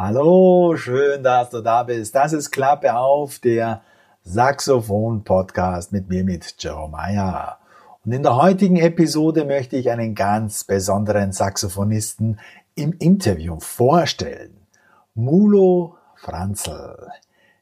[0.00, 2.14] Hallo, schön, dass du da bist.
[2.14, 3.82] Das ist Klappe auf, der
[4.22, 6.54] Saxophon-Podcast mit mir, mit
[6.88, 7.58] Meyer.
[8.04, 12.38] Und in der heutigen Episode möchte ich einen ganz besonderen Saxophonisten
[12.76, 14.68] im Interview vorstellen.
[15.16, 17.08] Mulo Franzl.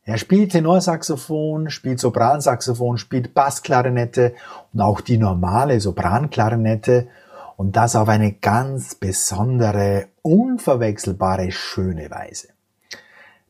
[0.05, 4.35] Er spielt Tenorsaxophon, spielt Sopransaxophon, spielt Bassklarinette
[4.75, 7.09] und auch die normale Sopranklarinette
[7.57, 12.49] und das auf eine ganz besondere, unverwechselbare, schöne Weise.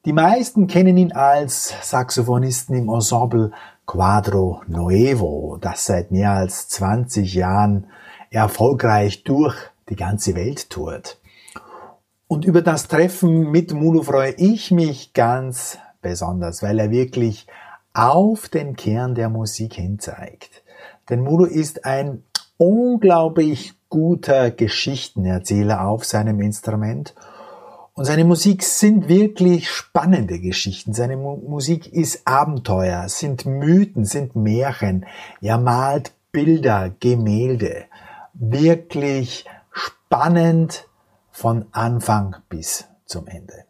[0.04, 3.50] Die meisten kennen ihn als Saxophonisten im Ensemble
[3.86, 7.88] Quadro Nuevo, das seit mehr als 20 Jahren
[8.30, 9.56] erfolgreich durch
[9.88, 11.20] die ganze Welt tourt.
[12.28, 17.46] Und über das Treffen mit Mulu freue ich mich ganz besonders, weil er wirklich
[17.94, 20.62] auf den Kern der Musik hinzeigt.
[21.08, 22.24] Denn Mulu ist ein
[22.58, 27.14] unglaublich guter Geschichtenerzähler auf seinem Instrument
[27.96, 30.92] und seine Musik sind wirklich spannende Geschichten.
[30.92, 35.06] Seine Mu Musik ist Abenteuer, sind Mythen, sind Märchen.
[35.40, 37.86] Er malt Bilder, Gemälde.
[38.34, 40.86] Wirklich spannend
[41.30, 43.64] von Anfang bis zum Ende.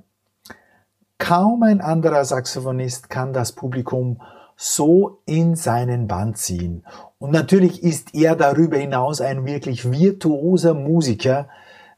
[1.19, 4.20] Kaum ein anderer Saxophonist kann das Publikum
[4.56, 6.84] so in seinen Band ziehen.
[7.19, 11.48] Und natürlich ist er darüber hinaus ein wirklich virtuoser Musiker,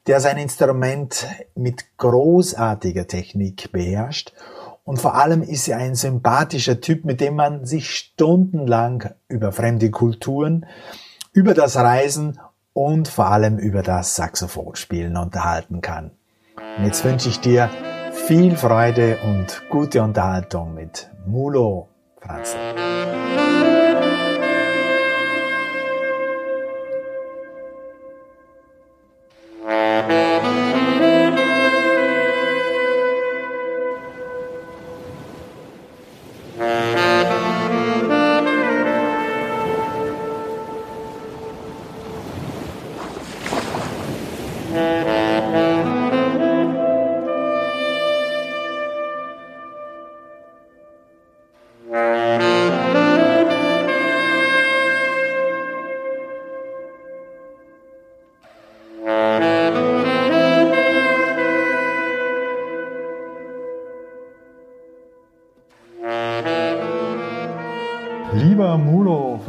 [0.06, 4.32] der sein Instrument mit großartiger Technik beherrscht.
[4.84, 9.90] Und vor allem ist er ein sympathischer Typ, mit dem man sich stundenlang über fremde
[9.90, 10.64] Kulturen,
[11.32, 12.40] über das Reisen
[12.72, 16.12] und vor allem über das Saxophonspielen unterhalten kann.
[16.78, 17.68] Und jetzt wünsche ich dir
[18.12, 21.88] viel Freude und gute Unterhaltung mit Mulo
[22.20, 22.58] Franzen.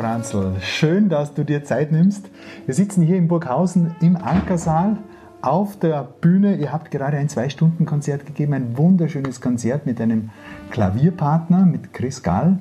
[0.09, 2.31] Franzl, schön, dass du dir Zeit nimmst.
[2.65, 4.97] Wir sitzen hier in Burghausen im Ankersaal
[5.43, 6.55] auf der Bühne.
[6.55, 10.31] Ihr habt gerade ein Zwei-Stunden-Konzert gegeben, ein wunderschönes Konzert mit einem
[10.71, 12.57] Klavierpartner, mit Chris Gall.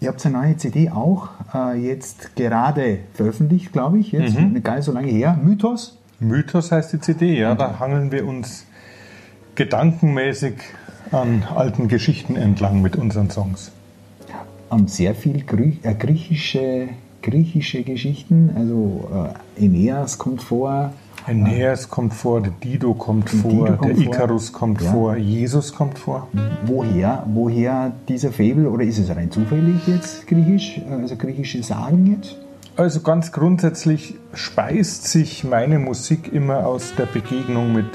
[0.00, 4.60] Ihr habt eine neue CD auch äh, jetzt gerade veröffentlicht, glaube ich, jetzt mhm.
[4.64, 5.38] gar nicht so lange her.
[5.40, 5.98] Mythos?
[6.18, 7.54] Mythos heißt die CD, ja.
[7.54, 8.66] Da hangeln wir uns
[9.54, 10.54] gedankenmäßig
[11.12, 13.70] an alten Geschichten entlang mit unseren Songs
[14.70, 15.44] haben sehr viel
[15.82, 16.88] äh, griechische,
[17.22, 18.50] griechische Geschichten.
[18.56, 19.08] Also
[19.58, 20.92] äh, Aeneas kommt vor.
[21.26, 24.92] Aeneas kommt vor, der Dido kommt vor, Dido kommt der Icarus kommt ja.
[24.92, 26.28] vor, Jesus kommt vor.
[26.64, 32.36] Woher, woher dieser Fabel oder ist es rein zufällig jetzt griechisch, also griechische Sagen jetzt?
[32.76, 37.86] Also ganz grundsätzlich speist sich meine Musik immer aus der Begegnung mit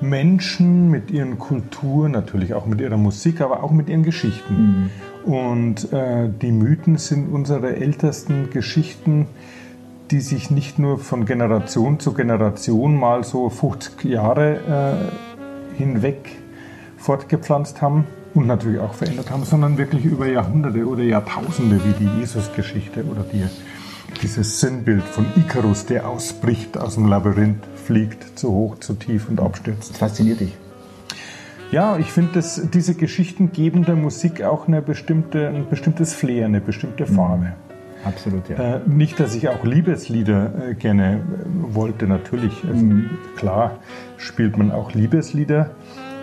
[0.00, 4.54] Menschen, mit ihren Kulturen, natürlich auch mit ihrer Musik, aber auch mit ihren Geschichten.
[4.54, 4.90] Mhm.
[5.28, 9.26] Und äh, die Mythen sind unsere ältesten Geschichten,
[10.10, 15.10] die sich nicht nur von Generation zu Generation mal so 50 Jahre
[15.76, 16.30] äh, hinweg
[16.96, 22.20] fortgepflanzt haben und natürlich auch verändert haben, sondern wirklich über Jahrhunderte oder Jahrtausende, wie die
[22.20, 23.44] Jesus-Geschichte oder die,
[24.22, 29.40] dieses Sinnbild von Icarus, der ausbricht aus dem Labyrinth, fliegt zu hoch, zu tief und
[29.40, 29.90] abstürzt.
[29.90, 30.56] Das fasziniert dich.
[31.70, 32.42] Ja, ich finde,
[32.72, 37.14] diese Geschichten geben der Musik auch eine bestimmte, ein bestimmtes Flair, eine bestimmte mhm.
[37.14, 37.52] Farbe.
[38.04, 38.76] Absolut, ja.
[38.76, 42.52] Äh, nicht, dass ich auch Liebeslieder äh, gerne äh, wollte, natürlich.
[42.66, 43.10] Also, mhm.
[43.36, 43.78] Klar
[44.16, 45.70] spielt man auch Liebeslieder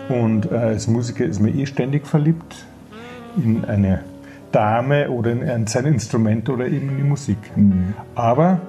[0.08, 2.64] und äh, als Musiker ist man eh ständig verliebt
[3.36, 4.00] in eine
[4.50, 7.38] Dame oder in, in sein Instrument oder eben in die Musik.
[7.54, 7.94] Mhm.
[8.14, 8.60] Aber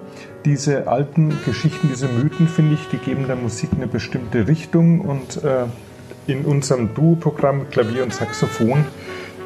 [0.45, 5.43] diese alten Geschichten, diese Mythen, finde ich, die geben der Musik eine bestimmte Richtung und
[5.43, 5.65] äh,
[6.27, 8.85] in unserem Duo-Programm Klavier und Saxophon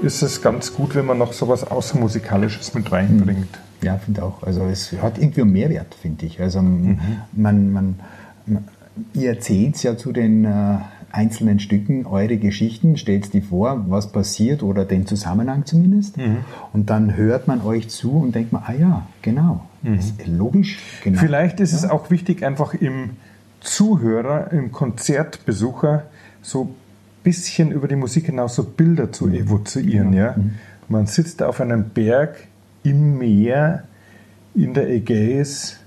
[0.01, 3.55] ist es ganz gut, wenn man noch so sowas Außermusikalisches mit reinbringt.
[3.55, 3.87] Hm.
[3.87, 4.43] Ja, finde auch.
[4.43, 6.39] Also es hat irgendwie einen Mehrwert, finde ich.
[6.39, 6.99] Also mhm.
[7.33, 7.99] man, man,
[8.45, 8.67] man,
[9.13, 10.77] ihr erzählt ja zu den äh,
[11.11, 16.17] einzelnen Stücken eure Geschichten, stellt die vor, was passiert oder den Zusammenhang zumindest.
[16.17, 16.37] Mhm.
[16.73, 19.65] Und dann hört man euch zu und denkt man, ah ja, genau.
[19.81, 19.99] Mhm.
[20.27, 21.19] logisch, genau.
[21.19, 21.79] Vielleicht ist ja.
[21.79, 23.11] es auch wichtig, einfach im
[23.61, 26.03] Zuhörer, im Konzertbesucher
[26.41, 26.73] so
[27.23, 30.13] bisschen über die Musik hinaus so Bilder zu evozieren.
[30.13, 30.35] Ja.
[30.87, 32.47] Man sitzt auf einem Berg
[32.83, 33.83] im Meer,
[34.55, 35.77] in der Ägäis.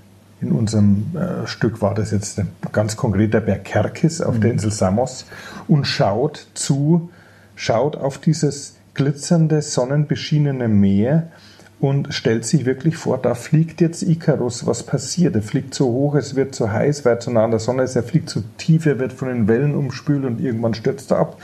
[0.41, 2.41] In unserem äh, Stück war das jetzt
[2.71, 5.25] ganz konkret der Berg Kerkis auf der Insel Samos
[5.67, 7.09] und schaut zu,
[7.55, 11.31] schaut auf dieses glitzernde, sonnenbeschienene Meer
[11.79, 15.35] und stellt sich wirklich vor, da fliegt jetzt Icarus, was passiert?
[15.35, 17.83] Er fliegt so hoch, es wird zu heiß, weil er zu nah an der Sonne
[17.83, 21.17] ist, er fliegt zu tief, er wird von den Wellen umspült und irgendwann stürzt er
[21.17, 21.37] ab.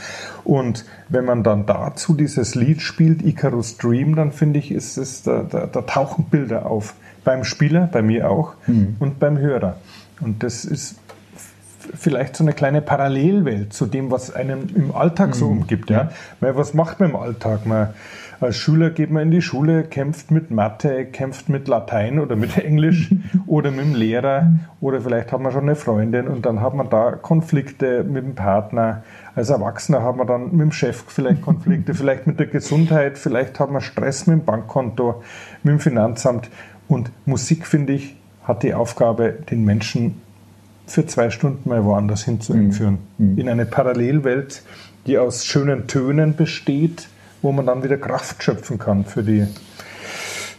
[0.43, 5.23] Und wenn man dann dazu dieses Lied spielt, Icarus Dream, dann finde ich, ist es,
[5.23, 6.95] da, da, da, tauchen Bilder auf.
[7.23, 8.95] Beim Spieler, bei mir auch, mhm.
[8.99, 9.77] und beim Hörer.
[10.21, 10.95] Und das ist
[11.93, 15.59] vielleicht so eine kleine Parallelwelt zu dem, was einem im Alltag so mhm.
[15.59, 15.89] umgibt.
[15.89, 16.11] Ja?
[16.39, 17.65] Weil was macht man im Alltag?
[17.65, 17.89] Man,
[18.41, 22.57] als Schüler geht man in die Schule, kämpft mit Mathe, kämpft mit Latein oder mit
[22.63, 23.13] Englisch
[23.45, 24.51] oder mit dem Lehrer
[24.81, 28.35] oder vielleicht hat man schon eine Freundin und dann hat man da Konflikte mit dem
[28.35, 29.03] Partner.
[29.35, 33.59] Als Erwachsener hat man dann mit dem Chef vielleicht Konflikte, vielleicht mit der Gesundheit, vielleicht
[33.59, 35.21] hat man Stress mit dem Bankkonto,
[35.61, 36.49] mit dem Finanzamt.
[36.87, 40.19] Und Musik, finde ich, hat die Aufgabe, den Menschen
[40.87, 42.97] für zwei Stunden mal woanders hinzuentführen.
[43.17, 43.37] Mhm.
[43.37, 44.63] In eine Parallelwelt,
[45.05, 47.07] die aus schönen Tönen besteht,
[47.41, 49.47] wo man dann wieder Kraft schöpfen kann für, die,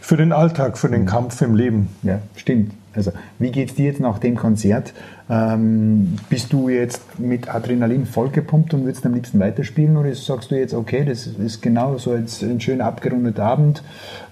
[0.01, 1.07] für den Alltag, für den mhm.
[1.07, 1.89] Kampf im Leben.
[2.03, 2.73] Ja, stimmt.
[2.95, 4.93] Also, wie geht es dir jetzt nach dem Konzert?
[5.29, 10.55] Ähm, bist du jetzt mit Adrenalin vollgepumpt und würdest am liebsten weiterspielen oder sagst du
[10.55, 13.83] jetzt, okay, das ist genau so jetzt ein schöner abgerundeter Abend?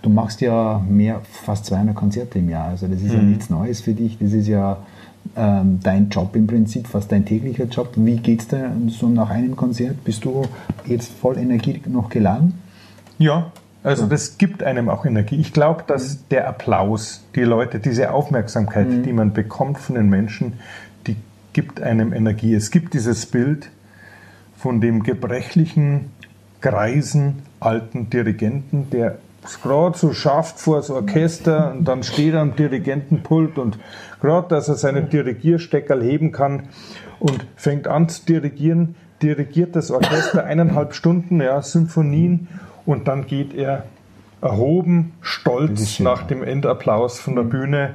[0.04, 3.18] Du machst ja mehr, fast 200 Konzerte im Jahr, also das ist mhm.
[3.18, 4.78] ja nichts Neues für dich, das ist ja
[5.36, 7.94] ähm, dein Job im Prinzip, fast dein täglicher Job.
[7.96, 10.04] Wie geht es dir so nach einem Konzert?
[10.04, 10.44] Bist du
[10.86, 12.60] jetzt voll Energie noch geladen?
[13.18, 13.52] Ja,
[13.84, 15.38] also das gibt einem auch Energie.
[15.38, 16.20] Ich glaube, dass mhm.
[16.32, 19.04] der Applaus, die Leute, diese Aufmerksamkeit, mhm.
[19.04, 20.54] die man bekommt von den Menschen,
[21.08, 21.16] die
[21.54, 22.54] gibt einem Energie.
[22.54, 23.70] Es gibt dieses Bild
[24.58, 26.12] von dem gebrechlichen,
[26.62, 32.42] greisen, alten Dirigenten, der es gerade so schafft vor das Orchester und dann steht er
[32.42, 33.80] am Dirigentenpult und
[34.22, 36.70] gerade, dass er seine Dirigiersteckerl heben kann
[37.20, 42.48] und fängt an zu dirigieren, dirigiert das Orchester eineinhalb Stunden, ja, Symphonien
[42.86, 43.86] und dann geht er
[44.42, 47.50] erhoben, stolz nach dem Endapplaus von der mhm.
[47.50, 47.94] Bühne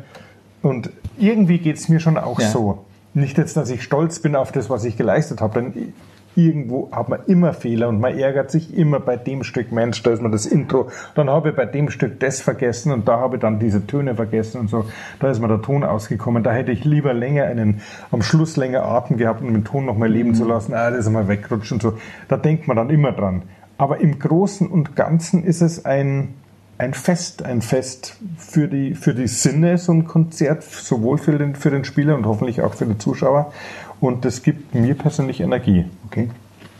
[0.63, 2.49] und irgendwie geht es mir schon auch ja.
[2.49, 2.85] so.
[3.15, 5.95] Nicht jetzt, dass ich stolz bin auf das, was ich geleistet habe, denn
[6.37, 10.13] irgendwo hat man immer Fehler und man ärgert sich immer bei dem Stück, Mensch, da
[10.13, 13.37] ist mir das Intro, dann habe ich bei dem Stück das vergessen und da habe
[13.37, 14.85] ich dann diese Töne vergessen und so,
[15.21, 17.81] da ist mir der Ton ausgekommen, da hätte ich lieber länger einen,
[18.11, 20.35] am Schluss länger Atem gehabt, um den Ton noch mal leben mhm.
[20.35, 21.95] zu lassen, ah, das ist mal wegrutscht und so,
[22.29, 23.43] da denkt man dann immer dran.
[23.79, 26.35] Aber im Großen und Ganzen ist es ein,
[26.79, 31.55] ein Fest, ein Fest für die, für die Sinne, so ein Konzert, sowohl für den,
[31.55, 33.53] für den Spieler und hoffentlich auch für die Zuschauer.
[34.01, 35.87] Und das gibt mir persönlich Energie.
[36.07, 36.31] Okay.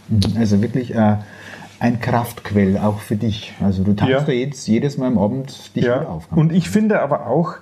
[0.09, 0.21] Mhm.
[0.37, 1.17] Also wirklich äh,
[1.79, 3.55] ein Kraftquell auch für dich.
[3.61, 4.21] Also du tanzt ja.
[4.21, 6.03] da jetzt jedes Mal am Abend dich ja.
[6.03, 6.29] auf.
[6.31, 7.55] Und ich finde aber auch,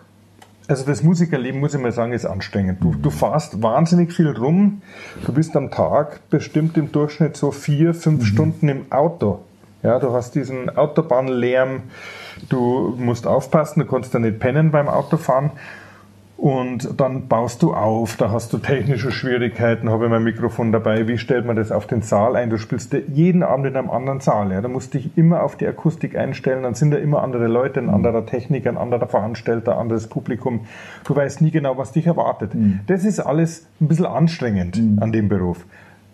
[0.66, 2.82] also das Musikerleben, muss ich mal sagen, ist anstrengend.
[2.82, 4.82] Du, du fährst wahnsinnig viel rum.
[5.26, 8.26] Du bist am Tag bestimmt im Durchschnitt so vier, fünf mhm.
[8.26, 9.40] Stunden im Auto.
[9.82, 11.82] Ja, du hast diesen Autobahnlärm.
[12.48, 15.50] Du musst aufpassen, du kannst da nicht pennen beim Autofahren.
[16.36, 21.06] Und dann baust du auf, da hast du technische Schwierigkeiten, habe ich mein Mikrofon dabei,
[21.06, 22.50] wie stellt man das auf den Saal ein?
[22.50, 24.60] Du spielst jeden Abend in einem anderen Saal, ja?
[24.60, 27.79] da musst du dich immer auf die Akustik einstellen, dann sind da immer andere Leute,
[27.79, 30.67] ein anderer Techniker, ein anderer Veranstalter, anderes Publikum.
[31.05, 32.55] Du weißt nie genau, was dich erwartet.
[32.55, 32.81] Mhm.
[32.88, 34.98] Das ist alles ein bisschen anstrengend mhm.
[35.00, 35.64] an dem Beruf.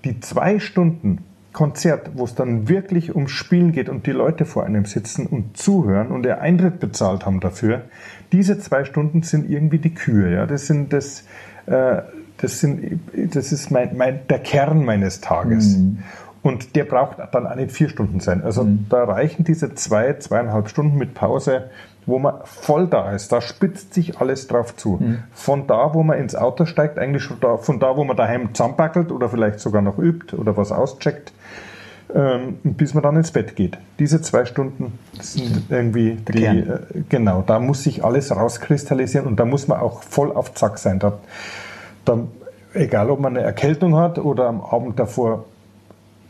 [0.04, 4.64] Die zwei Stunden Konzert, wo es dann wirklich ums Spielen geht und die Leute vor
[4.64, 7.82] einem sitzen und zuhören und ihr Eintritt bezahlt haben dafür,
[8.32, 10.32] diese zwei Stunden sind irgendwie die Kühe.
[10.32, 10.46] Ja?
[10.46, 11.24] Das sind das,
[11.66, 12.02] äh,
[12.38, 15.76] das sind, das ist mein, mein, der Kern meines Tages.
[15.76, 15.98] Mhm.
[16.42, 18.42] Und der braucht dann auch nicht vier Stunden sein.
[18.42, 18.86] Also mhm.
[18.88, 21.70] da reichen diese zwei, zweieinhalb Stunden mit Pause,
[22.06, 23.32] wo man voll da ist.
[23.32, 24.98] Da spitzt sich alles drauf zu.
[25.00, 25.18] Mhm.
[25.32, 28.54] Von da, wo man ins Auto steigt, eigentlich schon da, von da, wo man daheim
[28.54, 31.32] zusammenpackelt oder vielleicht sogar noch übt oder was auscheckt,
[32.14, 33.78] ähm, bis man dann ins Bett geht.
[33.98, 39.44] Diese zwei Stunden sind irgendwie die, äh, genau, da muss sich alles rauskristallisieren und da
[39.44, 40.98] muss man auch voll auf Zack sein.
[40.98, 41.18] Da,
[42.04, 42.18] da,
[42.74, 45.44] egal, ob man eine Erkältung hat oder am Abend davor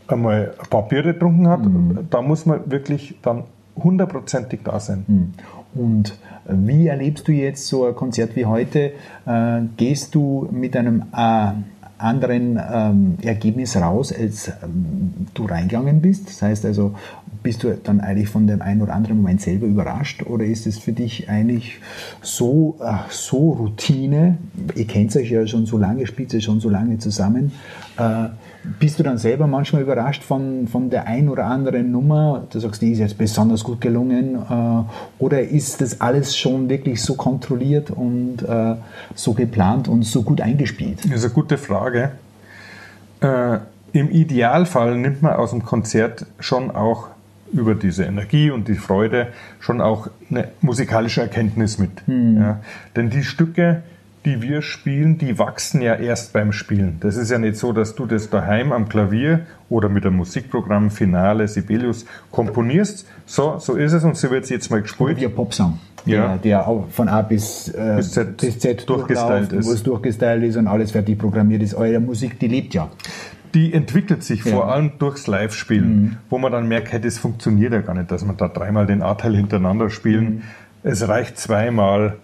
[0.07, 2.07] einmal ein paar Bier getrunken hat, mhm.
[2.09, 5.05] da muss man wirklich dann hundertprozentig da sein.
[5.07, 5.33] Mhm.
[5.73, 8.93] Und wie erlebst du jetzt so ein Konzert wie heute?
[9.25, 11.51] Äh, gehst du mit einem äh,
[11.97, 16.27] anderen ähm, Ergebnis raus, als ähm, du reingegangen bist?
[16.27, 16.95] Das heißt also,
[17.43, 20.77] bist du dann eigentlich von dem einen oder anderen Moment selber überrascht oder ist es
[20.77, 21.79] für dich eigentlich
[22.21, 24.37] so, äh, so Routine?
[24.75, 27.51] Ihr kennt euch ja schon so lange, spielt ihr schon so lange zusammen.
[27.97, 28.29] Äh,
[28.63, 32.45] Bist du dann selber manchmal überrascht von, von der ein oder anderen Nummer?
[32.51, 34.35] Du sagst, die ist jetzt besonders gut gelungen.
[34.35, 38.75] Äh, oder ist das alles schon wirklich so kontrolliert und äh,
[39.15, 40.99] so geplant und so gut eingespielt?
[41.05, 42.11] Das ist eine gute Frage.
[43.21, 43.57] Äh,
[43.93, 47.07] Im Idealfall nimmt man aus dem Konzert schon auch
[47.51, 49.27] über diese Energie und die Freude
[49.59, 51.91] schon auch eine musikalische Erkenntnis mit.
[52.05, 52.37] Hm.
[52.37, 52.59] Ja.
[52.95, 53.83] Denn die Stücke,
[54.25, 56.97] die wir spielen, die wachsen ja erst beim Spielen.
[56.99, 60.91] Das ist ja nicht so, dass du das daheim am Klavier oder mit einem Musikprogramm
[60.91, 63.07] Finale, Sibelius komponierst.
[63.25, 65.19] So, so ist es und so wird es jetzt mal gespielt.
[65.19, 65.79] Wie ein Popsong.
[66.05, 66.37] Ja.
[66.37, 69.67] Der, der von A bis, äh, bis Z, bis Z durchgestylt ist.
[69.67, 71.73] Wo es durchgestylt ist und alles fertig programmiert ist.
[71.73, 72.89] Eure Musik, die lebt ja
[73.53, 74.53] die entwickelt sich ja.
[74.53, 76.17] vor allem durchs Live-Spielen, mhm.
[76.29, 79.01] wo man dann merkt, hey, das funktioniert ja gar nicht, dass man da dreimal den
[79.01, 80.25] A-Teil hintereinander spielen.
[80.25, 80.41] Mhm.
[80.83, 82.15] Es reicht zweimal.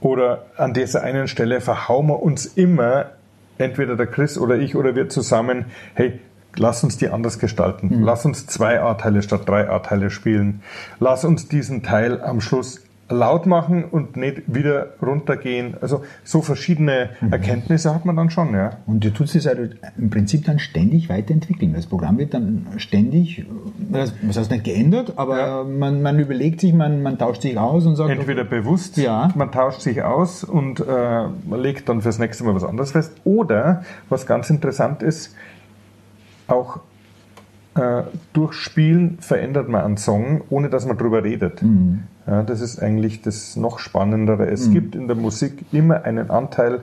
[0.00, 3.12] Oder an dieser einen Stelle verhauen wir uns immer,
[3.58, 6.20] entweder der Chris oder ich oder wir zusammen, hey,
[6.56, 7.98] lass uns die anders gestalten.
[7.98, 8.04] Mhm.
[8.04, 10.62] Lass uns zwei A-Teile statt drei A-Teile spielen.
[11.00, 15.76] Lass uns diesen Teil am Schluss laut machen und nicht wieder runtergehen.
[15.80, 17.32] Also so verschiedene mhm.
[17.32, 18.78] Erkenntnisse hat man dann schon, ja.
[18.86, 21.74] Und du tust es halt im Prinzip dann ständig weiterentwickeln.
[21.74, 23.44] Das Programm wird dann ständig,
[23.90, 25.64] was heißt nicht geändert, aber ja.
[25.64, 28.10] man, man überlegt sich, man, man tauscht sich aus und sagt.
[28.10, 29.30] Entweder bewusst, ja.
[29.34, 33.12] man tauscht sich aus und äh, legt dann fürs nächste Mal was anderes fest.
[33.24, 35.34] Oder, was ganz interessant ist,
[36.46, 36.80] auch
[37.74, 41.62] äh, durch Spielen verändert man einen Song, ohne dass man drüber redet.
[41.62, 42.04] Mhm.
[42.26, 44.48] Ja, das ist eigentlich das noch Spannendere.
[44.48, 44.72] Es mhm.
[44.72, 46.80] gibt in der Musik immer einen Anteil,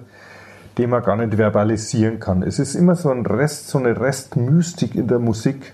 [0.77, 2.43] den man gar nicht verbalisieren kann.
[2.43, 5.73] Es ist immer so ein Rest, so eine Restmystik in der Musik,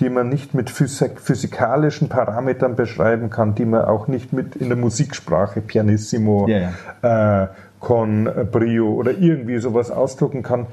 [0.00, 4.68] die man nicht mit physik physikalischen Parametern beschreiben kann, die man auch nicht mit in
[4.68, 6.72] der Musiksprache pianissimo, ja,
[7.02, 7.42] ja.
[7.44, 7.48] Äh,
[7.80, 10.66] con brio oder irgendwie sowas ausdrucken kann.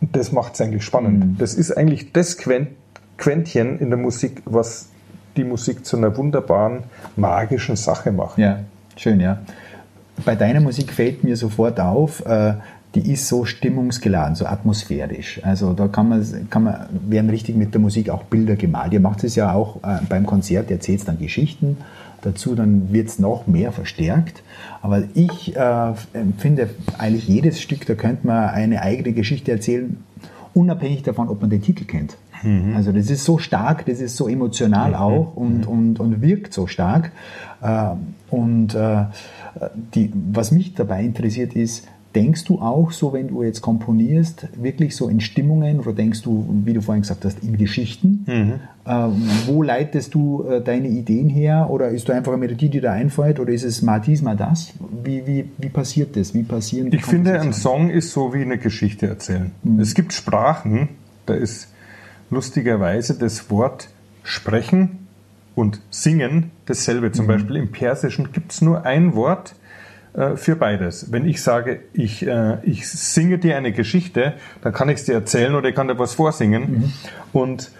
[0.00, 1.24] Das macht es eigentlich spannend.
[1.24, 1.36] Mhm.
[1.38, 4.88] Das ist eigentlich das Quäntchen in der Musik, was
[5.40, 6.84] die Musik zu einer wunderbaren,
[7.16, 8.38] magischen Sache macht.
[8.38, 8.60] Ja,
[8.96, 9.38] schön, ja.
[10.24, 12.54] Bei deiner Musik fällt mir sofort auf, äh,
[12.94, 15.40] die ist so stimmungsgeladen, so atmosphärisch.
[15.44, 18.92] Also da kann man, kann man, werden richtig mit der Musik auch Bilder gemalt.
[18.92, 21.78] Ihr macht es ja auch äh, beim Konzert, erzählt dann Geschichten
[22.22, 24.42] dazu, dann wird es noch mehr verstärkt.
[24.82, 25.92] Aber ich äh,
[26.38, 29.96] finde eigentlich jedes Stück, da könnte man eine eigene Geschichte erzählen,
[30.52, 32.16] unabhängig davon, ob man den Titel kennt.
[32.42, 32.74] Mhm.
[32.76, 34.96] Also das ist so stark, das ist so emotional mhm.
[34.96, 35.68] auch und, mhm.
[35.68, 37.12] und, und wirkt so stark.
[37.62, 37.90] Äh,
[38.30, 39.04] und äh,
[39.94, 44.96] die, was mich dabei interessiert ist, Denkst du auch so, wenn du jetzt komponierst, wirklich
[44.96, 48.24] so in Stimmungen oder denkst du, wie du vorhin gesagt hast, in Geschichten?
[48.26, 48.52] Mhm.
[48.84, 51.68] Ähm, wo leitest du äh, deine Ideen her?
[51.70, 53.38] Oder ist du einfach eine Melodie, die dir einfällt?
[53.38, 54.72] Oder ist es mal dies, mal das?
[55.04, 56.34] Wie, wie, wie passiert das?
[56.34, 59.52] Wie passieren Ich finde, ein Song ist so wie eine Geschichte erzählen.
[59.62, 59.78] Mhm.
[59.78, 60.88] Es gibt Sprachen,
[61.26, 61.68] da ist
[62.30, 63.88] lustigerweise das Wort
[64.22, 65.08] sprechen
[65.54, 67.12] und singen dasselbe.
[67.12, 67.28] Zum mhm.
[67.28, 69.54] Beispiel im Persischen gibt es nur ein Wort
[70.14, 71.12] äh, für beides.
[71.12, 75.14] Wenn ich sage, ich, äh, ich singe dir eine Geschichte, dann kann ich es dir
[75.14, 76.62] erzählen oder ich kann dir was vorsingen.
[76.62, 76.92] Mhm.
[77.32, 77.72] Und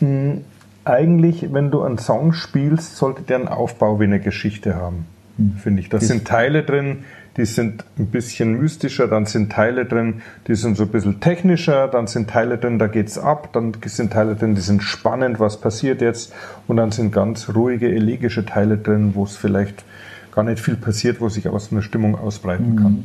[0.00, 0.38] mh,
[0.84, 5.54] eigentlich, wenn du einen Song spielst, sollte der einen Aufbau wie eine Geschichte haben, mhm.
[5.56, 5.88] finde ich.
[5.88, 7.04] Da sind Teile drin,
[7.36, 11.88] die sind ein bisschen mystischer, dann sind Teile drin, die sind so ein bisschen technischer,
[11.88, 15.60] dann sind Teile drin, da geht's ab, dann sind Teile drin, die sind spannend, was
[15.60, 16.32] passiert jetzt,
[16.66, 19.84] und dann sind ganz ruhige, elegische Teile drin, wo es vielleicht
[20.32, 22.76] gar nicht viel passiert, wo sich aus einer Stimmung ausbreiten mhm.
[22.76, 23.04] kann.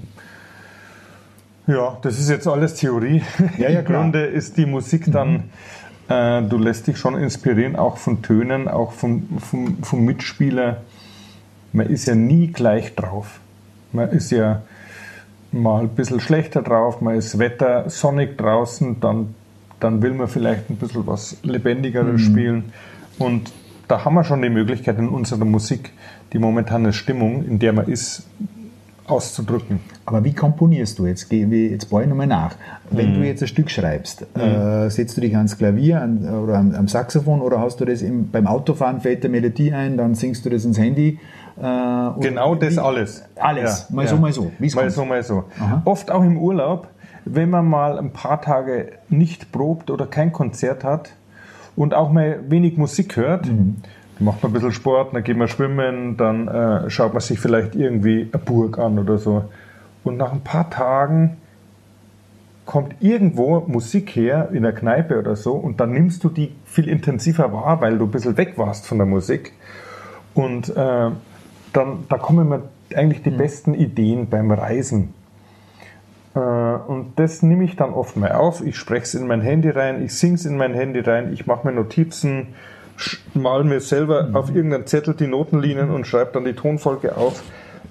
[1.67, 3.21] Ja, das ist jetzt alles Theorie.
[3.57, 5.43] Ja, ja, Im Grunde ist die Musik dann, mhm.
[6.09, 10.81] äh, du lässt dich schon inspirieren, auch von Tönen, auch vom, vom, vom Mitspieler.
[11.73, 13.40] Man ist ja nie gleich drauf.
[13.91, 14.61] Man ist ja
[15.51, 19.35] mal ein bisschen schlechter drauf, man ist Wetter sonnig draußen, dann,
[19.79, 22.25] dann will man vielleicht ein bisschen was Lebendigeres mhm.
[22.25, 22.73] spielen.
[23.19, 23.51] Und
[23.87, 25.91] da haben wir schon die Möglichkeit in unserer Musik,
[26.31, 28.25] die momentane Stimmung, in der man ist,
[29.07, 29.81] auszudrücken.
[30.05, 31.31] Aber wie komponierst du jetzt?
[31.31, 32.55] Jetzt baue ich nochmal nach.
[32.89, 33.15] Wenn mhm.
[33.15, 34.41] du jetzt ein Stück schreibst, mhm.
[34.41, 38.01] äh, setzt du dich ans Klavier an, oder am, am, Saxophon oder hast du das
[38.01, 41.19] im, beim Autofahren, fällt der Melodie ein, dann singst du das ins Handy?
[41.57, 43.23] Äh, genau das alles.
[43.35, 44.07] Alles, ja, mal ja.
[44.09, 44.51] so, mal so.
[44.59, 44.93] Wie's mal kommt.
[44.93, 45.43] so, mal so.
[45.59, 45.81] Aha.
[45.85, 46.87] Oft auch im Urlaub,
[47.25, 51.11] wenn man mal ein paar Tage nicht probt oder kein Konzert hat
[51.75, 53.81] und auch mal wenig Musik hört, mhm
[54.21, 57.75] macht man ein bisschen Sport, dann geht man schwimmen, dann äh, schaut man sich vielleicht
[57.75, 59.45] irgendwie eine Burg an oder so.
[60.03, 61.37] Und nach ein paar Tagen
[62.65, 66.87] kommt irgendwo Musik her in der Kneipe oder so und dann nimmst du die viel
[66.87, 69.53] intensiver wahr, weil du ein bisschen weg warst von der Musik.
[70.33, 71.09] Und äh,
[71.73, 72.63] dann da kommen mir
[72.95, 73.37] eigentlich die mhm.
[73.37, 75.13] besten Ideen beim Reisen.
[76.35, 78.65] Äh, und das nehme ich dann oft mal auf.
[78.65, 81.45] Ich spreche es in mein Handy rein, ich singe es in mein Handy rein, ich
[81.47, 82.49] mache mir Notizen,
[83.33, 84.35] mal mir selber mhm.
[84.35, 87.41] auf irgendeinen Zettel die Notenlinien und schreibe dann die Tonfolge auf.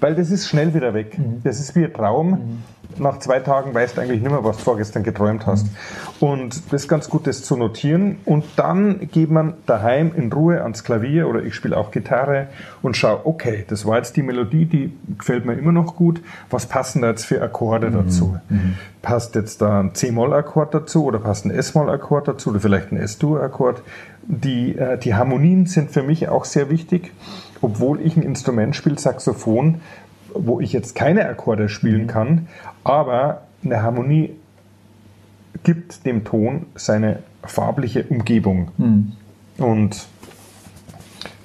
[0.01, 1.17] Weil das ist schnell wieder weg.
[1.17, 1.41] Mhm.
[1.43, 2.31] Das ist wie ein Traum.
[2.31, 2.63] Mhm
[2.97, 5.65] nach zwei Tagen weißt du eigentlich nicht mehr, was du vorgestern geträumt hast.
[5.65, 6.27] Mhm.
[6.27, 8.17] Und das ist ganz gut, das zu notieren.
[8.25, 12.47] Und dann geht man daheim in Ruhe ans Klavier oder ich spiele auch Gitarre
[12.81, 16.21] und schaue, okay, das war jetzt die Melodie, die gefällt mir immer noch gut.
[16.49, 17.93] Was passen da jetzt für Akkorde mhm.
[17.93, 18.37] dazu?
[18.49, 18.75] Mhm.
[19.01, 23.81] Passt jetzt da ein C-Moll-Akkord dazu oder passt ein S-Moll-Akkord dazu oder vielleicht ein S-Dur-Akkord?
[24.23, 27.11] Die, äh, die Harmonien sind für mich auch sehr wichtig
[27.61, 29.81] obwohl ich ein Instrument spiele, Saxophon,
[30.33, 32.07] wo ich jetzt keine Akkorde spielen mhm.
[32.07, 32.47] kann,
[32.83, 34.31] aber eine Harmonie
[35.63, 38.69] gibt dem Ton seine farbliche Umgebung.
[38.77, 39.11] Mhm.
[39.57, 40.05] Und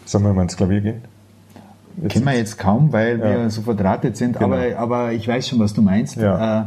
[0.04, 1.02] sollen wir mal ins Klavier gehen?
[2.00, 3.24] Jetzt Kennen wir jetzt kaum, weil ja.
[3.24, 4.54] wir so verdrahtet sind, genau.
[4.54, 6.16] aber, aber ich weiß schon, was du meinst.
[6.16, 6.62] Ja.
[6.62, 6.64] Äh,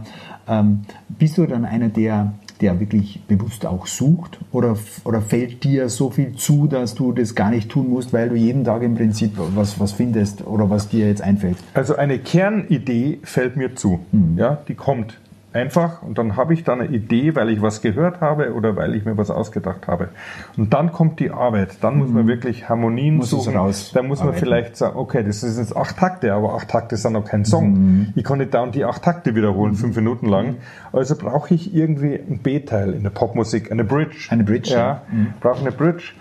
[0.48, 4.40] ähm, bist du dann einer, der der wirklich bewusst auch sucht?
[4.52, 8.30] Oder, oder fällt dir so viel zu, dass du das gar nicht tun musst, weil
[8.30, 11.58] du jeden Tag im Prinzip was, was findest oder was dir jetzt einfällt?
[11.74, 14.00] Also eine Kernidee fällt mir zu.
[14.12, 14.38] Mhm.
[14.38, 15.20] Ja, die kommt
[15.52, 18.94] einfach und dann habe ich da eine Idee, weil ich was gehört habe oder weil
[18.96, 20.10] ich mir was ausgedacht habe.
[20.58, 22.28] Und dann kommt die Arbeit, dann muss man mhm.
[22.28, 23.56] wirklich Harmonien muss suchen.
[23.56, 24.46] Raus dann muss man arbeiten.
[24.46, 27.72] vielleicht sagen, okay, das sind jetzt acht Takte, aber acht Takte sind noch kein Song.
[27.72, 28.14] Mhm.
[28.16, 29.78] Ich kann nicht da und die acht Takte wiederholen, mhm.
[29.78, 30.58] fünf Minuten lang.
[30.94, 34.28] Also brauche ich irgendwie ein B-Teil in der Popmusik, eine Bridge.
[34.30, 34.78] Eine Bridge, ja.
[34.78, 35.02] ja.
[35.12, 35.34] Mhm.
[35.40, 36.14] Brauche eine Bridge.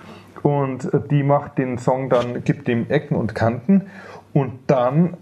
[0.43, 3.87] Und die macht den Song dann, gibt dem Ecken und Kanten.
[4.33, 5.17] Und dann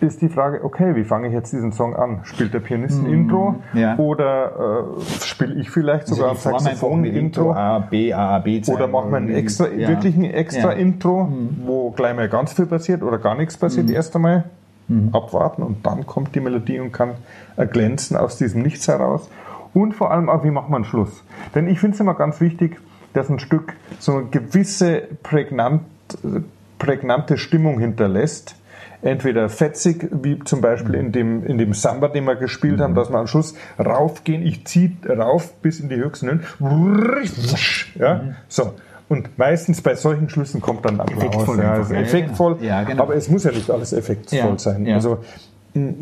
[0.00, 2.20] ist die Frage, okay, wie fange ich jetzt diesen Song an?
[2.24, 3.96] Spielt der Pianist ein mm, Intro ja.
[3.96, 7.52] oder äh, spiele ich vielleicht sogar also ein Saxophon-Intro?
[7.52, 8.72] A, B, A, B, C.
[8.72, 9.88] Oder machen wir ein extra, ja.
[9.88, 10.78] wirklich ein extra ja.
[10.78, 11.62] Intro, mhm.
[11.64, 13.94] wo gleich mal ganz viel passiert oder gar nichts passiert, mhm.
[13.94, 14.44] erst einmal
[14.88, 15.10] mhm.
[15.12, 17.12] abwarten und dann kommt die Melodie und kann
[17.56, 19.28] erglänzen aus diesem Nichts heraus.
[19.74, 21.22] Und vor allem auch, wie macht man Schluss?
[21.54, 22.78] Denn ich finde es immer ganz wichtig,
[23.12, 25.82] dass ein Stück so eine gewisse prägnant,
[26.78, 28.56] prägnante Stimmung hinterlässt,
[29.02, 32.96] entweder fetzig, wie zum Beispiel in dem, in dem Samba, den wir gespielt haben, mhm.
[32.96, 36.42] dass wir am Schluss raufgehen, ich ziehe rauf bis in die höchsten Höhen,
[37.98, 38.34] ja, mhm.
[38.48, 38.74] so.
[39.08, 41.24] Und meistens bei solchen Schlüssen kommt dann Applaus.
[41.24, 41.58] Effektvoll.
[41.60, 42.58] Ja, also effektvoll.
[42.60, 43.04] Ja, genau.
[43.04, 44.86] Aber es muss ja nicht alles effektvoll sein.
[44.92, 45.20] Also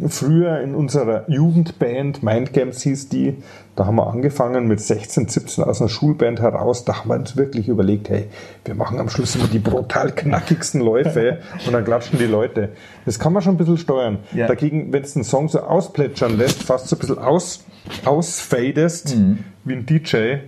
[0.08, 3.36] früher in unserer Jugendband, Mindgames hieß die,
[3.76, 7.36] da haben wir angefangen mit 16, 17 aus einer Schulband heraus, da haben wir uns
[7.36, 8.26] wirklich überlegt, hey,
[8.64, 12.70] wir machen am Schluss immer die brutal knackigsten Läufe und dann klatschen die Leute.
[13.04, 14.18] Das kann man schon ein bisschen steuern.
[14.32, 14.46] Ja.
[14.46, 17.64] Dagegen, wenn es einen Song so ausplätschern lässt, fast so ein bisschen aus,
[18.04, 19.38] ausfadest, mhm.
[19.64, 20.38] wie ein DJ,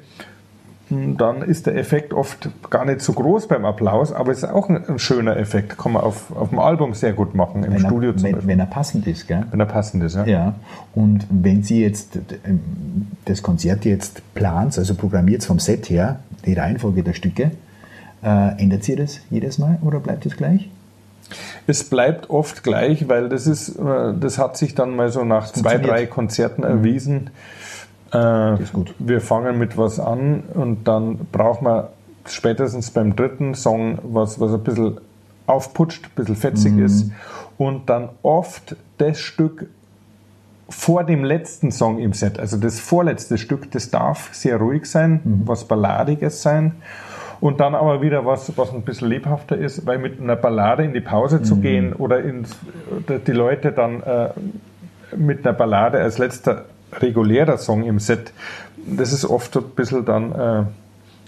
[0.90, 4.68] dann ist der Effekt oft gar nicht so groß beim Applaus, aber es ist auch
[4.68, 5.76] ein, schöner Effekt.
[5.76, 8.32] Kann man auf, auf dem Album sehr gut machen, im wenn Studio er, zum wenn,
[8.32, 8.48] Beispiel.
[8.48, 9.44] Wenn er passend ist, gell?
[9.50, 10.24] Wenn er passend ist, ja.
[10.24, 10.54] Ja,
[10.94, 12.18] und wenn Sie jetzt
[13.26, 17.50] das Konzert jetzt plant, also programmiert vom Set her, die Reihenfolge der Stücke,
[18.22, 20.70] äh, ändert Sie das jedes Mal oder bleibt es gleich?
[21.66, 25.52] Es bleibt oft gleich, weil das ist, äh, das hat sich dann mal so nach
[25.52, 26.82] zwei, drei Konzerten mhm.
[28.12, 28.94] Äh, ist gut.
[28.98, 31.84] Wir fangen mit was an und dann braucht man
[32.26, 34.98] spätestens beim dritten Song was, was ein bisschen
[35.46, 36.84] aufputscht, ein bisschen fetzig mhm.
[36.84, 37.10] ist.
[37.56, 39.66] Und dann oft das Stück
[40.68, 45.20] vor dem letzten Song im Set, also das vorletzte Stück, das darf sehr ruhig sein,
[45.24, 45.42] mhm.
[45.46, 46.72] was Balladiges sein.
[47.40, 50.92] Und dann aber wieder was, was ein bisschen lebhafter ist, weil mit einer Ballade in
[50.92, 51.44] die Pause mhm.
[51.44, 52.56] zu gehen oder ins,
[53.26, 54.30] die Leute dann äh,
[55.16, 58.32] mit einer Ballade als letzter regulärer Song im Set,
[58.86, 60.64] das ist oft ein bisschen dann, äh,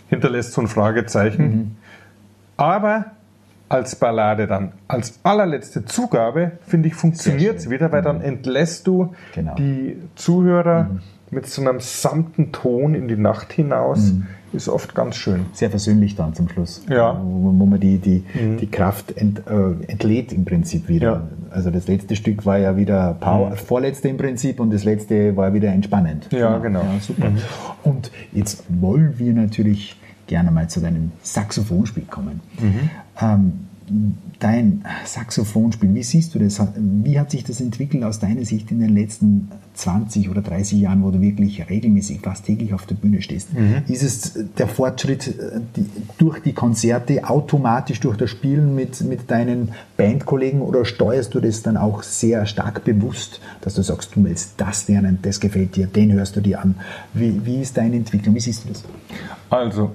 [0.09, 1.42] hinterlässt so ein Fragezeichen.
[1.42, 1.70] Mhm.
[2.57, 3.07] Aber
[3.68, 8.07] als Ballade dann, als allerletzte Zugabe, finde ich, funktioniert es wieder, weil mhm.
[8.07, 9.55] dann entlässt du genau.
[9.55, 11.01] die Zuhörer mhm.
[11.31, 14.12] mit so einem samten Ton in die Nacht hinaus.
[14.52, 15.46] Ist oft ganz schön.
[15.52, 16.82] Sehr versöhnlich dann zum Schluss.
[16.88, 17.20] Ja.
[17.22, 18.56] Wo, wo man die, die, mhm.
[18.58, 21.12] die Kraft ent, äh, entlädt im Prinzip wieder.
[21.12, 21.28] Ja.
[21.50, 23.56] Also das letzte Stück war ja wieder Power, mhm.
[23.56, 26.28] vorletzte im Prinzip und das letzte war wieder entspannend.
[26.30, 26.80] Ja, genau.
[26.80, 26.92] genau.
[26.92, 27.30] Ja, super.
[27.30, 27.38] Mhm.
[27.84, 32.40] Und jetzt wollen wir natürlich gerne mal zu deinem Saxophonspiel kommen.
[32.58, 32.90] Mhm.
[33.20, 33.52] Ähm,
[34.40, 36.61] dein Saxophonspiel, wie siehst du das?
[36.76, 41.03] Wie hat sich das entwickelt aus deiner Sicht in den letzten 20 oder 30 Jahren,
[41.03, 43.55] wo du wirklich regelmäßig fast täglich auf der Bühne stehst?
[43.55, 43.83] Mhm.
[43.88, 45.87] Ist es der Fortschritt äh, die,
[46.18, 51.62] durch die Konzerte automatisch durch das Spielen mit, mit deinen Bandkollegen oder steuerst du das
[51.62, 55.87] dann auch sehr stark bewusst, dass du sagst, du willst das lernen, das gefällt dir,
[55.87, 56.74] den hörst du dir an?
[57.14, 58.35] Wie, wie ist deine Entwicklung?
[58.35, 58.85] Wie siehst du das?
[59.50, 59.92] Also,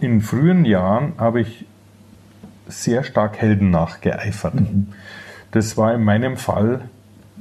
[0.00, 1.66] in frühen Jahren habe ich
[2.68, 4.54] sehr stark Helden nachgeeifert.
[4.54, 4.88] Mhm.
[5.50, 6.88] Das war in meinem Fall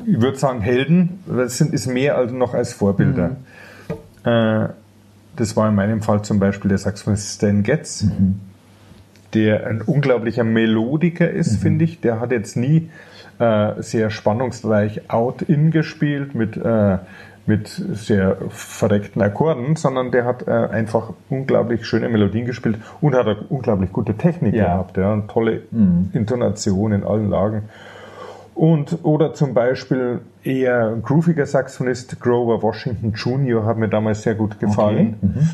[0.06, 3.38] ich würde sagen Helden, das sind, ist mehr als noch als Vorbilder.
[4.24, 4.30] Mhm.
[4.30, 4.70] Äh,
[5.36, 8.40] das war in meinem Fall zum Beispiel der Saxophonist Stan Getz, mhm.
[9.34, 11.58] der ein unglaublicher Melodiker ist, mhm.
[11.58, 12.02] finde ich.
[12.02, 12.90] Der hat jetzt nie
[13.40, 16.98] äh, sehr spannungsreich Out-In gespielt mit, äh,
[17.48, 23.28] mit sehr verreckten Akkorden, sondern der hat äh, einfach unglaublich schöne Melodien gespielt und hat
[23.50, 24.66] unglaublich gute Technik ja.
[24.66, 24.98] gehabt.
[24.98, 26.10] Ja, und tolle mhm.
[26.14, 27.64] Intonation in allen Lagen.
[28.56, 33.66] Und, oder zum Beispiel eher grooviger Saxophonist Grover Washington Jr.
[33.66, 35.18] hat mir damals sehr gut gefallen.
[35.22, 35.28] Okay.
[35.28, 35.50] Mhm.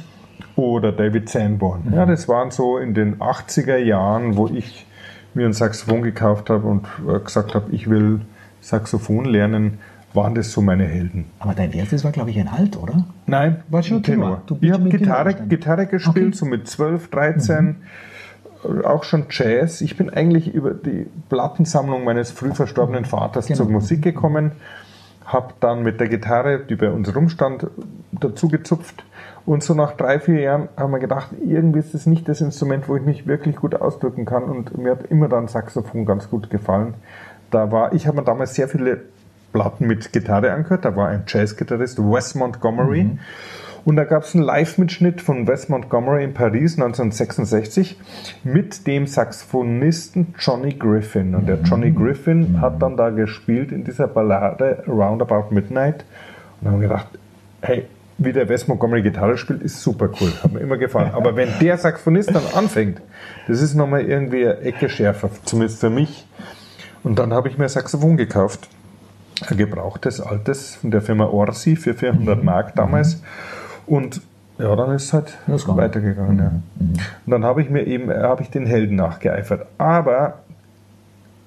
[0.56, 1.82] Oder David Sanborn.
[1.86, 1.94] Mhm.
[1.94, 4.86] Ja, das waren so in den 80er Jahren, wo ich
[5.34, 8.22] mir ein Saxophon gekauft habe und äh, gesagt habe, ich will
[8.60, 9.80] Saxophon lernen,
[10.14, 11.26] waren das so meine Helden.
[11.40, 13.06] Aber dein erstes war, glaube ich, ein Alt, oder?
[13.26, 14.46] Nein, war schon Tenor.
[14.46, 14.64] Tenor.
[14.64, 16.36] ich habe Gitarre, Gitarre gespielt, okay.
[16.36, 17.66] so mit 12, 13.
[17.66, 17.76] Mhm
[18.84, 19.82] auch schon Jazz.
[19.82, 23.58] Ich bin eigentlich über die Plattensammlung meines früh verstorbenen Vaters genau.
[23.58, 24.52] zur Musik gekommen,
[25.26, 27.68] habe dann mit der Gitarre, die bei uns rumstand,
[28.12, 29.04] dazu gezupft.
[29.46, 32.88] Und so nach drei, vier Jahren haben wir gedacht, irgendwie ist das nicht das Instrument,
[32.88, 34.44] wo ich mich wirklich gut ausdrücken kann.
[34.44, 36.94] Und mir hat immer dann Saxophon ganz gut gefallen.
[37.50, 39.02] Da war, ich habe mir damals sehr viele
[39.52, 40.86] Platten mit Gitarre angehört.
[40.86, 43.04] Da war ein Jazzgitarrist, Wes Montgomery.
[43.04, 43.20] Mhm.
[43.84, 47.98] Und da gab es einen Live-Mitschnitt von Wes Montgomery in Paris 1966
[48.44, 51.34] mit dem Saxophonisten Johnny Griffin.
[51.34, 51.96] Und der Johnny mhm.
[51.96, 52.62] Griffin mhm.
[52.62, 56.06] hat dann da gespielt in dieser Ballade Roundabout Midnight.
[56.62, 57.08] Und haben gedacht,
[57.62, 57.88] hey,
[58.20, 60.32] wie der Wes Montgomery Gitarre spielt, ist super cool.
[60.44, 61.12] Hat mir immer gefallen.
[61.14, 63.02] Aber wenn der Saxophonist dann anfängt,
[63.48, 66.28] das ist nochmal irgendwie eine Ecke schärfer, zumindest für mich.
[67.04, 68.70] Und dann habe ich mir Saxophon gekauft.
[69.50, 72.46] Ein gebrauchtes, altes von der Firma Orsi für 400 mhm.
[72.46, 73.18] Mark damals.
[73.18, 73.94] Mhm.
[73.94, 74.22] Und
[74.58, 76.38] ja, dann ist es halt ist weitergegangen.
[76.38, 76.50] Ja.
[76.50, 76.94] Mhm.
[77.26, 79.66] Und dann habe ich mir eben habe ich den Helden nachgeeifert.
[79.78, 80.36] Aber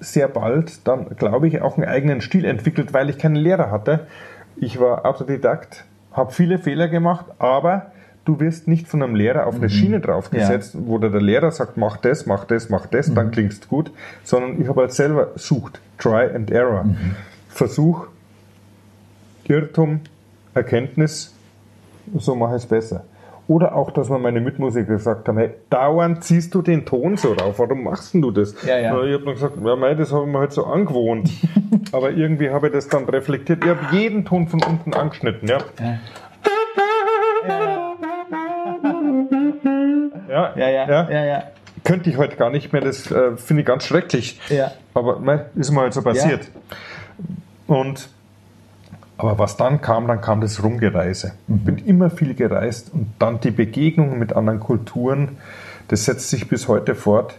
[0.01, 4.07] sehr bald dann, glaube ich, auch einen eigenen Stil entwickelt, weil ich keinen Lehrer hatte.
[4.57, 7.93] Ich war Autodidakt, habe viele Fehler gemacht, aber
[8.25, 9.71] du wirst nicht von einem Lehrer auf eine mhm.
[9.71, 10.81] Schiene draufgesetzt, ja.
[10.85, 13.15] wo der Lehrer sagt, mach das, mach das, mach das, mhm.
[13.15, 13.91] dann klingst gut,
[14.23, 16.85] sondern ich habe halt selber sucht, Try and Error.
[16.85, 17.17] Mhm.
[17.55, 18.09] Versuch,
[19.45, 20.01] Irrtum,
[20.55, 21.33] Erkenntnis,
[22.19, 23.05] so mache ich es besser.
[23.47, 27.33] Oder auch, dass man meine Mitmusiker gesagt haben, hey, dauernd ziehst du den Ton so
[27.33, 28.57] rauf, warum machst du das?
[28.67, 29.05] Ja, ja.
[29.05, 31.31] Ich habe dann gesagt, ja, mei, das habe ich mir halt so angewohnt.
[31.93, 33.63] Aber irgendwie habe ich das dann reflektiert.
[33.65, 35.59] Ich habe jeden Ton von unten angeschnitten, ja.
[40.29, 40.89] Ja, ja, ja.
[40.89, 41.11] ja.
[41.11, 41.43] ja, ja.
[41.85, 44.41] Könnte ich heute gar nicht mehr, das äh, finde ich ganz schrecklich.
[44.49, 44.73] Ja.
[44.95, 46.49] Aber mei, ist mir halt so passiert.
[47.67, 48.09] Und
[49.17, 51.35] aber was dann kam, dann kam das Rumgereise.
[51.47, 55.39] Ich bin immer viel gereist und dann die Begegnungen mit anderen Kulturen,
[55.89, 57.39] das setzt sich bis heute fort,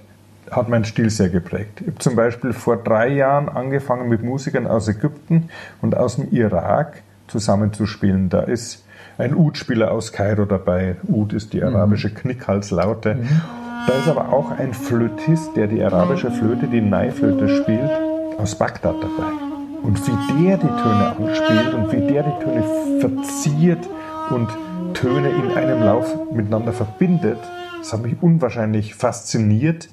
[0.52, 1.82] hat meinen Stil sehr geprägt.
[1.82, 5.50] Ich habe zum Beispiel vor drei Jahren angefangen mit Musikern aus Ägypten
[5.82, 8.30] und aus dem Irak zusammenzuspielen.
[8.30, 8.86] Da ist
[9.18, 10.98] ein Ud-Spieler aus Kairo dabei.
[11.08, 12.16] Ud ist die arabische mhm.
[12.16, 13.16] Knickhalslaute.
[13.16, 13.42] Mhm.
[13.88, 17.92] Da ist aber auch ein Flötist, der die arabische Flöte, die Nai-Flöte spielt,
[18.38, 19.45] aus Bagdad dabei.
[19.86, 22.64] Und wie der die Töne anspielt und wie der die Töne
[23.00, 23.88] verziert
[24.32, 24.48] und
[24.96, 27.38] Töne in einem Lauf miteinander verbindet,
[27.78, 29.90] das hat mich unwahrscheinlich fasziniert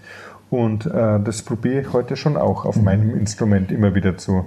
[0.49, 4.47] und äh, das probiere ich heute schon auch auf meinem Instrument immer wieder zu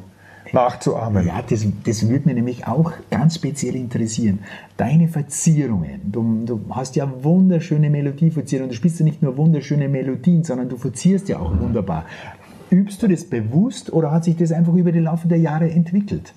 [0.51, 1.27] nachzuahmen.
[1.27, 4.39] Ja, das, das würde mich nämlich auch ganz speziell interessieren.
[4.77, 10.43] Deine Verzierungen, du, du hast ja wunderschöne Melodieverzierungen, du spielst ja nicht nur wunderschöne Melodien,
[10.43, 12.05] sondern du verzierst ja auch wunderbar.
[12.69, 16.33] Übst du das bewusst oder hat sich das einfach über die Laufe der Jahre entwickelt?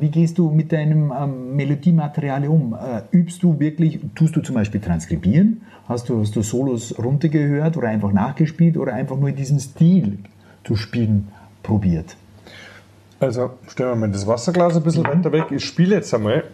[0.00, 2.74] Wie gehst du mit deinem ähm, Melodiematerial um?
[2.74, 5.62] Äh, übst du wirklich, tust du zum Beispiel transkribieren?
[5.88, 10.18] Hast du, hast du Solos runtergehört oder einfach nachgespielt oder einfach nur in diesem Stil
[10.64, 11.28] zu spielen
[11.62, 12.16] probiert?
[13.20, 15.46] Also stellen wir mal das Wasserglas ein bisschen weiter weg.
[15.50, 16.44] Ich spiele jetzt einmal.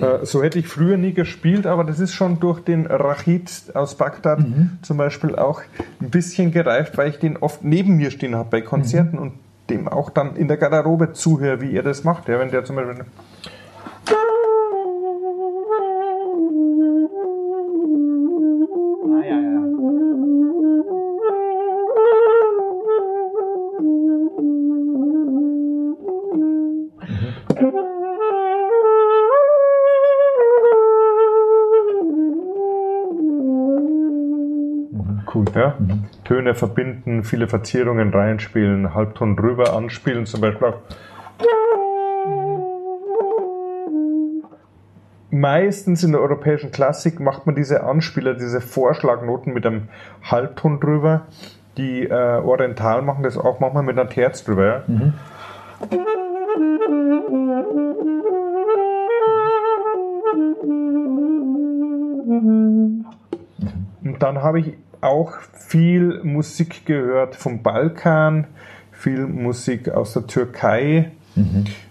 [0.00, 3.96] Äh, so hätte ich früher nie gespielt, aber das ist schon durch den Rachid aus
[3.96, 4.78] Bagdad mhm.
[4.82, 5.62] zum Beispiel auch
[6.00, 9.22] ein bisschen gereift, weil ich den oft neben mir stehen habe bei Konzerten mhm.
[9.22, 9.32] und
[9.70, 12.28] dem auch dann in der Garderobe zuhöre, wie er das macht.
[12.28, 13.04] Ja, wenn der zum Beispiel
[35.54, 35.74] Ja?
[35.78, 36.04] Mhm.
[36.24, 40.78] Töne verbinden, viele Verzierungen reinspielen, Halbton drüber anspielen, zum Beispiel auch.
[45.30, 49.88] Meistens in der europäischen Klassik macht man diese Anspieler, diese Vorschlagnoten mit einem
[50.22, 51.26] Halbton drüber.
[51.76, 54.66] Die äh, Oriental machen das auch manchmal mit einer Terz drüber.
[54.66, 54.82] Ja?
[54.86, 55.12] Mhm.
[64.18, 68.48] Und dann habe ich auch viel Musik gehört vom Balkan,
[68.90, 71.12] viel Musik aus der Türkei,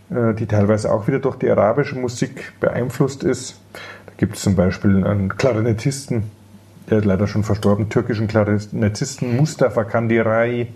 [0.10, 3.62] äh, die teilweise auch wieder durch die arabische Musik beeinflusst ist.
[4.08, 6.24] Da gibt es zum Beispiel einen Klarinettisten,
[6.90, 10.68] der leider schon verstorben, türkischen Klarinettisten Mustafa Kandirai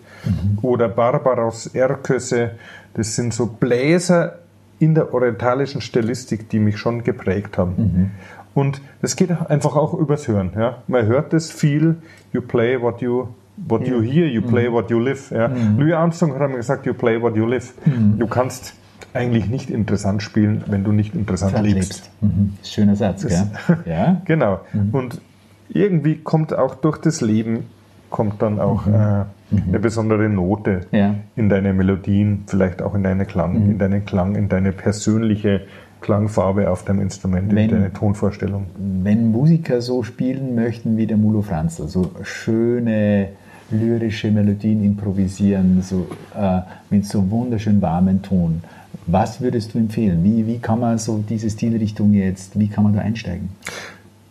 [0.61, 2.51] oder Barbaros Erköse.
[2.93, 4.39] Das sind so Bläser
[4.79, 8.11] in der orientalischen Stilistik, die mich schon geprägt haben.
[8.53, 10.51] Und das geht einfach auch übers Hören.
[10.57, 10.77] Ja?
[10.87, 11.97] Man hört das viel.
[12.33, 13.27] You play what you
[13.67, 15.31] what you hear, you play what you live.
[15.31, 15.49] Ja?
[15.77, 17.73] Louis Armstrong hat einmal gesagt, you play what you live.
[18.17, 18.73] Du kannst
[19.13, 22.09] eigentlich nicht interessant spielen, wenn du nicht interessant lebst.
[22.21, 22.53] Mhm.
[22.63, 23.43] Schöner Satz, gell?
[23.85, 24.21] Ja.
[24.25, 24.61] Genau.
[24.91, 25.21] Und
[25.69, 27.65] irgendwie kommt auch durch das Leben
[28.09, 31.15] kommt dann auch äh, eine besondere Note Ja.
[31.35, 35.61] in deine Melodien, vielleicht auch in deine Klang, in deinen Klang, in deine persönliche
[36.01, 38.65] Klangfarbe auf deinem Instrument, Wenn- in deine Tonvorstellung.
[39.03, 43.29] Wenn Musiker so spielen möchten wie der Mulo Franzl, so schöne
[43.69, 46.59] lyrische Melodien improvisieren, so, äh,
[46.89, 48.63] mit so wunderschön warmen Ton,
[49.07, 50.23] was würdest du empfehlen?
[50.23, 53.49] Wie, wie kann man so diese Stilrichtung jetzt, wie kann man da einsteigen?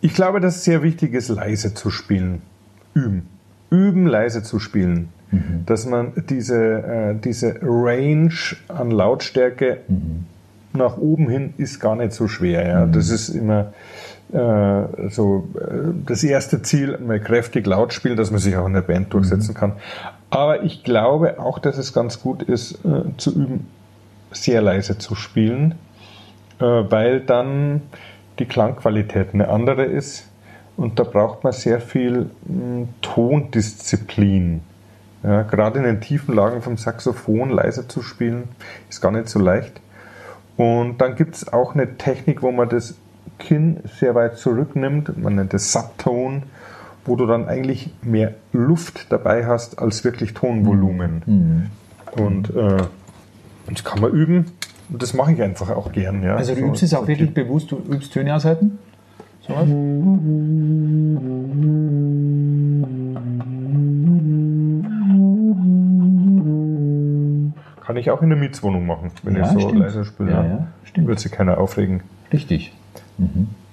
[0.01, 2.41] Ich glaube, dass es sehr wichtig ist, leise zu spielen.
[2.93, 3.23] Üben.
[3.69, 5.09] Üben, leise zu spielen.
[5.65, 8.33] Dass man diese, äh, diese Range
[8.67, 9.77] an Lautstärke
[10.73, 12.67] nach oben hin ist gar nicht so schwer.
[12.67, 12.85] Ja.
[12.85, 13.73] Das ist immer
[14.31, 18.73] äh, so äh, das erste Ziel, mal kräftig laut spielen, dass man sich auch in
[18.73, 19.73] der Band durchsetzen kann.
[20.29, 23.67] Aber ich glaube auch, dass es ganz gut ist, äh, zu üben,
[24.31, 25.75] sehr leise zu spielen,
[26.59, 27.81] äh, weil dann
[28.39, 30.29] die Klangqualität eine andere ist
[30.77, 34.61] und da braucht man sehr viel mh, Tondisziplin.
[35.23, 38.47] Ja, gerade in den tiefen Lagen vom Saxophon leise zu spielen,
[38.89, 39.80] ist gar nicht so leicht.
[40.61, 42.93] Und dann gibt es auch eine Technik, wo man das
[43.39, 45.17] Kinn sehr weit zurücknimmt.
[45.17, 46.43] Man nennt es Subtone,
[47.03, 51.71] wo du dann eigentlich mehr Luft dabei hast als wirklich Tonvolumen.
[52.15, 52.77] Und äh,
[53.71, 54.45] das kann man üben.
[54.89, 56.21] Und das mache ich einfach auch gern.
[56.21, 56.35] Ja.
[56.35, 58.77] Also du So- übst es auch wirklich bewusst, du übst Töne aushalten?
[59.47, 59.65] Sowas?
[67.91, 69.79] Kann ich auch in der Mietswohnung machen, wenn Ja, ich so stimmt.
[69.79, 70.31] leise spiele.
[70.31, 71.07] Ja, ja, stimmt.
[71.07, 72.03] Wird sich keiner aufregen.
[72.31, 72.71] Richtig.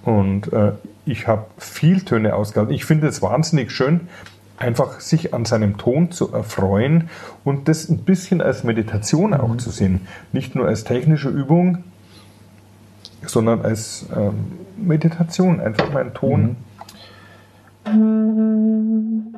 [0.04, 0.72] Und äh,
[1.06, 2.74] ich habe viel Töne ausgehalten.
[2.74, 4.08] Ich finde es wahnsinnig schön,
[4.56, 7.10] einfach sich an seinem Ton zu erfreuen
[7.44, 9.58] und das ein bisschen als Meditation auch Mhm.
[9.60, 10.00] zu sehen.
[10.32, 11.84] Nicht nur als technische Übung,
[13.24, 14.34] sondern als ähm,
[14.76, 15.60] Meditation.
[15.60, 16.56] Einfach mal einen Ton.
[17.86, 19.36] Mhm.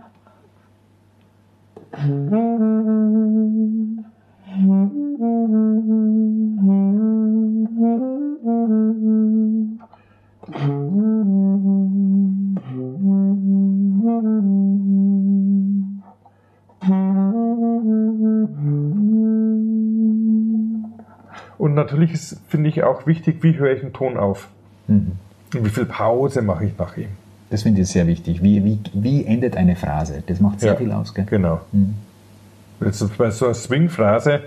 [21.59, 24.49] Und natürlich ist, finde ich, auch wichtig, wie höre ich einen Ton auf?
[24.89, 25.13] Mhm.
[25.55, 27.09] Und wie viel Pause mache ich nach ihm?
[27.51, 28.43] Das finde ich sehr wichtig.
[28.43, 30.23] Wie, wie, wie endet eine Phrase?
[30.27, 31.27] Das macht sehr Ja, viel aus, gell?
[31.29, 31.61] Genau.
[32.85, 34.41] Jetzt bei so einer Swing-Phrase,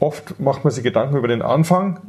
[0.00, 2.00] oft macht man sich Gedanken über den Anfang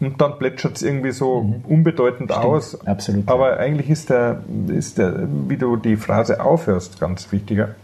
[0.00, 2.84] und dann plätschert es irgendwie so unbedeutend aus.
[2.86, 3.28] absolut.
[3.28, 7.74] Aber eigentlich ist der, ist der, wie du die Phrase aufhörst, ganz wichtiger.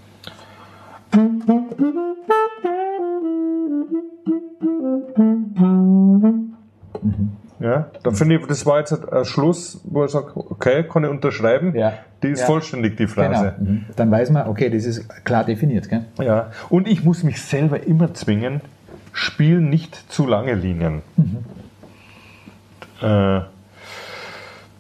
[7.61, 11.11] Ja, da finde ich, das war jetzt ein Schluss, wo ich sage, okay, kann ich
[11.11, 11.75] unterschreiben.
[11.77, 11.93] Ja.
[12.23, 12.47] Die ist Ja.
[12.47, 13.55] vollständig, die Phrase.
[13.59, 13.71] Genau.
[13.71, 13.85] Mhm.
[13.97, 16.05] Dann weiß man, okay, das ist klar definiert, gell?
[16.21, 18.61] Ja, und ich muss mich selber immer zwingen,
[19.13, 21.03] spiel nicht zu lange Linien.
[23.01, 23.41] Äh,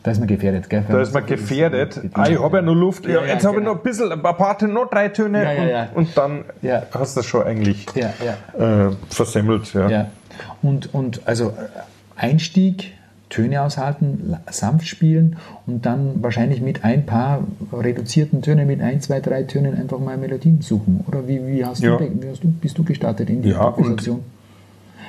[0.02, 0.84] Da ist man gefährdet, gell?
[0.88, 1.98] da ist man gefährdet.
[2.12, 3.06] Ah, ich habe ja nur Luft.
[3.06, 3.72] Ja, Ja, jetzt habe ich genau.
[3.74, 5.88] noch ein bisschen, ein paar Parte, noch drei Töne Ja.
[5.94, 6.44] Und, und dann
[6.92, 9.72] hast du das schon eigentlich äh, versemmelt.
[9.74, 10.08] Ja.
[10.62, 11.54] Und, und also
[12.16, 12.92] Einstieg,
[13.30, 19.18] Töne aushalten, sanft spielen und dann wahrscheinlich mit ein paar reduzierten Tönen, mit ein, zwei,
[19.20, 21.04] drei Tönen einfach mal Melodien suchen.
[21.08, 21.96] Oder wie, wie, hast, Ja.
[21.96, 24.20] du, wie hast du, bist du gestartet in die Ja, Improvisation?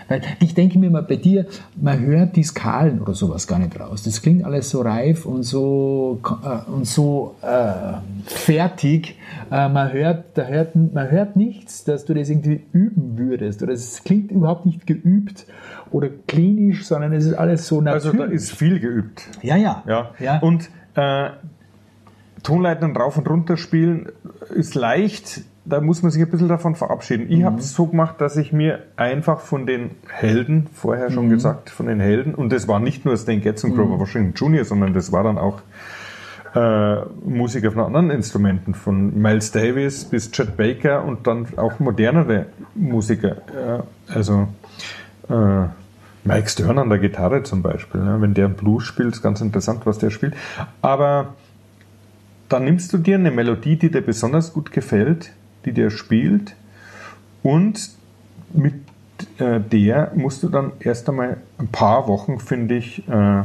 [0.07, 3.79] Weil ich denke mir mal, bei dir, man hört die Skalen oder sowas gar nicht
[3.79, 4.03] raus.
[4.03, 7.73] Das klingt alles so reif und so, äh, und so äh,
[8.25, 9.17] fertig.
[9.51, 13.63] Äh, man, hört, da hört, man hört nichts, dass du das irgendwie üben würdest.
[13.63, 15.45] Oder es klingt überhaupt nicht geübt
[15.91, 18.27] oder klinisch, sondern es ist alles so Also natürlich.
[18.27, 19.27] da ist viel geübt.
[19.41, 19.83] ja, ja.
[19.87, 20.11] Ja.
[20.19, 20.39] ja.
[20.39, 21.29] Und äh,
[22.43, 24.09] Tonleitern rauf und runter spielen
[24.53, 27.25] ist leicht, da muss man sich ein bisschen davon verabschieden.
[27.29, 31.71] Ich habe es so gemacht, dass ich mir einfach von den Helden, vorher schon gesagt,
[31.71, 34.93] von den Helden, und das war nicht nur Stan Getz und Grover Washington Jr., sondern
[34.93, 35.61] das war dann auch
[36.53, 42.45] äh, Musiker von anderen Instrumenten, von Miles Davis bis Chet Baker und dann auch modernere
[42.75, 43.37] Musiker.
[43.53, 44.47] Ja, also
[45.29, 45.67] äh,
[46.23, 48.01] Mike Stern an der Gitarre zum Beispiel.
[48.01, 50.35] Ja, wenn der Blues spielt, ist ganz interessant, was der spielt.
[50.81, 51.33] Aber
[52.49, 55.31] dann nimmst du dir eine Melodie, die dir besonders gut gefällt,
[55.65, 56.55] die dir spielt
[57.43, 57.89] und
[58.53, 58.75] mit
[59.39, 63.43] äh, der musst du dann erst einmal ein paar Wochen, finde ich, äh,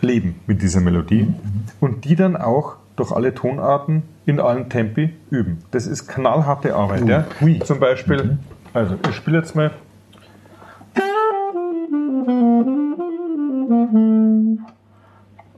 [0.00, 1.64] leben mit dieser Melodie mhm.
[1.80, 5.58] und die dann auch durch alle Tonarten in allen Tempi üben.
[5.70, 7.02] Das ist knallharte Arbeit.
[7.02, 7.24] Uh, ja?
[7.64, 8.38] Zum Beispiel, mhm.
[8.72, 9.70] also ich spiele jetzt mal.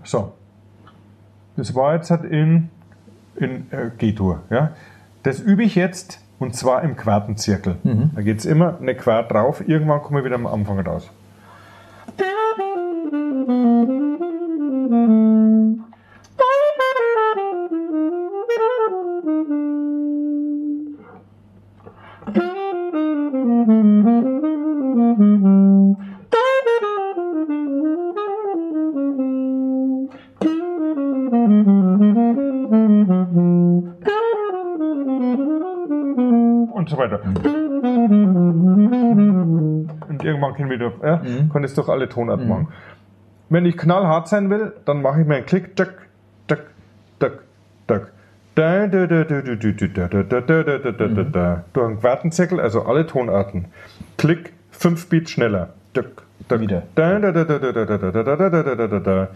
[0.04, 0.32] So,
[1.56, 2.70] das war jetzt halt in,
[3.36, 4.42] in äh, G-Dur.
[4.50, 4.72] Ja?
[5.26, 7.78] Das übe ich jetzt und zwar im Quartenzirkel.
[7.82, 8.10] Mhm.
[8.14, 11.10] Da geht es immer eine Quart drauf, irgendwann komme ich wieder am Anfang raus.
[40.54, 41.50] kann wieder, ja, mhm.
[41.52, 42.50] kann es durch alle Tonarten mhm.
[42.50, 42.68] machen.
[43.48, 46.06] Wenn ich knallhart sein will, dann mache ich mir einen Klick, tack,
[46.48, 46.64] tack,
[47.18, 47.42] tack,
[47.86, 48.12] tack.
[48.54, 51.64] Da, da, da, da, da, da, da, da, da, da, da, da, da, da.
[51.72, 53.66] Durch einen Quartenzirkel, also alle Tonarten.
[54.16, 55.74] Klick, fünf Beats schneller.
[55.92, 56.22] Tack.
[56.48, 56.84] Wieder.
[56.94, 59.28] Da, da, da, da, da, da, da, da, da, da, da, da, da, da.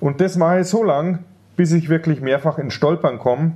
[0.00, 1.20] Und das mache ich so lang,
[1.56, 3.52] bis ich wirklich mehrfach ins Stolpern komme.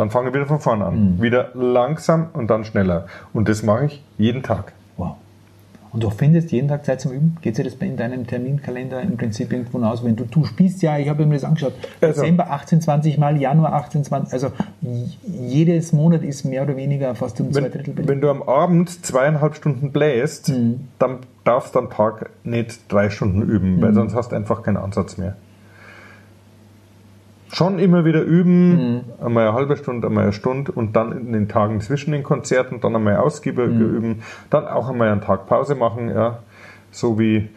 [0.00, 1.16] Dann fange ich wieder von vorne an.
[1.16, 1.22] Mhm.
[1.22, 3.04] Wieder langsam und dann schneller.
[3.34, 4.72] Und das mache ich jeden Tag.
[4.96, 5.16] Wow.
[5.92, 7.36] Und du findest jeden Tag Zeit zum Üben?
[7.42, 10.02] Geht sich das in deinem Terminkalender im Prinzip irgendwo aus?
[10.02, 13.36] Wenn du, du spielst ja, ich habe mir das angeschaut, also, Dezember 18, 20 Mal,
[13.36, 14.52] Januar 18, 20, also
[15.22, 17.94] jedes Monat ist mehr oder weniger fast um zwei Drittel.
[17.98, 20.88] Wenn, wenn du am Abend zweieinhalb Stunden bläst, mhm.
[20.98, 23.82] dann darfst du am Tag nicht drei Stunden üben, mhm.
[23.82, 25.36] weil sonst hast du einfach keinen Ansatz mehr
[27.52, 29.00] schon immer wieder üben, mhm.
[29.24, 32.80] einmal eine halbe Stunde, einmal eine Stunde und dann in den Tagen zwischen den Konzerten
[32.80, 33.96] dann einmal ausgiebiger mhm.
[33.96, 36.38] üben, dann auch einmal einen Tag Pause machen, ja,
[36.90, 37.48] so wie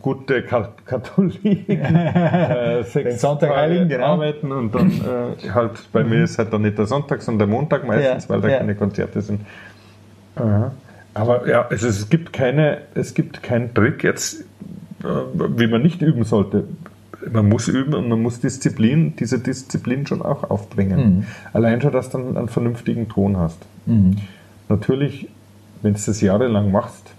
[0.00, 4.04] gute Katholiken äh, sechs Sonntag Tage genau.
[4.04, 6.10] arbeiten und dann äh, halt bei mhm.
[6.10, 8.30] mir ist halt dann nicht der Sonntag, sondern der Montag meistens, ja.
[8.30, 8.58] weil da ja.
[8.58, 9.40] keine Konzerte sind.
[10.36, 10.72] Aha.
[11.14, 14.42] Aber ja, also es gibt keine, es gibt keinen Trick jetzt,
[15.02, 16.64] äh, wie man nicht üben sollte
[17.30, 20.98] man muss üben und man muss Disziplin, diese Disziplin schon auch aufbringen.
[20.98, 21.24] Mhm.
[21.52, 23.58] Allein schon, dass du dann einen vernünftigen Ton hast.
[23.86, 24.16] Mhm.
[24.68, 25.28] Natürlich,
[25.82, 27.12] wenn du das jahrelang machst,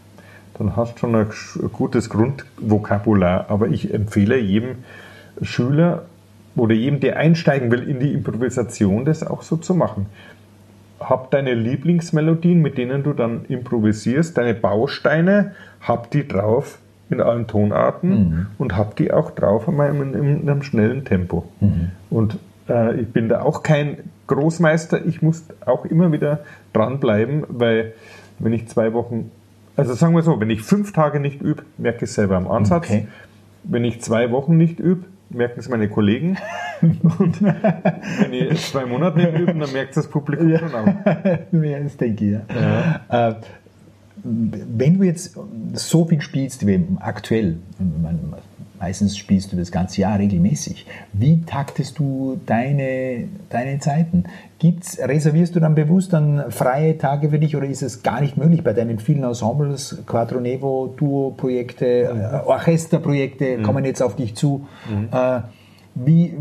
[0.58, 1.28] dann hast du schon ein
[1.72, 3.46] gutes Grundvokabular.
[3.50, 4.78] Aber ich empfehle jedem
[5.42, 6.04] Schüler
[6.56, 10.08] oder jedem, der einsteigen will in die Improvisation, das auch so zu machen.
[11.00, 16.78] Hab deine Lieblingsmelodien, mit denen du dann improvisierst, deine Bausteine, hab die drauf
[17.14, 18.48] in allen Tonarten mhm.
[18.58, 21.46] und habe die auch drauf in einem, in einem schnellen Tempo.
[21.60, 21.92] Mhm.
[22.10, 22.38] Und
[22.70, 23.98] äh, ich bin da auch kein
[24.28, 26.40] Großmeister, ich muss auch immer wieder
[26.74, 27.94] dranbleiben, weil
[28.40, 29.32] wenn ich zwei Wochen,
[29.76, 32.50] also sagen wir so, wenn ich fünf Tage nicht übe, merke ich es selber am
[32.50, 32.90] Ansatz.
[32.90, 33.08] Okay.
[33.64, 36.38] Wenn ich zwei Wochen nicht übe, merken es meine Kollegen.
[36.82, 40.60] Und wenn ich zwei Monate nicht übe, dann merkt es das Publikum ja.
[40.60, 40.86] schon auch.
[40.86, 42.42] Ja, das denke ich, ja.
[43.10, 43.30] ja.
[43.30, 43.36] Äh,
[44.24, 45.38] wenn du jetzt
[45.74, 47.58] so viel spielst wie aktuell,
[48.80, 54.26] meistens spielst du das ganze Jahr regelmäßig, wie taktest du deine, deine Zeiten?
[54.60, 58.38] Gibt's, reservierst du dann bewusst dann freie Tage für dich oder ist es gar nicht
[58.38, 62.48] möglich bei deinen vielen Ensembles, Quadronevo, Duo-Projekte, mhm.
[62.48, 63.64] Orchesterprojekte mhm.
[63.64, 64.68] kommen jetzt auf dich zu?
[64.90, 65.10] Mhm.
[65.12, 65.42] Äh,
[65.96, 66.34] wie,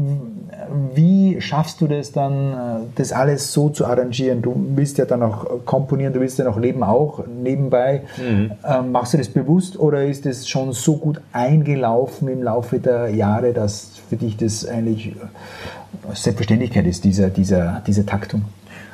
[0.94, 2.56] wie schaffst du das dann, äh,
[2.94, 4.40] das alles so zu arrangieren?
[4.40, 8.02] Du willst ja dann auch komponieren, du willst ja noch leben auch nebenbei.
[8.16, 8.52] Mhm.
[8.64, 13.11] Ähm, machst du das bewusst oder ist das schon so gut eingelaufen im Laufe der
[13.11, 18.46] Jahre, dass für dich das eigentlich äh, Selbstverständlichkeit ist, dieser, dieser, diese Taktung?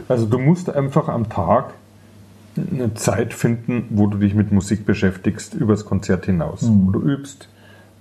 [0.08, 1.74] Also du musst einfach am Tag
[2.56, 6.62] eine Zeit finden, wo du dich mit Musik beschäftigst, übers Konzert hinaus.
[6.62, 6.86] Mhm.
[6.88, 7.48] Wo du übst,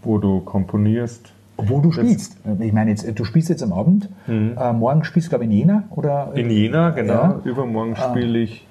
[0.02, 2.38] wo du komponierst, wo du spielst.
[2.60, 4.10] Ich meine, jetzt, du spielst jetzt am Abend.
[4.28, 4.56] Mhm.
[4.58, 5.84] Äh, morgen spielst du, glaube ich, in Jena?
[5.92, 6.32] Oder?
[6.36, 7.14] In Jena, genau.
[7.14, 7.42] Ja.
[7.44, 8.10] Übermorgen ah.
[8.10, 8.68] spiele ich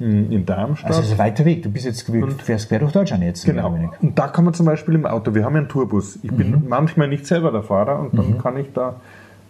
[0.00, 0.90] in Darmstadt.
[0.90, 1.62] Also es ist ein weiter Weg.
[1.64, 3.44] Du bist jetzt und, fährst quer durch Deutschland jetzt.
[3.44, 3.76] Genau.
[4.00, 6.20] Und da kann man zum Beispiel im Auto, wir haben ja einen Tourbus.
[6.22, 6.64] Ich bin mhm.
[6.68, 8.38] manchmal nicht selber der Fahrer und dann mhm.
[8.38, 9.00] kann ich da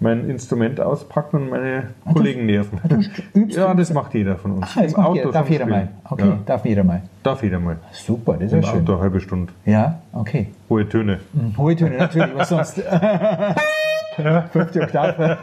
[0.00, 2.80] mein Instrument auspacken und meine Kollegen nerven.
[3.48, 4.66] Ja, das macht jeder von uns.
[4.76, 5.32] Ah, das Im jeder.
[5.32, 5.88] Darf jeder mal.
[6.08, 7.02] Okay, Ja, darf jeder mal.
[7.22, 7.76] darf jeder mal.
[7.92, 8.80] Super, das ist Im ja schön.
[8.82, 9.52] Auto eine halbe Stunde.
[9.64, 10.48] Ja, okay.
[10.68, 11.18] Hohe Töne.
[11.56, 12.80] Hohe Töne, natürlich, was sonst?
[14.52, 15.38] Fünfte Oktave.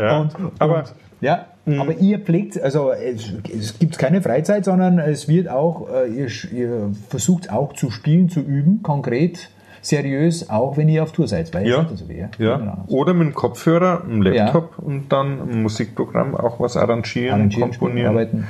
[0.00, 0.18] Ja.
[0.20, 1.46] Und, Aber- und, ja,
[1.78, 6.28] aber ihr pflegt, also es, es gibt keine Freizeit, sondern es wird auch, äh, ihr,
[6.52, 9.48] ihr versucht auch zu spielen, zu üben, konkret,
[9.86, 11.52] seriös, auch wenn ihr auf Tour seid.
[11.54, 11.86] Weil Ja.
[12.08, 12.28] wie, ja?
[12.38, 12.84] Ja.
[12.88, 18.08] Oder mit dem Kopfhörer, einem Laptop und dann ein Musikprogramm auch was arrangieren, Arrangieren, komponieren.
[18.10, 18.46] arbeiten.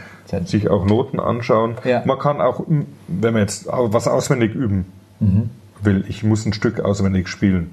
[0.47, 1.75] Sich auch Noten anschauen.
[1.85, 2.03] Ja.
[2.05, 4.87] Man kann auch, wenn man jetzt was auswendig üben
[5.21, 5.51] Mhm.
[5.83, 7.73] will, ich muss ein Stück auswendig spielen.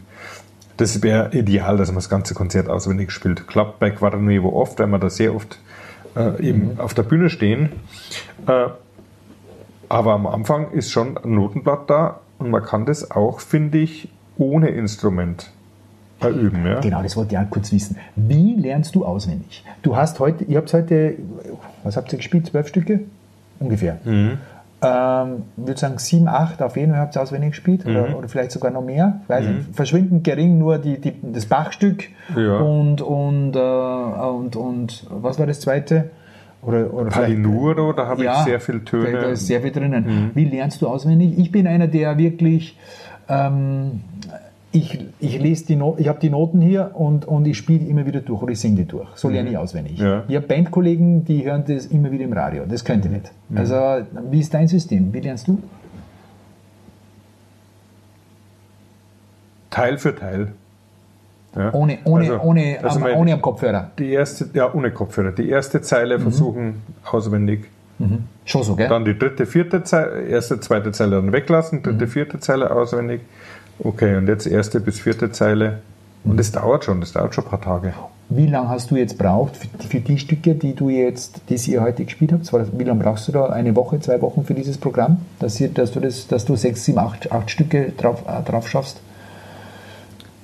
[0.78, 3.47] Das wäre ideal, dass man das ganze Konzert auswendig spielt.
[3.47, 5.59] Klappt bei Quadranuevo oft, weil wir da sehr oft
[6.16, 6.80] äh, eben Mhm.
[6.80, 7.70] auf der Bühne stehen.
[8.47, 8.68] Äh,
[9.89, 14.10] aber am Anfang ist schon ein Notenblatt da und man kann das auch, finde ich,
[14.38, 15.52] ohne Instrument
[16.22, 16.66] äh, üben.
[16.66, 16.80] Ja?
[16.80, 17.96] Genau, das wollte ich auch kurz wissen.
[18.16, 19.64] Wie lernst du auswendig?
[19.84, 21.16] Du hast heute, ihr habt heute,
[21.84, 22.48] was habt ihr gespielt?
[22.48, 23.02] Zwölf Stücke?
[23.60, 23.98] Ungefähr.
[24.04, 24.38] Mhm.
[24.84, 27.92] Ähm, würde sagen, sieben, acht auf jeden Fall habt ihr auswendig gespielt Mhm.
[27.96, 29.22] oder, oder vielleicht sogar noch mehr.
[29.28, 32.58] Weiß nicht, verschwindend gering nur die, die, das Bachstück Ja.
[32.58, 36.10] und, und, äh, und, und was war das zweite?
[36.62, 39.09] Oder, oder Palinuro, da habe ich sehr viel Töne.
[39.09, 39.14] Mhm.
[39.14, 40.32] Da ist sehr viel drinnen.
[40.36, 41.38] Wie lernst du auswendig?
[41.38, 42.78] Ich bin einer, der wirklich,
[43.28, 44.01] ähm,
[44.72, 48.05] ich, ich lese die no ich habe die Noten hier und, und ich spiele immer
[48.05, 49.09] wieder durch oder ich singe die durch.
[49.16, 49.99] So lerne ich auswendig.
[49.99, 50.05] Mhm.
[50.05, 50.24] Ja.
[50.28, 52.64] Ich habe Bandkollegen, die hören das immer wieder im Radio.
[52.68, 53.32] Das könnte ich nicht.
[53.49, 53.57] Mhm.
[53.57, 55.14] Also, wie ist dein System?
[55.14, 55.62] Wie lernst du?
[59.72, 60.49] Teil für Teil.
[61.56, 61.74] Ja.
[61.74, 63.91] Ohne, ohne, Also- ohne, also am, ohne am Kopfhörer.
[63.99, 65.32] Die erste, ja, ohne Kopfhörer.
[65.32, 66.22] Die erste Zeile Mhm.
[66.24, 66.82] versuchen
[67.12, 67.66] auswendig.
[68.45, 68.88] Schon so, gell?
[68.89, 71.84] Dann die dritte, vierte Zeile, erste, zweite Zeile dann weglassen, Mhm.
[71.84, 73.22] dritte, vierte Zeile auswendig.
[73.84, 75.80] Okay, und jetzt erste bis vierte Zeile.
[76.24, 76.32] Mhm.
[76.32, 77.93] Und das dauert schon, das dauert schon ein paar Tage.
[78.30, 81.82] Wie lange hast du jetzt braucht für, für die Stücke, die du jetzt, die ihr
[81.82, 82.49] heute gespielt habt?
[82.80, 83.47] Wie lange brauchst du da?
[83.47, 86.86] Eine Woche, zwei Wochen für dieses Programm, dass, ihr, dass du das, dass du sechs,
[86.86, 89.02] sieben, acht, acht Stücke drauf, äh, drauf schaffst?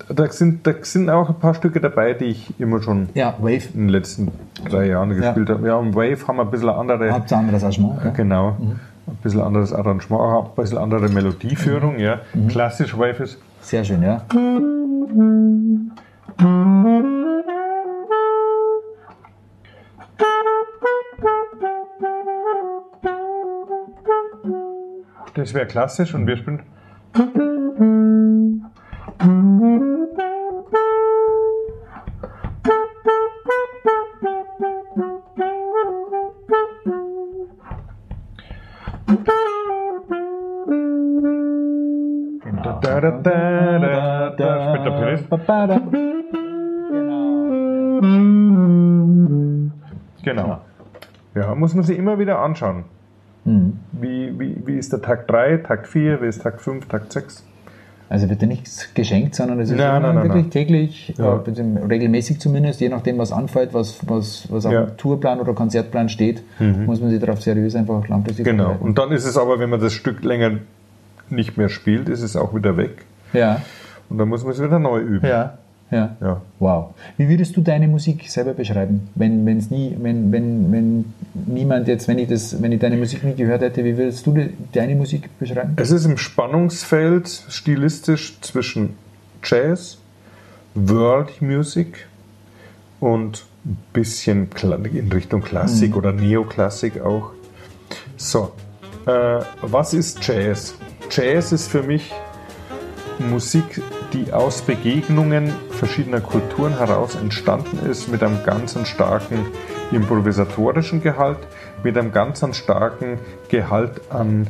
[0.09, 3.59] Da sind, da sind auch ein paar Stücke dabei, die ich immer schon Ja, in
[3.73, 4.31] den letzten
[4.69, 5.67] drei Jahren gespielt habe.
[5.67, 7.11] Ja, im Wave haben wir ein bisschen andere.
[7.11, 8.03] Habt ihr ein anderes Arrangement?
[8.03, 8.09] Ja?
[8.11, 8.57] Genau.
[8.59, 12.19] Ein bisschen anderes Arrangement, auch ein bisschen andere Melodieführung, ja.
[12.33, 12.47] Mhm.
[12.47, 13.37] Klassisch Wave ist.
[13.61, 14.21] Sehr schön, ja.
[25.33, 26.63] Das wäre klassisch und wir spielen.
[50.23, 50.59] Genau.
[51.35, 52.83] Ja, muss man sich immer wieder anschauen.
[53.45, 53.73] Mhm.
[53.93, 57.45] Wie, wie, wie ist der Takt 3, Takt 4, wie ist Takt 5, Takt 6?
[58.09, 60.49] Also wird dir nichts geschenkt, sondern es ist Nein, nein, wirklich nein.
[60.51, 61.41] täglich, Ja.
[61.45, 64.83] äh, regelmäßig zumindest, je nachdem, was anfällt, was, was, was auf Ja.
[64.85, 66.41] dem Tourplan oder Konzertplan steht,
[66.85, 68.63] muss man sich darauf seriös einfach langfristig Genau.
[68.63, 68.85] vorbereiten.
[68.85, 70.51] Und dann ist es aber, wenn man das Stück länger
[71.31, 73.05] nicht mehr spielt, ist es auch wieder weg.
[73.33, 73.61] Ja,
[74.09, 75.25] Und dann muss man es wieder neu üben.
[75.27, 75.57] ja,
[75.91, 76.17] ja.
[76.21, 76.41] Ja.
[76.59, 76.93] Wow.
[77.17, 79.09] Wie würdest du deine Musik selber beschreiben?
[79.15, 81.13] Wenn, wenn's nie, wenn, wenn, wenn
[81.45, 84.33] niemand jetzt, wenn ich, das, wenn ich deine Musik nie gehört hätte, wie würdest du
[84.33, 85.73] de, deine Musik beschreiben?
[85.77, 88.95] Es ist im Spannungsfeld stilistisch zwischen
[89.43, 89.97] Jazz,
[90.75, 92.07] World Music
[92.99, 94.49] und ein bisschen
[94.93, 97.31] in Richtung Klassik oder Neoklassik auch.
[98.17, 98.51] So,
[99.05, 100.75] äh, was ist Jazz?
[101.09, 102.13] Jazz ist für mich
[103.19, 103.81] Musik,
[104.13, 109.45] die aus Begegnungen verschiedener Kulturen heraus entstanden ist, mit einem ganz starken
[109.91, 111.39] improvisatorischen Gehalt,
[111.83, 114.47] mit einem ganz starken Gehalt an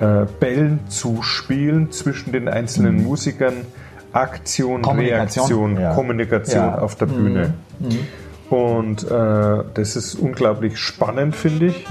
[0.00, 3.54] äh, Bällen zu spielen zwischen den einzelnen Musikern,
[4.12, 5.94] Aktion, Kommunikation, Reaktion, ja.
[5.94, 6.78] Kommunikation Ja.
[6.78, 7.54] auf der Bühne.
[8.48, 11.86] Und äh, das ist unglaublich spannend, finde ich,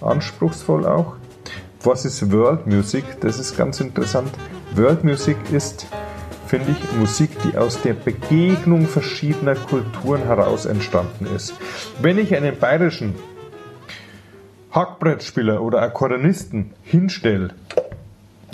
[0.00, 1.14] anspruchsvoll auch.
[1.86, 3.04] Was ist World Music?
[3.20, 4.30] Das ist ganz interessant.
[4.74, 5.86] World Music ist,
[6.46, 11.52] finde ich, Musik, die aus der Begegnung verschiedener Kulturen heraus entstanden ist.
[12.00, 13.14] Wenn ich einen bayerischen
[14.70, 17.50] Hackbrettspieler oder Akkordeonisten hinstelle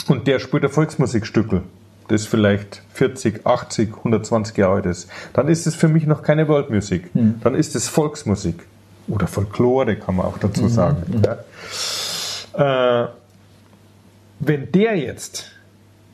[0.08, 1.62] und der spielt ein Volksmusikstückel,
[2.08, 6.48] das vielleicht 40, 80, 120 Jahre alt ist, dann ist es für mich noch keine
[6.48, 7.08] World Music.
[7.44, 8.66] Dann ist es Volksmusik.
[9.06, 11.22] Oder Folklore, kann man auch dazu sagen.
[11.24, 13.04] Ja.
[13.04, 13.08] Äh,
[14.40, 15.52] wenn der jetzt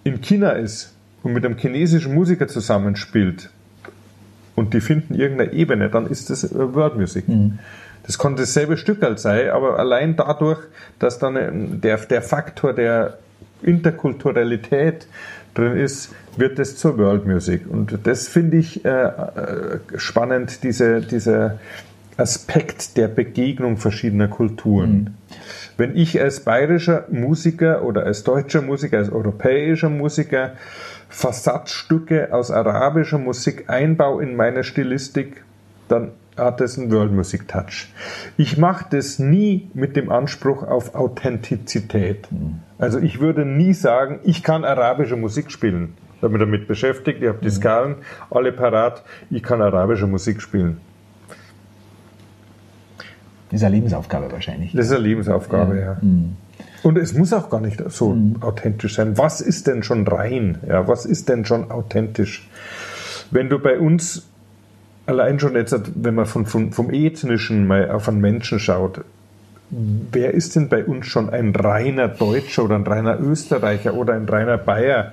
[0.05, 3.51] in China ist und mit einem chinesischen Musiker zusammenspielt,
[4.57, 7.29] und die finden irgendeine Ebene, dann ist das World Music.
[7.29, 7.59] Mhm.
[8.05, 10.61] Das kann dasselbe Stück halt sein, aber allein dadurch,
[10.99, 13.18] dass dann der, der Faktor der
[13.62, 15.07] Interkulturalität
[15.55, 17.62] drin ist, wird es zur World Music.
[17.68, 21.59] Und das finde ich äh, äh spannend, diese, dieser
[22.16, 24.91] Aspekt der Begegnung verschiedener Kulturen.
[24.91, 25.07] Mhm.
[25.77, 30.53] Wenn ich als bayerischer Musiker oder als deutscher Musiker, als europäischer Musiker
[31.09, 35.45] Fassadstücke aus arabischer Musik einbaue in meine Stilistik,
[35.89, 37.89] dann hat das einen World Music Touch.
[38.37, 42.31] Ich mache das nie mit dem Anspruch auf Authentizität.
[42.31, 42.61] Mhm.
[42.79, 45.95] Also ich würde nie sagen, ich kann arabische Musik spielen.
[46.16, 47.53] Ich habe mich damit beschäftigt, ich habe die mhm.
[47.53, 47.95] Skalen
[48.31, 50.81] alle parat, ich kann arabische Musik spielen.
[53.51, 54.72] Das ist eine Lebensaufgabe wahrscheinlich.
[54.72, 55.82] Das ist eine Lebensaufgabe, ja.
[55.82, 55.97] ja.
[56.01, 56.36] Mhm.
[56.82, 58.36] Und es muss auch gar nicht so mhm.
[58.40, 59.18] authentisch sein.
[59.18, 60.59] Was ist denn schon rein?
[60.68, 62.49] Ja, was ist denn schon authentisch?
[63.30, 64.26] Wenn du bei uns
[65.07, 69.05] allein schon jetzt, wenn man von, von, vom Ethnischen mal auf einen Menschen schaut,
[69.70, 74.28] wer ist denn bei uns schon ein reiner Deutscher oder ein reiner Österreicher oder ein
[74.28, 75.12] reiner Bayer?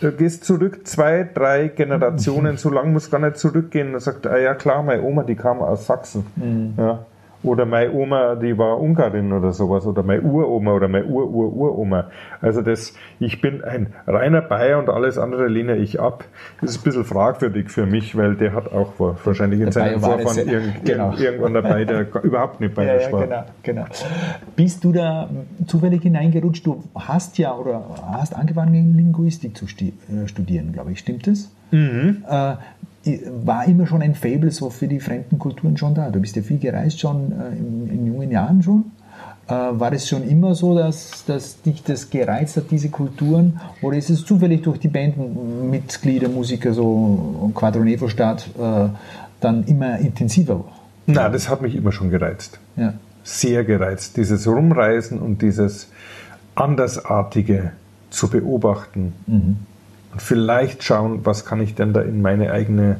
[0.00, 2.58] Du gehst zurück zwei, drei Generationen, mhm.
[2.58, 5.60] so lang muss gar nicht zurückgehen und sagt, ah ja klar, meine Oma, die kam
[5.60, 6.26] aus Sachsen.
[6.36, 6.74] Mhm.
[6.76, 7.06] Ja.
[7.46, 9.86] Oder meine Oma, die war Ungarin oder sowas.
[9.86, 12.10] Oder meine Uroma oder meine Ur-Ur-Uroma.
[12.40, 16.24] Also das, ich bin ein reiner Bayer und alles andere lehne ich ab.
[16.60, 20.48] Das ist ein bisschen fragwürdig für mich, weil der hat auch wahrscheinlich in seinem Vorfahren
[20.48, 21.14] irgend, genau.
[21.16, 23.26] irgendwann dabei, der überhaupt nicht bayerisch ja, ja, war.
[23.26, 23.84] Genau, genau.
[24.56, 25.28] Bist du da
[25.66, 26.66] zufällig hineingerutscht?
[26.66, 27.82] Du hast ja oder
[28.12, 30.98] hast angefangen, Linguistik zu äh, studieren, glaube ich.
[30.98, 31.50] Stimmt das?
[31.70, 32.24] Mhm.
[32.28, 32.54] Äh,
[33.44, 36.10] war immer schon ein Fable so für die fremden Kulturen schon da.
[36.10, 38.84] Du bist ja viel gereist schon äh, in, in, jungen Jahren schon.
[39.48, 43.60] Äh, war es schon immer so, dass, dass dich das gereizt hat, diese Kulturen?
[43.82, 48.88] Oder ist es zufällig durch die Bandmitglieder, Musiker, so Quadronevo-Stadt, äh,
[49.40, 50.64] dann immer intensiver?
[51.06, 52.58] Na, das hat mich immer schon gereizt.
[52.76, 52.94] Ja.
[53.22, 54.16] Sehr gereizt.
[54.16, 55.88] Dieses Rumreisen und dieses
[56.54, 57.72] Andersartige
[58.10, 59.12] zu beobachten.
[59.26, 59.56] Mhm
[60.16, 62.96] und vielleicht schauen, was kann ich denn da in meine eigene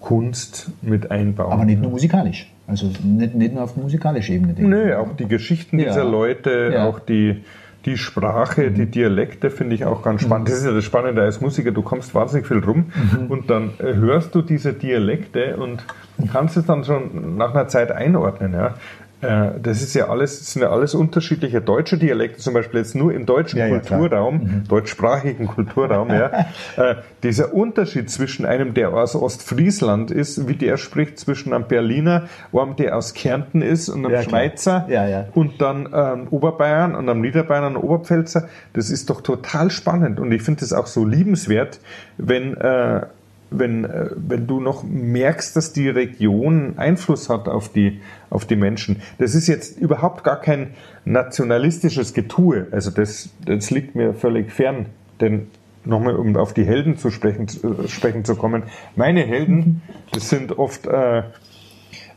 [0.00, 1.50] Kunst mit einbauen.
[1.50, 2.52] Aber nicht nur musikalisch.
[2.66, 4.52] Also nicht, nicht nur auf musikalischer Ebene.
[4.58, 5.86] Nö, auch die Geschichten ja.
[5.86, 6.84] dieser Leute, ja.
[6.84, 7.42] auch die,
[7.86, 8.74] die Sprache, mhm.
[8.74, 10.48] die Dialekte finde ich auch ganz spannend.
[10.48, 10.50] Mhm.
[10.50, 13.28] Das ist ja das Spannende als Musiker, du kommst wahnsinnig viel rum mhm.
[13.28, 15.86] und dann äh, hörst du diese Dialekte und
[16.30, 18.52] kannst es dann schon nach einer Zeit einordnen.
[18.52, 18.74] Ja?
[19.22, 22.94] Äh, das ist ja alles, das sind ja alles unterschiedliche deutsche Dialekte, zum Beispiel jetzt
[22.94, 24.68] nur im deutschen ja, Kulturraum, ja, mhm.
[24.68, 26.46] deutschsprachigen Kulturraum, ja.
[26.76, 32.28] Äh, dieser Unterschied zwischen einem, der aus Ostfriesland ist, wie der spricht, zwischen einem Berliner,
[32.52, 34.86] einem, der aus Kärnten ist und einem ja, Schweizer
[35.34, 40.32] und dann ähm, Oberbayern und einem Niederbayern und Oberpfälzer, das ist doch total spannend und
[40.32, 41.80] ich finde es auch so liebenswert,
[42.18, 43.06] wenn äh,
[43.50, 48.56] wenn, äh, wenn du noch merkst, dass die Region Einfluss hat auf die, auf die
[48.56, 49.02] Menschen.
[49.18, 50.74] Das ist jetzt überhaupt gar kein
[51.04, 52.66] nationalistisches Getue.
[52.70, 54.86] Also das, das liegt mir völlig fern.
[55.20, 55.48] Denn
[55.84, 58.64] nochmal, um auf die Helden zu sprechen, äh, sprechen zu kommen.
[58.96, 59.82] Meine Helden,
[60.12, 61.22] das sind oft äh,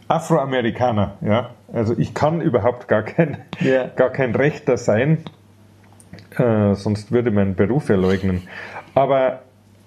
[0.08, 1.18] Afroamerikaner.
[1.22, 1.52] Ja?
[1.72, 3.90] Also ich kann überhaupt gar kein, yeah.
[3.96, 5.20] gar kein Rechter sein,
[6.38, 8.48] äh, sonst würde mein Beruf erleugnen.
[8.96, 9.42] Aber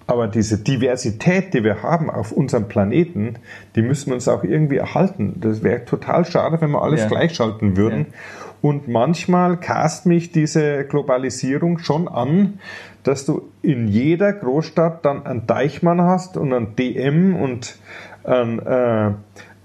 [0.07, 3.35] aber diese Diversität, die wir haben auf unserem Planeten,
[3.75, 5.37] die müssen wir uns auch irgendwie erhalten.
[5.39, 7.07] Das wäre total schade, wenn wir alles ja.
[7.07, 8.07] gleichschalten würden.
[8.09, 8.17] Ja.
[8.61, 12.59] Und manchmal cast mich diese Globalisierung schon an,
[13.03, 17.77] dass du in jeder Großstadt dann einen Deichmann hast und einen DM und
[18.23, 19.11] ein äh,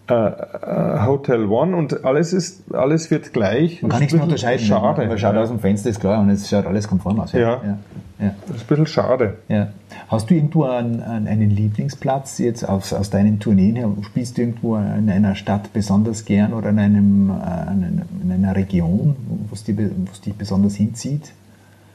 [0.08, 3.82] äh, äh, Hotel One und alles ist, alles wird gleich.
[3.82, 4.64] Man kann nichts mehr unterscheiden.
[4.64, 5.06] Schade.
[5.06, 5.42] Man schaut ja.
[5.42, 7.32] aus dem Fenster, ist klar, und es schaut alles konform aus.
[7.32, 7.40] Ja.
[7.40, 7.78] ja.
[8.18, 8.34] ja.
[8.46, 9.36] Das ist ein bisschen schade.
[9.48, 9.68] Ja.
[10.08, 13.90] Hast du irgendwo einen, einen Lieblingsplatz jetzt aus, aus deinen Tourneen her?
[14.02, 19.16] Spielst du irgendwo in einer Stadt besonders gern oder in, einem, äh, in einer Region,
[19.48, 19.76] wo es dich,
[20.24, 21.32] dich besonders hinzieht?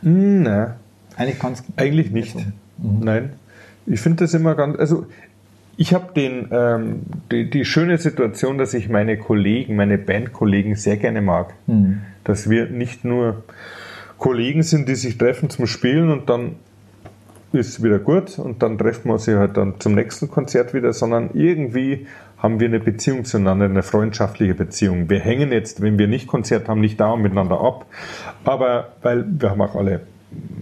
[0.03, 0.74] Hm, nein.
[1.16, 2.36] Eigentlich, Eigentlich nicht.
[2.36, 2.99] Mhm.
[3.01, 3.30] Nein.
[3.86, 5.05] Ich finde das immer ganz, also
[5.76, 7.01] ich habe den ähm,
[7.32, 11.53] die, die, schöne Situation, dass ich meine Kollegen, meine Bandkollegen sehr gerne mag.
[11.67, 12.01] Mhm.
[12.24, 13.43] Dass wir nicht nur
[14.17, 16.55] Kollegen sind, die sich treffen zum Spielen und dann
[17.51, 21.32] ist wieder gut und dann treffen wir uns halt dann zum nächsten Konzert wieder, sondern
[21.34, 22.07] irgendwie
[22.38, 25.09] haben wir eine Beziehung zueinander, eine freundschaftliche Beziehung.
[25.09, 27.86] Wir hängen jetzt, wenn wir nicht Konzert haben, nicht dauernd miteinander ab,
[28.43, 30.01] aber weil wir haben auch alle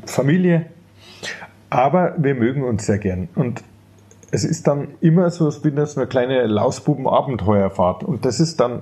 [0.05, 0.65] Familie,
[1.69, 3.63] aber wir mögen uns sehr gern und
[4.31, 8.03] es ist dann immer so, wie das eine kleine Lausbuben-Abenteuerfahrt.
[8.03, 8.79] Und das ist dann,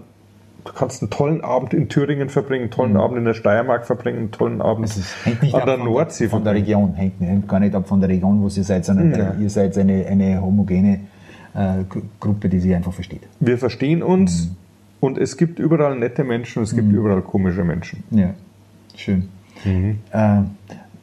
[0.63, 2.99] du kannst einen tollen Abend in Thüringen verbringen, einen tollen mhm.
[2.99, 4.91] Abend in der Steiermark verbringen, einen tollen Abend
[5.25, 6.93] an der Nordsee von von der Region.
[6.93, 9.33] Hängt, hängt, gar nicht ab von der Region, wo ihr seid, sondern ja.
[9.39, 11.01] ihr seid eine, eine homogene
[11.55, 11.83] äh,
[12.19, 13.21] Gruppe, die sich einfach versteht.
[13.39, 14.55] Wir verstehen uns mhm.
[14.99, 16.95] und es gibt überall nette Menschen, es gibt mhm.
[16.95, 18.03] überall komische Menschen.
[18.11, 18.35] Ja,
[18.95, 19.29] schön.
[19.65, 19.97] Mhm.
[20.11, 20.41] Äh,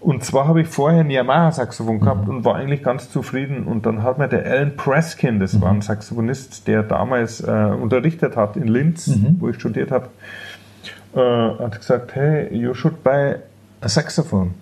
[0.00, 2.36] Und zwar habe ich vorher ein Yamaha-Saxophon gehabt mhm.
[2.36, 3.64] und war eigentlich ganz zufrieden.
[3.64, 5.60] Und dann hat mir der Alan Preskin, das mhm.
[5.62, 9.36] war ein Saxophonist, der damals äh, unterrichtet hat in Linz, mhm.
[9.40, 10.08] wo ich studiert habe,
[11.14, 11.20] äh,
[11.62, 13.36] hat gesagt, hey, you should buy
[13.80, 14.54] a saxophone.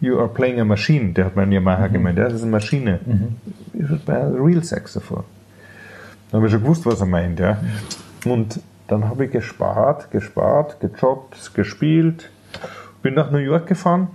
[0.00, 1.14] You are playing a machine.
[1.14, 1.92] Der hat mein Yamaha mhm.
[1.92, 3.00] gemeint, das ist eine Maschine.
[3.06, 3.36] Mhm.
[3.72, 5.24] You should buy a real saxophone.
[6.34, 7.38] Dann habe ich schon gewusst, was er meint.
[7.38, 7.58] Ja.
[8.24, 8.58] Und
[8.88, 12.28] dann habe ich gespart, gespart, gejobbt, gespielt,
[13.02, 14.08] bin nach New York gefahren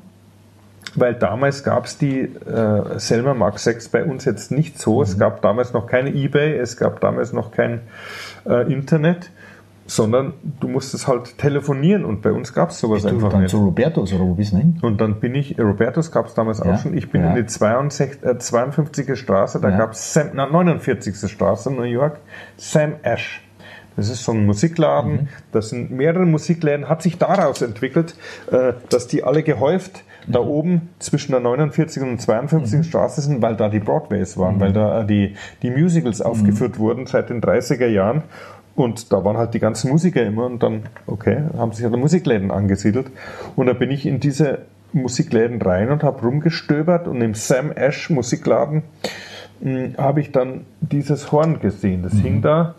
[0.95, 4.97] weil damals gab es die äh, Selma Mark 6 bei uns jetzt nicht so.
[4.97, 5.03] Mhm.
[5.03, 7.81] Es gab damals noch keine Ebay, es gab damals noch kein
[8.45, 9.29] äh, Internet,
[9.89, 13.51] sondern du musstest halt telefonieren und bei uns gab es sowas bist einfach dann nicht.
[13.51, 14.77] zu Robertos oder wo bist du hin?
[14.83, 16.73] Und dann bin ich, Robertos gab es damals ja?
[16.73, 17.31] auch schon, ich bin ja.
[17.31, 19.17] in die 62, äh, 52.
[19.17, 19.77] Straße, da ja.
[19.77, 21.29] gab es 49.
[21.29, 22.19] Straße in New York,
[22.57, 23.43] Sam Ash.
[23.95, 25.27] Das ist so ein Musikladen, mhm.
[25.51, 28.15] das sind mehrere Musikläden, hat sich daraus entwickelt,
[28.51, 32.03] äh, dass die alle gehäuft da oben zwischen der 49.
[32.03, 32.77] und 52.
[32.77, 32.83] Mhm.
[32.83, 34.59] Straße sind, weil da die Broadways waren, mhm.
[34.59, 36.79] weil da die, die Musicals aufgeführt mhm.
[36.79, 38.23] wurden seit den 30er Jahren.
[38.75, 42.51] Und da waren halt die ganzen Musiker immer und dann, okay, haben sich halt Musikläden
[42.51, 43.07] angesiedelt.
[43.55, 44.59] Und da bin ich in diese
[44.93, 48.83] Musikläden rein und habe rumgestöbert und im Sam Ash Musikladen
[49.61, 52.03] hm, habe ich dann dieses Horn gesehen.
[52.03, 52.21] Das mhm.
[52.21, 52.75] hing da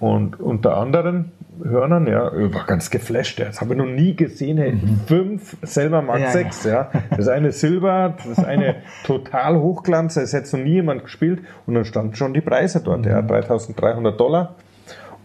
[0.00, 1.26] und unter anderem
[1.64, 3.38] Hörnern, ja, war ganz geflasht.
[3.40, 3.46] Ja.
[3.46, 4.58] Das habe ich noch nie gesehen.
[4.58, 4.72] Hey.
[4.72, 5.00] Mhm.
[5.06, 6.70] Fünf Selber Mark ja, 6, ja.
[6.70, 6.90] ja.
[7.10, 11.40] Das ist eine Silber, das ist eine total Hochglanz, das hätte noch nie jemand gespielt.
[11.66, 13.10] Und dann standen schon die Preise dort, mhm.
[13.10, 14.54] ja, 3300 Dollar.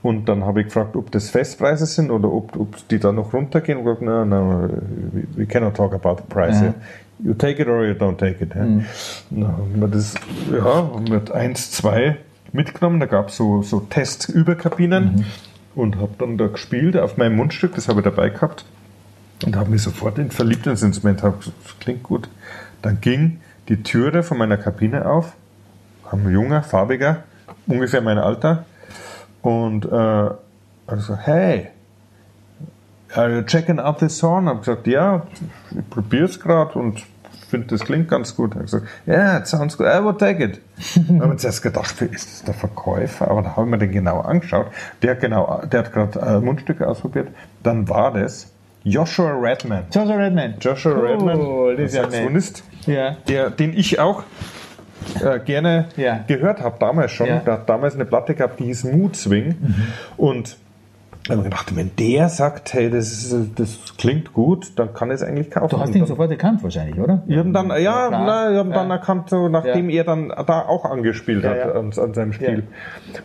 [0.04, 3.34] Und dann habe ich gefragt, ob das Festpreise sind oder ob, ob die da noch
[3.34, 3.80] runtergehen.
[3.80, 4.70] Und gesagt, no, no,
[5.36, 6.62] we cannot talk about the price.
[6.62, 6.74] Ja.
[7.24, 8.54] You take it or you don't take it.
[8.54, 8.64] Ja.
[8.64, 8.86] Mhm.
[9.32, 10.14] Na, haben wir das,
[10.52, 12.18] ja, mit 1, 2
[12.52, 13.00] mitgenommen.
[13.00, 15.16] Da gab es so, so Testüberkabinen.
[15.16, 15.26] Mhm
[15.76, 18.66] und habe dann da gespielt auf meinem Mundstück, das habe ich dabei gehabt
[19.46, 21.24] und habe mich sofort in verliebt ins Instrument.
[21.24, 22.30] Hab, das klingt gut.
[22.82, 23.40] Dann ging
[23.70, 25.34] die Türe von meiner Kabine auf,
[26.12, 27.24] ein junger, farbiger,
[27.66, 28.66] ungefähr mein Alter
[29.44, 30.38] und äh, hat
[30.88, 31.68] gesagt, hey,
[33.14, 34.48] are you checking out this song?
[34.48, 35.28] Hab gesagt, ja,
[35.70, 37.04] ich probiere es gerade und
[37.54, 38.56] finde, das klingt ganz gut.
[38.56, 40.60] Er hat gesagt, yeah, it sounds good, I will take it.
[40.96, 43.30] da haben wir zuerst gedacht, ist das der Verkäufer?
[43.30, 44.68] Aber da haben wir den genau angeschaut.
[45.04, 47.28] Der, genau, der hat gerade äh, Mundstücke ausprobiert.
[47.62, 48.52] Dann war das
[48.84, 49.84] Joshua Redman.
[49.92, 50.56] Joshua Redman.
[50.60, 53.18] Joshua Redman, oh, der Saxophonist, ja.
[53.28, 54.24] der, den ich auch
[55.22, 56.20] äh, gerne ja.
[56.28, 57.28] gehört habe, damals schon.
[57.28, 57.40] Ja.
[57.40, 59.56] Der hat damals eine Platte gehabt, die hieß Mood Swing.
[59.60, 59.76] Mhm.
[60.18, 60.58] Und
[61.28, 65.16] dann habe ich gedacht, wenn der sagt, hey, das, das klingt gut, dann kann ich
[65.16, 65.70] es eigentlich kaufen.
[65.70, 67.24] Du hast ihn dann, sofort erkannt wahrscheinlich, oder?
[67.28, 68.76] Ich habe dann, ja, ja na, ich habe ja.
[68.76, 70.00] dann erkannt, so, nachdem ja.
[70.00, 72.64] er dann da auch angespielt hat an, an, seinem Stil.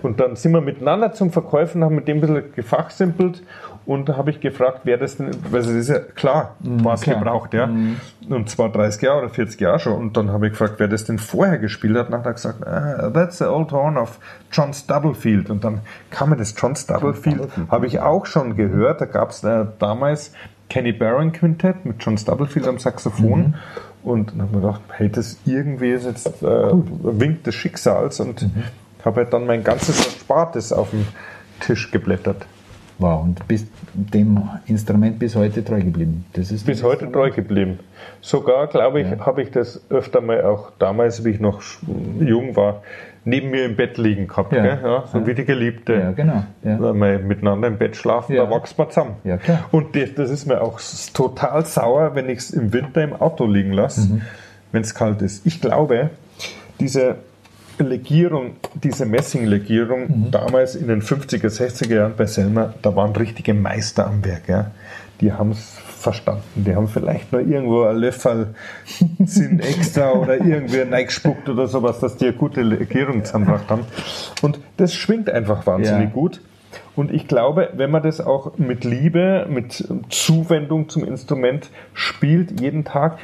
[0.03, 3.43] Und dann sind wir miteinander zum Verkäufen, haben mit dem ein bisschen gefachsimpelt
[3.89, 6.93] und da habe ich gefragt, wer das denn, weil es ist ja klar, mhm, war
[6.93, 7.69] es gebraucht, ja.
[7.69, 7.97] Mhm.
[8.29, 9.95] Und zwar 30 Jahre oder 40 Jahre schon.
[9.95, 12.09] Und dann habe ich gefragt, wer das denn vorher gespielt hat.
[12.09, 14.19] Und dann hat er gesagt, ah, that's the old horn of
[14.53, 15.49] John Stubblefield.
[15.49, 15.81] Und dann
[16.11, 19.01] kam mir das John Stubblefield, habe ich auch schon gehört.
[19.01, 20.35] Da gab es äh, damals
[20.69, 23.41] Kenny Barron Quintett mit John Stubblefield am Saxophon.
[23.41, 23.55] Mhm.
[24.03, 28.21] Und dann habe ich gedacht, hey, das irgendwie ist jetzt äh, Wink des Schicksals.
[28.21, 28.65] Und mhm.
[29.03, 31.07] habe halt dann mein ganzes Erspartes auf dem
[31.61, 32.45] Tisch geblättert.
[32.99, 36.25] Wow, und bist dem Instrument bis heute treu geblieben.
[36.33, 37.79] Das ist bis heute treu geblieben.
[38.21, 39.25] Sogar, glaube ich, ja.
[39.25, 41.63] habe ich das öfter mal auch damals, wie ich noch
[42.19, 42.83] jung war,
[43.25, 44.53] neben mir im Bett liegen gehabt.
[44.53, 44.63] Ja.
[44.63, 44.81] Gell?
[44.83, 45.27] Ja, so ja.
[45.29, 45.95] wie die Geliebte.
[45.95, 46.45] Ja, genau.
[46.65, 46.81] Ja.
[46.81, 49.17] Wenn wir miteinander im Bett schlafen, da wächst man zusammen.
[49.23, 49.65] Ja, klar.
[49.71, 50.81] Und das, das ist mir auch
[51.13, 54.23] total sauer, wenn ich es im Winter im Auto liegen lasse, mhm.
[54.73, 55.47] wenn es kalt ist.
[55.47, 56.11] Ich glaube,
[56.81, 57.17] diese
[57.85, 60.31] Legierung, diese Messinglegierung, mhm.
[60.31, 64.49] damals in den 50er, 60er Jahren bei Selma, da waren richtige Meister am Werk.
[64.49, 64.71] Ja.
[65.21, 66.65] Die haben es verstanden.
[66.65, 68.55] Die haben vielleicht nur irgendwo ein Löffel
[69.25, 73.85] sind extra oder irgendwie reingespuckt oder sowas, dass die eine gute Legierung zusammengebracht haben.
[74.43, 76.15] Und das schwingt einfach wahnsinnig ja.
[76.15, 76.41] gut.
[76.95, 82.85] Und ich glaube, wenn man das auch mit Liebe, mit Zuwendung zum Instrument spielt, jeden
[82.85, 83.19] Tag,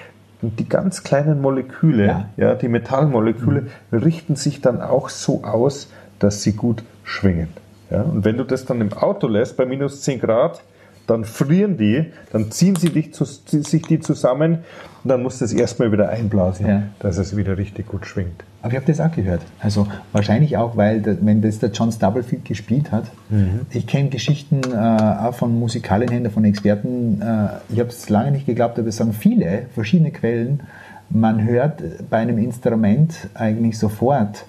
[0.50, 3.98] die ganz kleinen Moleküle, ja, ja die Metallmoleküle, mhm.
[3.98, 7.48] richten sich dann auch so aus, dass sie gut schwingen.
[7.90, 8.02] Ja?
[8.02, 10.62] Und wenn du das dann im Auto lässt, bei minus 10 Grad,
[11.06, 14.58] dann frieren die, dann ziehen sie dich sich die zusammen
[15.02, 16.82] und dann musst du es erstmal wieder einblasen, ja.
[16.98, 18.42] dass es wieder richtig gut schwingt.
[18.62, 19.42] Aber ich habe das auch gehört.
[19.60, 23.04] Also wahrscheinlich auch, weil wenn das der John Stubblefield gespielt hat.
[23.28, 23.60] Mhm.
[23.70, 27.20] Ich kenne Geschichten äh, auch von Musikalienhändlern, von Experten.
[27.20, 30.62] Äh, ich habe es lange nicht geglaubt, aber es sagen viele verschiedene Quellen.
[31.10, 34.46] Man hört bei einem Instrument eigentlich sofort,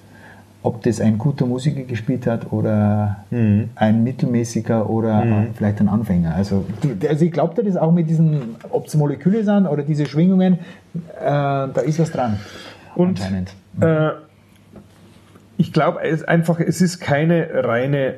[0.66, 3.70] ob das ein guter Musiker gespielt hat oder mhm.
[3.76, 5.54] ein mittelmäßiger oder mhm.
[5.54, 6.34] vielleicht ein Anfänger.
[6.34, 6.66] Also,
[7.08, 10.58] also ich glaube das auch mit diesen, ob es Moleküle sind oder diese Schwingungen, äh,
[11.20, 12.40] da ist was dran.
[12.96, 13.20] Und
[13.80, 14.10] äh,
[15.56, 18.14] ich glaube einfach, es ist keine reine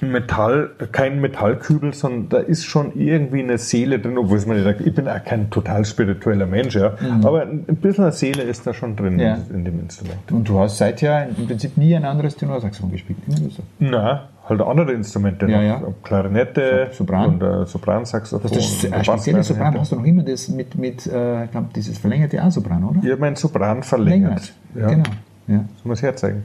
[0.00, 4.80] Metall, kein Metallkübel, sondern da ist schon irgendwie eine Seele drin, obwohl es mir nicht,
[4.80, 6.94] ich bin auch kein total spiritueller Mensch, ja.
[7.00, 7.24] Mhm.
[7.24, 9.38] Aber ein bisschen eine Seele ist da schon drin ja.
[9.52, 10.30] in dem Instrument.
[10.30, 13.62] Und du hast seither im Prinzip nie ein anderes Tenorsaxophon gespielt, immer so?
[13.78, 15.46] Nein, halt andere Instrumente.
[15.46, 15.82] Ja, ja.
[16.02, 17.34] Klarinette Sopran.
[17.34, 18.50] und äh, Sopransaxophon.
[18.52, 21.98] Das, das spezielle Sopran hast du noch immer das mit, mit äh, ich glaube, dieses
[21.98, 23.00] verlängerte A-Sopran, oder?
[23.02, 24.40] Ich habe mein Sopran verlängert.
[24.40, 24.52] verlängert.
[24.74, 24.88] Ja.
[24.88, 25.16] Genau.
[25.46, 25.56] Ja.
[25.56, 26.44] Sollen wir es herzeigen?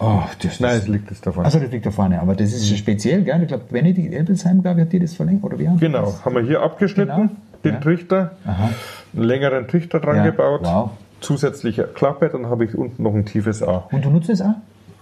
[0.00, 1.46] Oh, das Nein, es liegt das da vorne.
[1.46, 2.76] Also das liegt da vorne, aber das ist mhm.
[2.76, 3.42] speziell, gell?
[3.42, 5.68] Ich glaube, Benedikt Elbelsheim, glaube ich, hat dir das verlängert, oder wie?
[5.78, 6.24] Genau, das?
[6.24, 7.30] haben wir hier abgeschnitten, genau.
[7.64, 7.80] den ja.
[7.80, 8.70] Trichter, Aha.
[9.14, 10.24] einen längeren Trichter dran ja.
[10.24, 10.90] gebaut, wow.
[11.20, 13.88] zusätzliche Klappe, dann habe ich unten noch ein tiefes A.
[13.90, 14.56] Und du nutzt das A?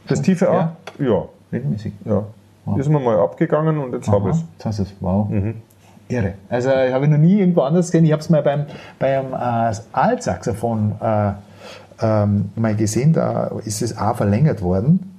[0.09, 0.76] Das tiefe A?
[0.99, 1.07] Ja.
[1.07, 1.24] ja.
[1.53, 1.92] Regelmäßig?
[2.05, 2.24] Ja.
[2.64, 2.78] Wow.
[2.78, 4.44] Ist mir mal abgegangen und jetzt habe ich es.
[4.55, 5.28] Jetzt hast du es, wow.
[5.28, 5.55] Mhm.
[6.09, 6.34] Irre.
[6.49, 8.05] Also ich habe noch nie irgendwo anders gesehen.
[8.05, 8.66] Ich habe es mal beim,
[8.99, 11.32] beim äh, Altsaxophon äh,
[12.01, 15.12] ähm, mal gesehen, da ist es A verlängert worden.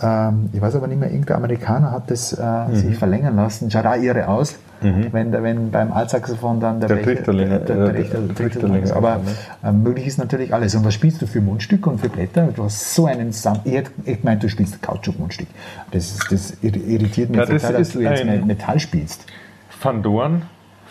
[0.00, 2.74] Ähm, ich weiß aber nicht mehr, irgendein Amerikaner hat das äh, mhm.
[2.74, 3.70] sich verlängern lassen.
[3.70, 5.08] Schaut auch irre aus, mhm.
[5.12, 8.84] wenn, wenn beim Altsaxophon dann der, der Trichter länger der, der, der, der Trichter länger
[8.84, 8.92] ist.
[8.92, 9.20] Aber
[9.62, 10.74] äh, möglich ist natürlich alles.
[10.74, 12.48] Und was spielst du für Mundstücke und für Blätter?
[12.54, 15.48] Du hast so einen Sam ich, ich meine, du spielst Kautschuk-Mundstück.
[15.92, 19.26] Das, das irritiert mich ja, total, dass du jetzt Metall spielst.
[19.80, 20.42] Van Dorn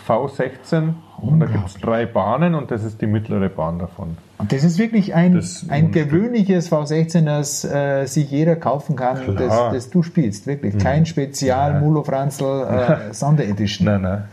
[0.07, 4.17] V16 und da gibt es drei Bahnen und das ist die mittlere Bahn davon.
[4.41, 9.35] Und das ist wirklich ein, das ein gewöhnliches V16, das äh, sich jeder kaufen kann,
[9.37, 10.47] das, das, du spielst.
[10.47, 10.79] Wirklich.
[10.79, 11.05] Kein mhm.
[11.05, 12.43] Spezial Mulo Franzl
[13.11, 13.85] äh, Sonderedition.
[13.85, 14.23] Nein, nein.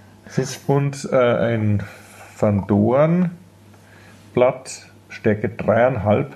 [0.67, 1.83] und äh, ein
[2.39, 3.33] Van Dorn
[4.33, 6.27] Blatt Stärke 3,5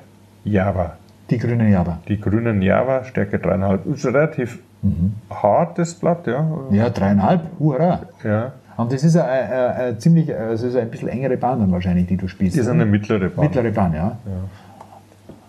[0.44, 0.98] Java.
[1.30, 1.98] Die grünen Java.
[2.08, 3.94] Die grünen Java, Stärke 3,5.
[3.94, 5.14] Ist relativ mhm.
[5.30, 6.46] hartes Blatt, ja.
[6.70, 8.00] Ja, 3,5, hurra.
[8.22, 8.52] Ja.
[8.76, 12.06] Und das ist eine, eine, eine ziemlich, also ist ein bisschen engere Bahn dann wahrscheinlich,
[12.06, 12.56] die du spielst.
[12.56, 13.44] Das ist eine mittlere Bahn.
[13.44, 14.18] Mittlere Bahn, ja.
[14.24, 14.32] ja.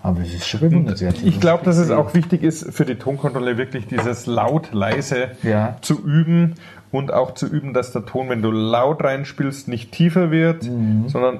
[0.01, 1.23] Aber es ist schon bewundernswert.
[1.23, 5.77] Ich glaube, dass es auch wichtig ist, für die Tonkontrolle wirklich dieses laut-leise ja.
[5.79, 6.55] zu üben
[6.91, 11.07] und auch zu üben, dass der Ton, wenn du laut reinspielst, nicht tiefer wird, mhm.
[11.07, 11.39] sondern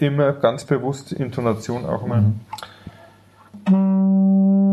[0.00, 2.24] immer ganz bewusst Intonation auch immer.
[3.68, 4.71] Mhm.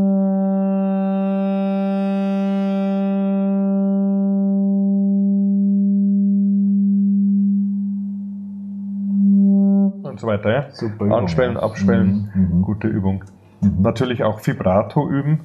[10.20, 10.52] Und so weiter.
[10.52, 10.66] Ja?
[10.74, 12.62] Super Anschwellen, abschwellen, mhm, mhm.
[12.62, 13.24] gute Übung.
[13.62, 13.82] Mhm.
[13.82, 15.42] Natürlich auch Vibrato üben.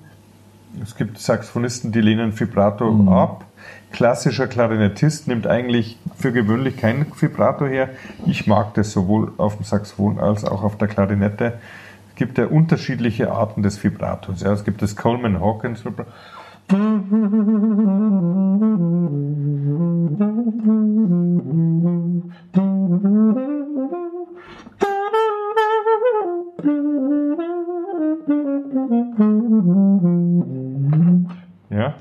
[0.83, 3.09] Es gibt Saxophonisten, die lehnen Vibrato mhm.
[3.09, 3.45] ab.
[3.93, 7.91] Klassischer Klarinettist nimmt eigentlich für gewöhnlich kein Vibrato her.
[8.27, 11.61] Ich mag das sowohl auf dem Saxophon als auch auf der Klarinette.
[12.11, 14.43] Es gibt ja unterschiedliche Arten des Vibratos.
[14.43, 16.11] Ja, es gibt das Coleman Hawkins Vibrato.
[31.71, 31.95] Ja.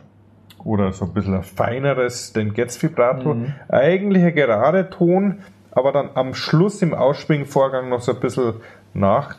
[0.64, 3.34] Oder so ein bisschen ein feineres, den Getz-Vibrato.
[3.34, 3.54] Mhm.
[3.68, 5.40] Eigentlich ein gerade Ton,
[5.72, 8.56] aber dann am Schluss im Ausschwingvorgang noch so ein bisschen
[8.94, 9.36] nach.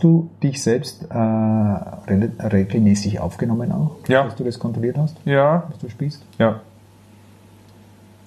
[0.00, 3.96] Hast du dich selbst äh, regelmäßig aufgenommen auch?
[4.08, 4.24] Ja.
[4.24, 5.14] Dass du das kontrolliert hast?
[5.26, 5.64] Ja.
[5.68, 6.24] Was du spielst?
[6.38, 6.60] Ja.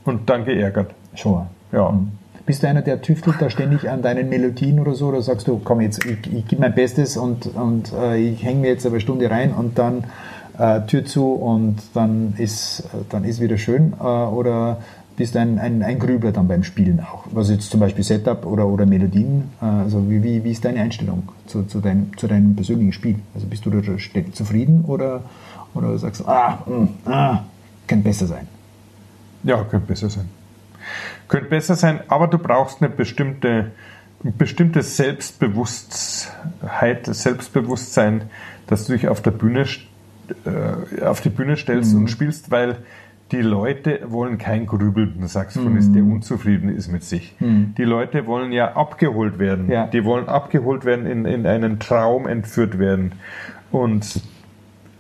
[0.06, 0.92] Und dann geärgert.
[1.16, 1.48] Schon.
[1.72, 1.90] Ja.
[1.90, 2.12] Mhm.
[2.46, 5.08] Bist du einer, der tüftelt da ständig an deinen Melodien oder so?
[5.08, 8.62] Oder sagst du, komm jetzt, ich, ich gebe mein Bestes und, und äh, ich hänge
[8.62, 10.04] mir jetzt eine Stunde rein und dann
[10.60, 13.94] äh, Tür zu und dann ist, dann ist wieder schön?
[14.00, 14.78] Äh, oder
[15.16, 17.26] bist ein, ein, ein Grübler dann beim Spielen auch.
[17.32, 20.82] Was jetzt zum Beispiel Setup oder, oder Melodien, äh, also wie, wie, wie ist deine
[20.82, 23.20] Einstellung zu, zu, deinem, zu deinem persönlichen Spiel?
[23.36, 23.82] Also bist du da
[24.34, 25.24] zufrieden oder,
[25.74, 27.44] oder sagst du, ah, mh, hm, ah,
[27.88, 28.48] kann besser sein?
[29.44, 30.30] Ja, könnte besser sein.
[31.28, 33.72] Könnte besser sein, aber du brauchst eine bestimmte,
[34.24, 38.30] ein bestimmtes Selbstbewusstheit, Selbstbewusstsein,
[38.68, 39.66] dass du dich auf der Bühne,
[40.46, 42.02] äh, auf die Bühne stellst mhm.
[42.02, 42.78] und spielst, weil
[43.34, 45.94] die Leute wollen keinen grübelnden Saxophonist, mhm.
[45.94, 47.36] der unzufrieden ist mit sich.
[47.40, 47.74] Mhm.
[47.78, 49.70] Die Leute wollen ja abgeholt werden.
[49.70, 49.88] Ja.
[49.88, 53.14] Die wollen abgeholt werden, in, in einen Traum entführt werden.
[53.72, 54.22] Und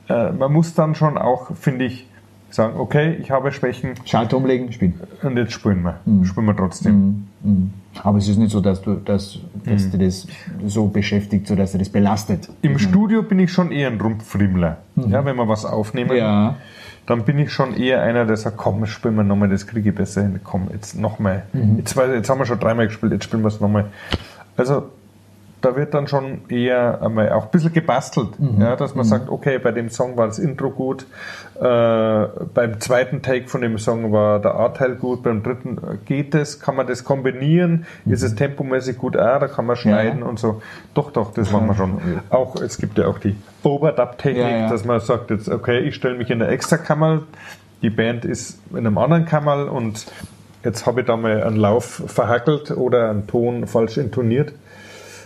[0.10, 2.08] äh, man muss dann schon auch, finde ich,
[2.50, 3.94] sagen, okay, ich habe Schwächen.
[4.06, 5.00] Schalter umlegen, spielen.
[5.22, 6.00] Und jetzt spielen wir.
[6.06, 6.26] Mhm.
[6.26, 6.96] Spielen wir trotzdem.
[6.96, 7.28] Mhm.
[7.44, 7.74] Mhm.
[8.02, 9.92] Aber es ist nicht so, dass du dass, dass mhm.
[9.92, 10.28] dir das
[10.66, 12.50] so beschäftigt, so dass dir das belastet.
[12.64, 14.78] Im Studio bin ich schon eher ein Rumpfrimmler.
[14.96, 15.12] Mhm.
[15.12, 16.56] Ja, wenn wir was aufnehmen, ja.
[17.06, 19.96] Dann bin ich schon eher einer, der sagt, komm, spielen wir nochmal, das kriege ich
[19.96, 20.40] besser hin.
[20.44, 21.44] Komm, jetzt nochmal.
[21.52, 21.78] Mhm.
[21.78, 23.86] Jetzt, jetzt haben wir schon dreimal gespielt, jetzt spielen wir es nochmal.
[24.56, 24.90] Also
[25.64, 28.62] da wird dann schon eher einmal auch ein bisschen gebastelt, mhm.
[28.62, 29.10] ja, dass man mhm.
[29.10, 31.06] sagt, okay, bei dem Song war das Intro gut,
[31.56, 31.64] äh,
[32.54, 36.76] beim zweiten Take von dem Song war der A-Teil gut, beim dritten geht es, kann
[36.76, 38.14] man das kombinieren, mhm.
[38.14, 40.26] ist es tempomäßig gut, ah, da kann man schneiden ja.
[40.26, 40.62] und so.
[40.94, 41.98] Doch, doch, das machen wir schon.
[42.30, 44.70] Auch, es gibt ja auch die Overdub-Technik, ja, ja.
[44.70, 47.24] dass man sagt jetzt, okay, ich stelle mich in eine Extra-Kammer,
[47.82, 50.06] die Band ist in einem anderen Kammer und
[50.64, 54.54] jetzt habe ich da mal einen Lauf verhackelt oder einen Ton falsch intoniert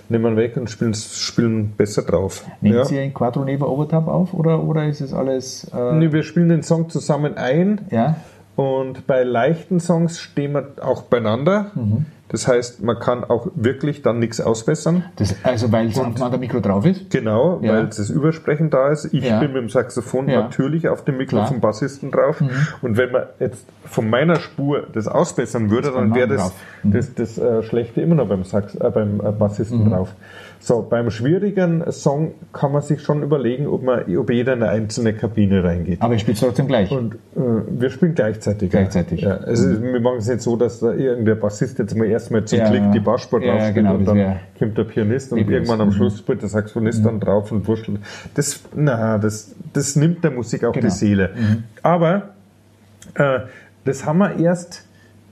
[0.09, 2.45] nehmen wir weg und spielen, spielen besser drauf.
[2.61, 2.85] Nehmen ja.
[2.85, 5.69] Sie ein Quattro Neva Overdub auf oder, oder ist es alles.
[5.73, 7.81] Äh nee, wir spielen den Song zusammen ein.
[7.91, 8.17] Ja.
[8.55, 11.71] Und bei leichten Songs stehen wir auch beieinander.
[11.75, 12.05] Mhm.
[12.30, 15.05] Das heißt, man kann auch wirklich dann nichts ausbessern.
[15.15, 17.09] Das, also weil es dem Mikro drauf ist?
[17.09, 17.73] Genau, ja.
[17.73, 19.13] weil das Übersprechen da ist.
[19.13, 19.39] Ich ja.
[19.39, 20.41] bin mit dem Saxophon ja.
[20.41, 21.47] natürlich auf dem Mikro Klar.
[21.47, 22.41] vom Bassisten drauf.
[22.41, 22.49] Mhm.
[22.82, 26.53] Und wenn man jetzt von meiner Spur das ausbessern würde, das dann wäre das,
[26.84, 26.91] mhm.
[26.91, 29.89] das, das, äh, Schlechte immer noch beim, Sax, äh, beim äh, Bassisten mhm.
[29.91, 30.13] drauf.
[30.60, 34.72] So, beim schwierigen Song kann man sich schon überlegen, ob man, ob jeder in eine
[34.72, 36.01] einzelne Kabine reingeht.
[36.01, 36.91] Aber ihr spielt trotzdem gleich.
[36.91, 37.39] Und äh,
[37.70, 38.72] wir spielen gleichzeitig.
[38.72, 39.22] Gleichzeitig.
[39.22, 39.38] Ja.
[39.38, 39.93] Also mhm.
[39.93, 42.70] wir machen es nicht so, dass da irgendein Bassist jetzt mal erstmal zum ja.
[42.70, 45.93] Klick die Bassspur drauf ja, genau, und dann kommt der Pianist und irgendwann am mhm.
[45.93, 47.05] Schluss spielt der Saxophonist mhm.
[47.05, 47.99] dann drauf und wurschtelt.
[48.34, 50.88] Das, na, das, das nimmt der Musik auch genau.
[50.88, 51.32] die Seele.
[51.36, 51.64] Mhm.
[51.84, 52.30] Aber
[53.16, 53.39] äh,
[53.86, 54.84] das haben wir erst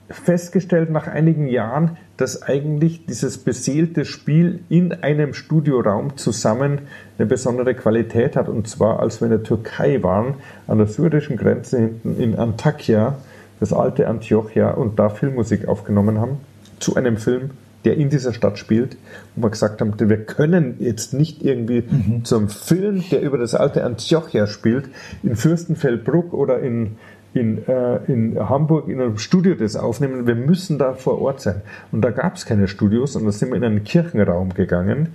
[0.09, 6.79] festgestellt nach einigen Jahren, dass eigentlich dieses beseelte Spiel in einem Studioraum zusammen
[7.17, 8.47] eine besondere Qualität hat.
[8.47, 10.35] Und zwar, als wir in der Türkei waren,
[10.67, 13.17] an der syrischen Grenze hinten in Antakya,
[13.59, 16.37] das alte Antiochia, und da Filmmusik aufgenommen haben
[16.79, 17.51] zu einem Film,
[17.85, 18.97] der in dieser Stadt spielt,
[19.35, 22.25] wo wir gesagt haben, wir können jetzt nicht irgendwie mhm.
[22.25, 24.89] zum Film, der über das alte Antiochia spielt,
[25.23, 26.97] in Fürstenfeldbruck oder in
[27.35, 30.25] in, äh, in Hamburg in einem Studio das aufnehmen.
[30.25, 31.61] Wir müssen da vor Ort sein.
[31.91, 35.09] Und da gab es keine Studios und da sind wir in einen Kirchenraum gegangen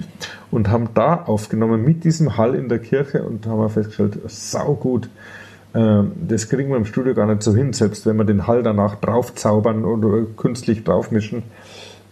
[0.50, 5.08] und haben da aufgenommen mit diesem Hall in der Kirche und haben festgestellt, sau gut.
[5.74, 8.62] Ähm, das kriegen wir im Studio gar nicht so hin, selbst wenn wir den Hall
[8.62, 11.42] danach draufzaubern oder künstlich draufmischen.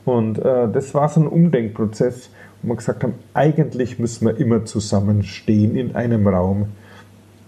[0.06, 2.30] Und äh, das war so ein Umdenkprozess,
[2.62, 6.68] wo wir gesagt haben, eigentlich müssen wir immer zusammenstehen in einem Raum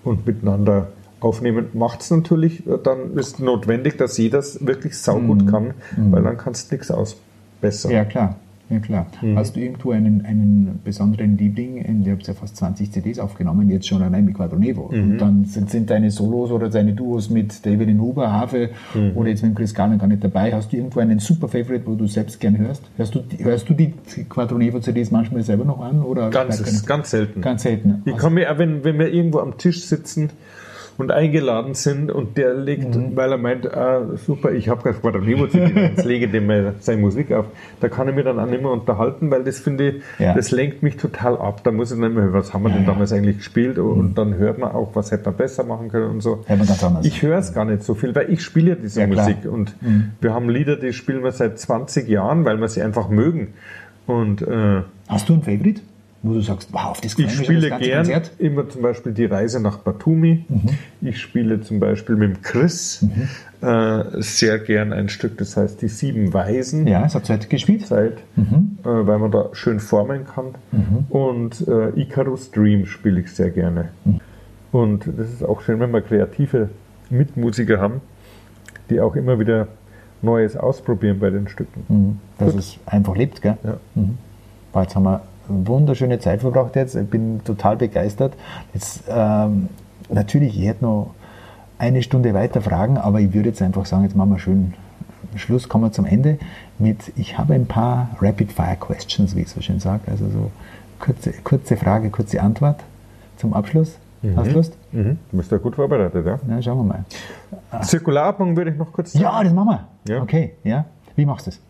[0.04, 0.88] und miteinander
[1.20, 5.46] aufnehmen, macht es natürlich, äh, dann ist notwendig, dass jeder es wirklich saugut mhm.
[5.46, 5.64] kann,
[5.96, 6.12] mhm.
[6.12, 7.92] weil dann kannst du nichts ausbessern.
[7.92, 8.36] Ja, klar.
[8.70, 9.06] Ja, klar.
[9.20, 9.36] Mhm.
[9.36, 12.04] Hast du irgendwo einen, einen besonderen Liebling?
[12.04, 14.90] Ihr habt ja fast 20 CDs aufgenommen, jetzt schon allein mit Quadronevo.
[14.92, 15.02] Mhm.
[15.02, 19.16] Und dann sind, sind deine Solos oder deine Duos mit David in Huber, Hafe mhm.
[19.16, 20.52] oder jetzt mit Chris Garner gar nicht dabei.
[20.54, 22.84] Hast du irgendwo einen super Favorite, wo du selbst gern hörst?
[22.96, 23.92] Hörst du, hörst du die
[24.28, 26.02] Quadronevo CDs manchmal selber noch an?
[26.02, 27.40] Oder ganz, ganz selten.
[27.40, 28.02] Ganz selten.
[28.04, 30.30] Ich komme mir, wenn, wenn wir irgendwo am Tisch sitzen,
[31.00, 33.16] und eingeladen sind und der legt, mhm.
[33.16, 37.32] weil er meint, ah, super, ich habe gerade Quadranimo jetzt lege dem mal seine Musik
[37.32, 37.46] auf.
[37.80, 40.34] Da kann ich mich dann auch nicht mehr unterhalten, weil das finde ich, ja.
[40.34, 41.62] das lenkt mich total ab.
[41.64, 42.92] Da muss ich nicht mehr, was haben wir ja, denn ja.
[42.92, 44.14] damals eigentlich gespielt und mhm.
[44.14, 46.44] dann hört man auch, was hätte man besser machen können und so.
[47.06, 50.12] Ich höre es gar nicht so viel, weil ich spiele ja diese Musik und mhm.
[50.20, 53.54] wir haben Lieder, die spielen wir seit 20 Jahren, weil wir sie einfach mögen.
[54.06, 55.80] Und, äh, Hast du ein Favorite?
[56.22, 58.32] Wo du sagst, wow, auf das Ich spiele gern Konzert.
[58.38, 60.44] immer zum Beispiel die Reise nach Batumi.
[60.48, 60.68] Mhm.
[61.00, 63.66] Ich spiele zum Beispiel mit dem Chris mhm.
[63.66, 66.86] äh, sehr gern ein Stück, das heißt die Sieben Weisen.
[66.86, 67.86] Ja, es hat Zeit gespielt.
[67.86, 68.78] Zeit, mhm.
[68.82, 70.54] äh, weil man da schön formen kann.
[70.72, 71.06] Mhm.
[71.08, 73.88] Und äh, Icarus Dream spiele ich sehr gerne.
[74.04, 74.20] Mhm.
[74.72, 76.68] Und das ist auch schön, wenn wir kreative
[77.08, 78.02] Mitmusiker haben,
[78.90, 79.68] die auch immer wieder
[80.20, 81.84] Neues ausprobieren bei den Stücken.
[81.88, 82.18] Mhm.
[82.36, 82.60] Dass Gut.
[82.60, 83.56] es einfach lebt, gell?
[83.64, 83.78] Ja.
[84.82, 86.94] Jetzt haben wir wunderschöne Zeit verbracht jetzt.
[86.94, 88.34] Ich bin total begeistert.
[88.74, 89.68] Jetzt, ähm,
[90.08, 91.14] natürlich, ich hätte noch
[91.78, 94.74] eine Stunde weiter fragen, aber ich würde jetzt einfach sagen, jetzt machen wir schön
[95.36, 96.38] Schluss, kommen wir zum Ende
[96.78, 100.50] mit, ich habe ein paar Rapid-Fire-Questions, wie ich so schön sage, also so
[100.98, 102.80] kurze, kurze Frage, kurze Antwort
[103.36, 103.96] zum Abschluss.
[104.22, 104.36] Mhm.
[104.36, 104.76] Hast du Lust?
[104.92, 105.18] Mhm.
[105.30, 106.38] Du bist ja gut vorbereitet, ja?
[106.46, 107.82] Na, schauen wir mal.
[107.82, 109.24] Zirkularatmung würde ich noch kurz sagen.
[109.24, 110.14] Ja, das machen wir.
[110.14, 110.22] Ja.
[110.22, 110.84] Okay, ja.
[111.16, 111.60] Wie machst du das?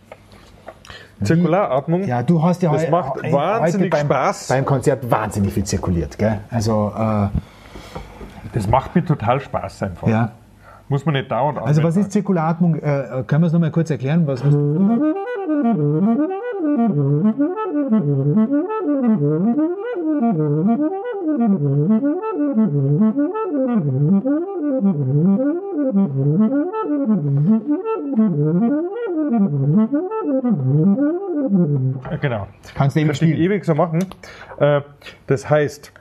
[1.22, 2.04] Zirkularatmung.
[2.04, 4.48] Ja, du hast ja Das heu- macht heu- wahnsinnig heute beim, Spaß.
[4.48, 6.40] beim Konzert wahnsinnig viel zirkuliert, gell?
[6.50, 7.28] Also, äh,
[8.52, 10.08] Das macht mir total Spaß einfach.
[10.08, 10.32] ja.
[10.88, 12.74] Muss man nicht dauernd Also, was ist Zirkularatmung?
[12.74, 14.26] Äh, können wir es nochmal kurz erklären?
[14.26, 14.56] Was, was, Äh,
[32.20, 32.48] Genau.
[32.74, 33.38] kannst du eben spielen.
[33.38, 34.04] ewig so machen.
[34.58, 34.80] Äh,
[35.26, 35.92] Das heißt,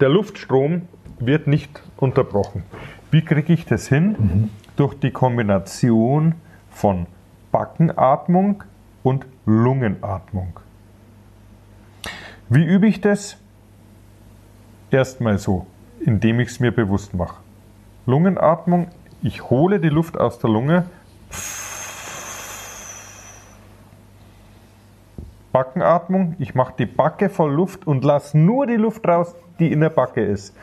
[0.00, 0.82] der Luftstrom
[1.18, 2.64] wird nicht unterbrochen.
[3.10, 4.50] Wie kriege ich das hin?
[4.76, 6.34] Durch die Kombination
[6.70, 7.06] von
[7.52, 8.64] Backenatmung
[9.02, 10.58] und Lungenatmung.
[12.48, 13.36] Wie übe ich das?
[14.92, 15.66] Erstmal so,
[16.00, 17.36] indem ich es mir bewusst mache.
[18.04, 18.88] Lungenatmung,
[19.22, 20.84] ich hole die Luft aus der Lunge,
[25.50, 26.36] Backenatmung.
[26.38, 29.88] Ich mache die Backe voll Luft und lasse nur die Luft raus, die in der
[29.88, 30.54] Backe ist.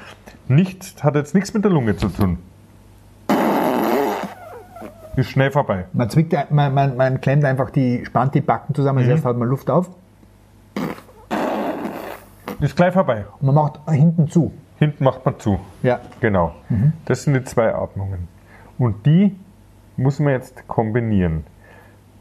[0.47, 2.37] Nicht, hat jetzt nichts mit der Lunge zu tun.
[5.15, 5.85] Ist schnell vorbei.
[5.93, 9.37] Man, zwickt, man, man, man klemmt einfach die, spannt die Backen zusammen, als erstes hat
[9.37, 9.89] man Luft auf
[12.59, 13.25] Ist gleich vorbei.
[13.39, 14.51] und man macht hinten zu.
[14.79, 15.59] Hinten macht man zu.
[15.83, 15.99] Ja.
[16.19, 16.55] Genau.
[17.05, 18.27] Das sind die zwei Atmungen.
[18.77, 19.35] Und die
[19.97, 21.45] muss man jetzt kombinieren.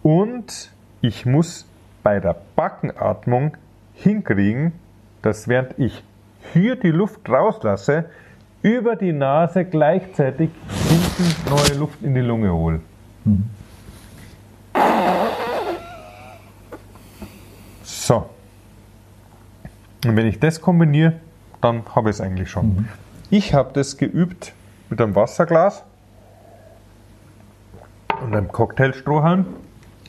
[0.02, 1.66] Und ich muss
[2.02, 3.56] bei der Backenatmung
[3.94, 4.72] hinkriegen,
[5.22, 6.04] dass während ich
[6.52, 8.06] hier die Luft rauslasse,
[8.62, 10.50] über die Nase gleichzeitig
[10.88, 12.80] hinten neue Luft in die Lunge hole.
[13.24, 13.32] So.
[20.04, 21.14] Und wenn ich das kombiniere,
[21.60, 22.88] dann habe ich es eigentlich schon.
[23.30, 24.52] Ich habe das geübt
[24.90, 25.82] mit einem Wasserglas
[28.22, 29.46] und einem Cocktailstrohhalm,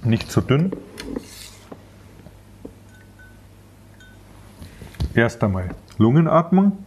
[0.03, 0.73] nicht zu dünn.
[5.15, 6.77] Erst einmal Lungenatmung.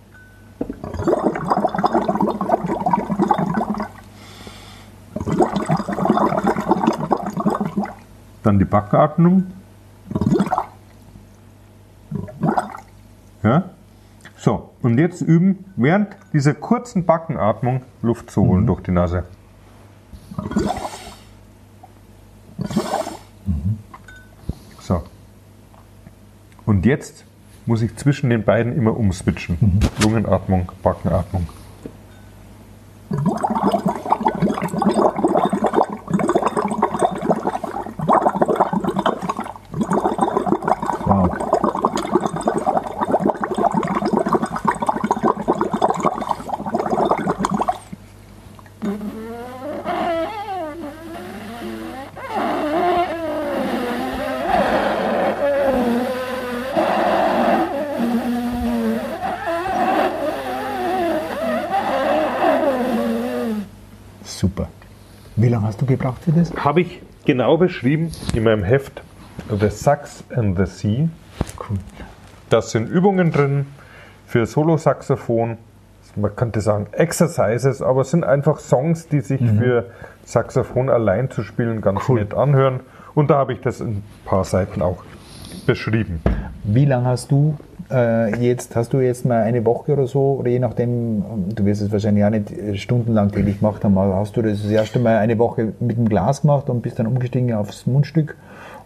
[8.43, 9.53] Dann die Backenatmung.
[13.43, 13.65] Ja?
[14.37, 19.25] So, und jetzt üben, während dieser kurzen Backenatmung Luft zu holen durch die Nase.
[24.81, 25.03] So.
[26.67, 27.25] Und jetzt
[27.65, 29.81] muss ich zwischen den beiden immer umswitchen.
[30.03, 31.49] Lungenatmung, Backenatmung.
[41.07, 41.43] Wow.
[64.43, 64.69] Super.
[65.97, 66.53] Gebraucht für das?
[66.57, 69.03] Habe ich genau beschrieben in meinem Heft
[69.49, 71.09] The Sax and the Sea.
[71.59, 71.79] Cool.
[72.51, 73.67] Da sind Übungen drin
[74.27, 75.59] für Solo-Saxophon.
[76.17, 79.87] Man könnte sagen Exercises, aber es sind einfach Songs, die sich für
[80.25, 82.21] Saxophon allein zu spielen ganz Cool.
[82.21, 82.81] nett anhören.
[83.15, 85.03] Und da habe ich das in ein paar Seiten auch
[85.67, 86.21] beschrieben.
[86.65, 87.57] Wie lange hast du
[87.93, 91.23] äh, jetzt, hast du jetzt mal eine Woche oder so, oder je nachdem,
[91.55, 94.71] du wirst es wahrscheinlich auch nicht stundenlang täglich gemacht haben, aber hast du das das
[94.71, 98.37] erste Mal eine Woche mit dem Glas gemacht und bist dann umgestiegen aufs Mundstück?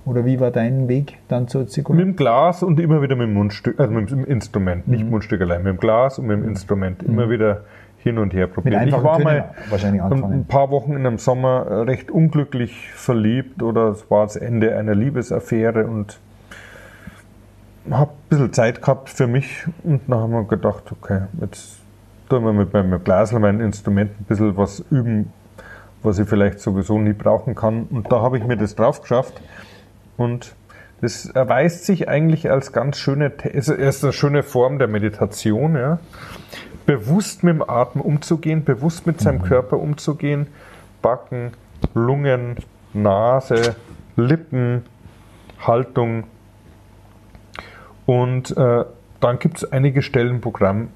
[0.05, 2.13] Oder wie war dein Weg dann zur Mit Zirkulation?
[2.13, 5.65] dem Glas und immer wieder mit dem Mundstück, also mit dem Instrument, nicht Mundstück allein,
[5.65, 7.63] mit dem Glas und mit dem Instrument immer wieder
[7.99, 8.87] hin und her probieren.
[8.87, 10.33] Ich war Tönen mal wahrscheinlich anfangen.
[10.33, 14.95] ein paar Wochen in einem Sommer recht unglücklich verliebt oder es war das Ende einer
[14.95, 16.21] Liebesaffäre und
[17.91, 21.78] habe ein bisschen Zeit gehabt für mich und dann haben wir gedacht, okay, jetzt
[22.28, 25.32] tun wir mit meinem Glasl, mein Instrument, ein bisschen was üben,
[26.03, 27.84] was ich vielleicht sowieso nie brauchen kann.
[27.84, 29.41] Und da habe ich mir das drauf geschafft.
[30.16, 30.55] Und
[31.01, 35.99] das erweist sich eigentlich als ganz schöne, ist ist eine schöne Form der Meditation, ja.
[36.87, 40.47] Bewusst mit dem Atem umzugehen, bewusst mit seinem Körper umzugehen.
[41.03, 41.53] Backen,
[41.95, 42.57] Lungen,
[42.95, 43.76] Nase,
[44.16, 44.84] Lippen,
[45.61, 46.24] Haltung.
[48.07, 48.85] Und äh,
[49.21, 50.89] dann gibt es einige Stellen im Programm,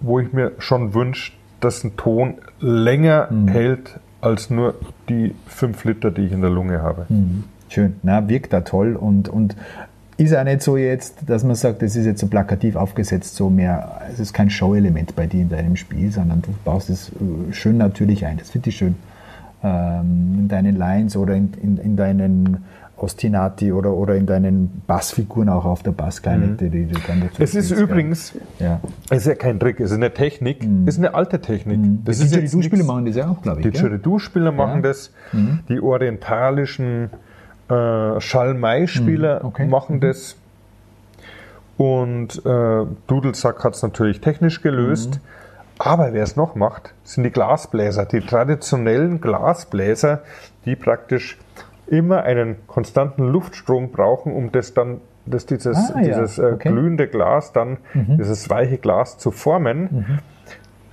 [0.00, 4.74] wo ich mir schon wünsche, dass ein Ton länger hält als nur
[5.08, 7.06] die fünf Liter, die ich in der Lunge habe.
[7.68, 9.56] Schön, na, wirkt da toll und, und
[10.16, 13.48] ist auch nicht so jetzt, dass man sagt, das ist jetzt so plakativ aufgesetzt, so
[13.48, 17.52] mehr, es ist kein Show-Element bei dir in deinem Spiel, sondern du baust es äh,
[17.52, 18.36] schön natürlich ein.
[18.36, 18.96] Das finde ich schön.
[19.62, 22.64] Ähm, in deinen Lines oder in, in, in deinen
[23.02, 27.54] Ostinati oder, oder in deinen Bassfiguren auch auf der Bassklarinette, die du dann dazu Es
[27.54, 28.80] ist übrigens, Ja.
[29.10, 31.78] es ist ja kein Trick, es ist eine Technik, es ist eine alte Technik.
[32.04, 33.66] Das Das die Didgeridoo-Spieler machen das ja auch, glaube ich.
[33.66, 33.70] Die?
[33.72, 35.12] Didgeridoo-Spieler machen das,
[35.68, 37.10] die orientalischen
[37.68, 39.66] äh, Schalmei-Spieler Mhm, okay.
[39.66, 40.36] machen das.
[41.76, 45.14] Und äh, Dudelsack hat es natürlich technisch gelöst.
[45.14, 45.20] Mhm.
[45.78, 50.20] Aber wer es noch macht, sind die Glasbläser, die traditionellen Glasbläser,
[50.66, 51.38] die praktisch
[51.90, 56.70] immer einen konstanten Luftstrom brauchen, um das dann, dass dieses, Ah, ja, dieses äh, okay.
[56.70, 56.74] Mhm.
[56.74, 60.20] glühende Glas dann, dieses weiche Glas zu formen.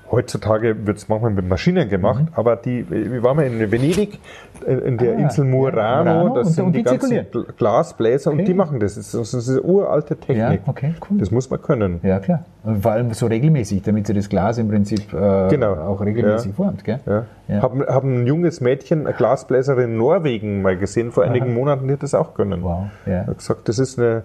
[0.09, 4.19] Heutzutage wird es manchmal mit Maschinen gemacht, aber die, wir waren mal in Venedig,
[4.65, 5.17] äh, in der Mhm.
[5.19, 7.25] Ah, Insel ja, Murano, Murano, das und- sind und die, die ganzen
[7.57, 8.45] Glasbläser und Okay.
[8.45, 8.95] die machen das.
[8.95, 10.61] Das ist, das ist eine uralte Technik.
[10.65, 11.17] Ja, okay, cool.
[11.17, 11.99] Das muss man können.
[12.03, 12.45] Ja, klar.
[12.63, 15.73] Und vor allem so regelmäßig, damit sie das Glas im Prinzip äh, Genau.
[15.73, 16.55] auch regelmäßig Ja.
[16.55, 16.83] formt.
[16.85, 16.99] Gell?
[17.05, 17.25] Ja.
[17.49, 17.61] Ja.
[17.61, 21.93] Haben, haben ein junges Mädchen, eine Glasbläserin in Norwegen mal gesehen, vor einigen Monaten, die
[21.93, 22.63] hat das auch können.
[22.63, 23.27] Wow, ja.
[23.27, 24.23] Hat gesagt, das ist eine,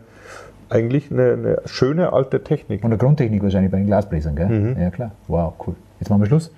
[0.72, 2.82] eigentlich eine, eine schöne alte Technik.
[2.82, 4.48] Und der Grundtechnik wahrscheinlich bei den Glasbläsern, gell?
[4.48, 4.80] Mhm.
[4.80, 5.12] Ja, klar.
[5.28, 5.74] Wow, cool.
[6.00, 6.52] Jetzt machen wir Schluss.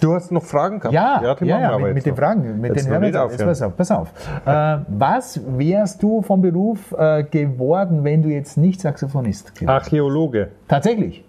[0.00, 0.92] Du hast noch Fragen gehabt?
[0.92, 2.16] Ja, ja, ja, aber mit, mit den.
[2.16, 3.36] Fragen, mit Jetzt den jetzt auf.
[3.36, 4.12] Pass auf, pass auf.
[4.44, 10.48] Äh, was wärst du vom Beruf äh, geworden, wenn du jetzt nicht Saxophonist gewesen Archäologe.
[10.68, 11.24] Tatsächlich.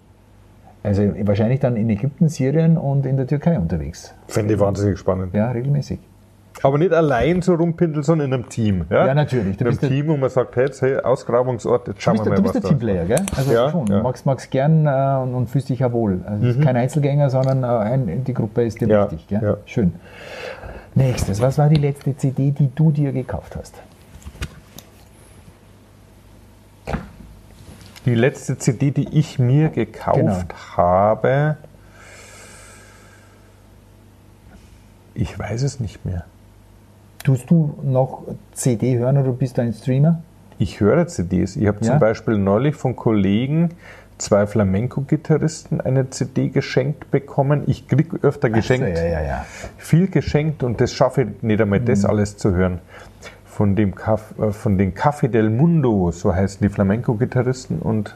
[0.82, 4.14] Also wahrscheinlich dann in Ägypten, Syrien und in der Türkei unterwegs.
[4.28, 5.34] Fände ich wahnsinnig spannend.
[5.34, 5.98] Ja, regelmäßig.
[6.62, 8.86] Aber nicht allein so rumpindeln, sondern in einem Team.
[8.90, 9.56] Ja, Ja, natürlich.
[9.58, 12.14] Du in einem bist Team, wo man sagt, hey, jetzt, hey Ausgrabungsort, jetzt Du schauen
[12.14, 13.26] bist, wir mal, du bist was der da Teamplayer, gell?
[13.36, 13.86] Also Ja, schon.
[13.88, 13.98] ja.
[13.98, 16.20] Du magst, magst gern äh, und, und fühlst dich ja wohl.
[16.26, 19.26] Also du bist kein Einzelgänger, sondern äh, ein, die Gruppe ist dir wichtig.
[19.28, 19.40] Gell?
[19.42, 19.56] ja.
[19.66, 19.92] Schön.
[20.94, 21.40] Nächstes.
[21.42, 23.74] Was war die letzte CD, die du dir gekauft hast?
[28.06, 30.38] Die letzte CD, die ich mir gekauft Genau.
[30.76, 31.56] habe,
[35.14, 36.24] ich weiß es nicht mehr.
[37.26, 38.22] Tust du noch
[38.52, 40.20] CD hören oder bist du ein Streamer?
[40.58, 41.56] Ich höre CDs.
[41.56, 41.90] Ich habe Ja?
[41.90, 43.70] zum Beispiel neulich von Kollegen
[44.16, 47.64] zwei Flamenco-Gitarristen eine CD geschenkt bekommen.
[47.66, 49.44] Ich kriege öfter geschenkt, So, ja, ja,
[49.76, 52.10] viel geschenkt und das schaffe ich nicht einmal, das Mhm.
[52.10, 52.78] alles zu hören.
[53.44, 58.14] Von dem Caf- äh, von den Café del Mundo, so heißen die Flamenco-Gitarristen und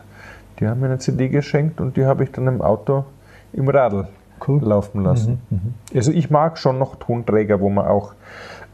[0.60, 3.04] die haben mir eine CD geschenkt und die habe ich dann im Auto
[3.52, 4.06] im Radl
[4.46, 4.62] Cool.
[4.62, 5.40] laufen lassen.
[5.50, 8.12] Mhm, Also ich mag schon noch Tonträger, wo man auch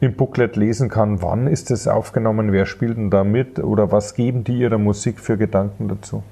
[0.01, 4.15] im Booklet lesen kann, wann ist es aufgenommen, wer spielt denn da mit oder was
[4.15, 6.23] geben die ihrer Musik für Gedanken dazu.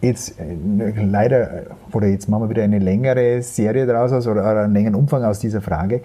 [0.00, 0.54] Jetzt äh,
[1.00, 4.94] leider, äh, oder jetzt machen wir wieder eine längere Serie daraus aus oder einen längeren
[4.94, 6.02] Umfang aus dieser Frage.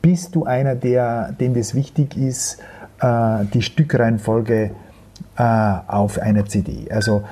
[0.00, 2.58] Bist du einer, der, dem das wichtig ist,
[3.00, 4.70] äh, die Stückreihenfolge
[5.34, 6.90] auf einer CD?
[6.90, 7.22] Also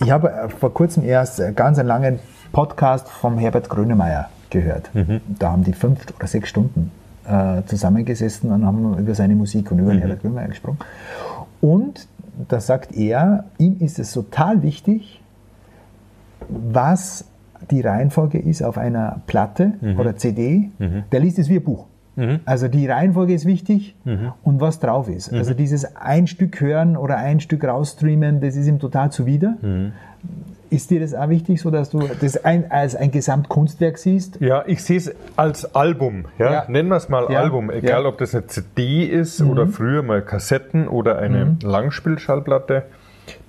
[0.00, 2.18] ich, habe vor kurzem erst ganz einen langen
[2.50, 4.90] Podcast vom Herbert Grönemeyer gehört.
[5.38, 6.90] Da haben die fünf oder sechs Stunden
[7.28, 10.78] äh, zusammengesessen und haben über seine Musik und über den Herbert Grönemeyer gesprochen.
[11.60, 12.06] Und
[12.48, 15.20] da sagt er, ihm ist es total wichtig,
[16.48, 17.24] was
[17.70, 20.70] die Reihenfolge ist auf einer Platte oder CD.
[21.12, 21.86] Der liest es wie ein Buch.
[22.44, 23.94] Also die Reihenfolge ist wichtig
[24.42, 25.32] und was drauf ist.
[25.32, 29.56] Also dieses ein Stück hören oder ein Stück rausstreamen, das ist ihm total zuwider.
[30.74, 34.40] Ist dir das auch wichtig, so dass du das ein, als ein Gesamtkunstwerk siehst?
[34.40, 36.24] Ja, ich sehe es als Album.
[36.36, 36.52] Ja?
[36.52, 36.64] Ja.
[36.66, 37.70] Nennen wir es mal Ja, Album.
[37.70, 38.08] Egal, ja.
[38.08, 42.86] ob das eine CD ist oder früher mal Kassetten oder eine Langspielschallplatte.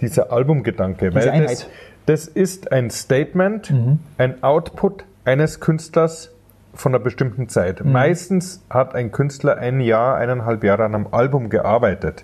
[0.01, 1.09] Dieser Albumgedanke.
[1.09, 1.69] Diese weil das, Einheit.
[2.05, 3.73] das ist ein Statement,
[4.19, 6.29] ein Output eines Künstlers
[6.75, 7.83] von einer bestimmten Zeit.
[7.83, 12.23] Meistens hat ein Künstler ein Jahr, eineinhalb Jahre an einem Album gearbeitet.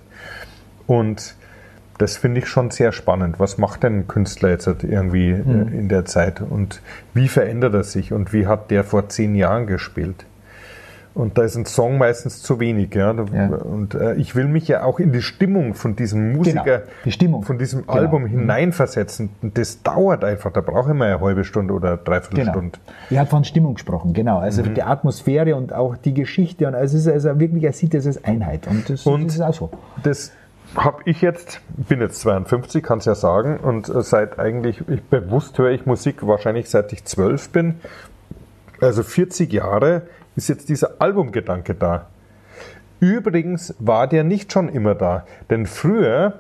[0.86, 1.36] Und
[2.02, 3.40] das finde ich schon sehr spannend.
[3.40, 6.82] Was macht denn ein Künstler jetzt irgendwie äh, in der Zeit und
[7.14, 10.26] wie verändert er sich und wie hat der vor zehn Jahren gespielt?
[11.14, 12.96] Und da ist ein Song meistens zu wenig.
[12.96, 13.14] Ja?
[13.34, 13.48] Ja.
[13.48, 17.12] Und äh, ich will mich ja auch in die Stimmung von diesem Musiker, Genau, die
[17.12, 17.44] Stimmung.
[17.44, 17.92] von diesem Genau.
[17.92, 19.30] Album hineinversetzen.
[19.42, 20.54] Und das dauert einfach.
[20.54, 22.52] Da brauche ich mal eine halbe Stunde oder dreiviertel Genau.
[22.54, 22.80] Stunde.
[23.10, 24.38] Er hat von Stimmung gesprochen, genau.
[24.40, 24.74] Also Mhm.
[24.74, 26.66] die Atmosphäre und auch die Geschichte.
[26.66, 28.68] Und also es ist also wirklich, er sieht das als Einheit.
[28.68, 29.70] Und das, Und- das ist auch so.
[30.04, 30.32] Das
[30.76, 35.04] habe ich jetzt, bin jetzt 52, kann es ja sagen, und äh, seit eigentlich, ich,
[35.04, 37.80] bewusst höre ich Musik wahrscheinlich seit ich zwölf bin.
[38.80, 40.04] Also 40 Jahre
[40.36, 42.08] ist jetzt dieser Albumgedanke da.
[43.00, 46.40] Übrigens war der nicht schon immer da, denn früher,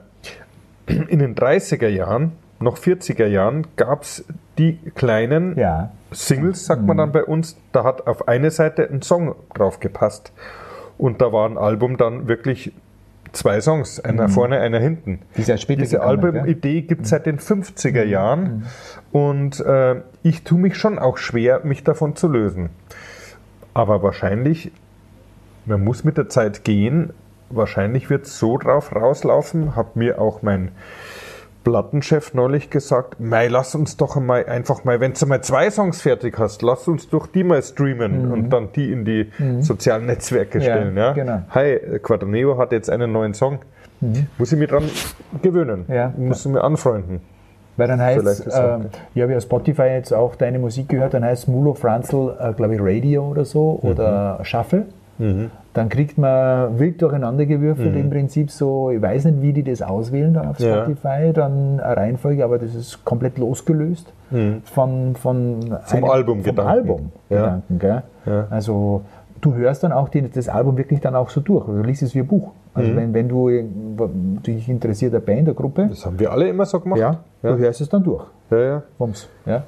[0.86, 4.26] in den 30er Jahren, noch 40er Jahren, gab es
[4.58, 5.91] die kleinen Ja.
[6.12, 10.34] Singles, sagt man dann bei uns, da hat auf eine Seite ein Song drauf gepasst.
[10.98, 12.74] Und da war ein Album dann wirklich
[13.32, 15.20] zwei Songs, einer vorne, einer hinten.
[15.84, 16.08] Diese gell?
[16.08, 18.66] Albumidee gibt es seit den 50er Jahren
[19.12, 22.70] und äh, ich tue mich schon auch schwer, mich davon zu lösen.
[23.74, 24.72] Aber wahrscheinlich,
[25.66, 27.14] man muss mit der Zeit gehen,
[27.49, 30.72] wahrscheinlich wird es so drauf rauslaufen, hat mir auch mein
[31.63, 36.01] Plattenchef neulich gesagt, Mei, lass uns doch einmal einfach mal, wenn du mal zwei Songs
[36.01, 39.29] fertig hast, lass uns doch die mal streamen und dann die in die
[39.59, 40.63] sozialen Netzwerke Mhm.
[40.63, 40.97] Ja, stellen.
[40.97, 41.11] Ja?
[41.13, 41.41] genau.
[41.51, 43.59] Hi, Quadraneo hat jetzt einen neuen Song.
[44.39, 44.83] Muss ich mich dran
[45.43, 45.85] gewöhnen.
[45.88, 45.93] Mhm.
[45.93, 47.21] Ja, Muss ich mir anfreunden.
[47.77, 48.85] Weil dann heißt ähm,
[49.15, 52.75] ich habe ja Spotify jetzt auch deine Musik gehört, dann heißt Mulo Franzl, äh, glaube
[52.75, 53.89] ich, Radio oder so Mhm.
[53.89, 54.85] oder Shuffle.
[55.73, 59.81] Dann kriegt man wild durcheinander gewürfelt im Prinzip so, ich weiß nicht, wie die das
[59.81, 60.65] auswählen dann auf Mhm.
[60.65, 60.84] Ja.
[60.84, 64.11] Spotify, dann eine Reihenfolge, aber das ist komplett losgelöst
[64.65, 65.77] von, von Mhm.
[65.85, 66.56] Vom Albumgedanken.
[66.56, 68.03] Vom Albumgedanken, gell?
[68.26, 68.48] Ja.
[68.49, 69.03] Also
[69.39, 72.15] du hörst dann auch die, das Album wirklich dann auch so durch, du liest es
[72.15, 72.48] wie ein Buch.
[72.48, 72.52] Mhm.
[72.73, 73.49] Also wenn, wenn du
[74.45, 76.99] dich interessiert eine Band, eine Gruppe, Das haben wir alle immer so gemacht.
[76.99, 77.52] ja, ja.
[77.53, 78.26] du hörst es dann durch.
[78.49, 78.84] ja, ja.
[78.98, 79.30] Bums.
[79.45, 79.64] Ja.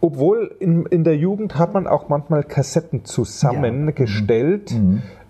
[0.00, 4.74] Obwohl in, in der Jugend hat man auch manchmal Kassetten zusammengestellt.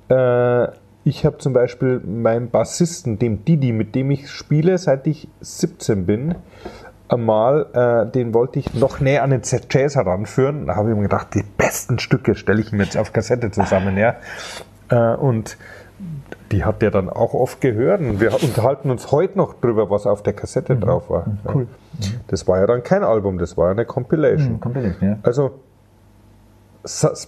[0.08, 0.68] Äh,
[1.04, 6.06] ich habe zum Beispiel meinem Bassisten, dem Didi, mit dem ich spiele, seit ich 17
[6.06, 6.34] bin,
[7.08, 10.66] einmal, äh, den wollte ich noch näher an den Jazz heranführen.
[10.66, 13.98] Da habe ich mir gedacht, die besten Stücke stelle ich ihm jetzt auf Kassette zusammen.
[13.98, 14.16] Ja.
[14.88, 15.58] Äh, und
[16.52, 18.00] die hat der dann auch oft gehört.
[18.00, 21.26] Und wir unterhalten uns heute noch drüber, was auf der Kassette drauf war.
[21.52, 21.66] Cool.
[22.28, 24.60] Das war ja dann kein Album, das war eine Compilation.
[24.60, 25.18] Komplett, ja.
[25.22, 25.60] Also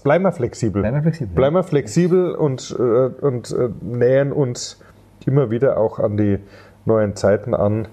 [0.04, 0.82] bleiben wir flexibel.
[0.82, 4.80] Bleiben wir flexibel, Bleiben wir flexibel und, äh, und äh, nähern uns
[5.24, 6.38] immer wieder auch an die
[6.84, 7.88] neuen Zeiten an.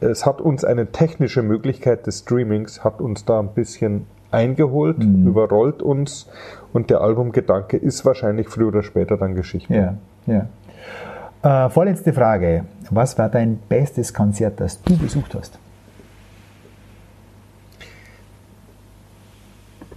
[0.00, 5.26] Es hat uns eine technische Möglichkeit des Streamings, hat uns da ein bisschen eingeholt, Mhm.
[5.26, 6.28] überrollt uns
[6.72, 9.74] und der Albumgedanke ist wahrscheinlich früher oder später dann Geschichte.
[9.74, 9.94] Ja,
[10.26, 11.66] ja.
[11.66, 12.64] Äh, vorletzte Frage.
[12.90, 15.58] Was war dein bestes Konzert, das du besucht hast?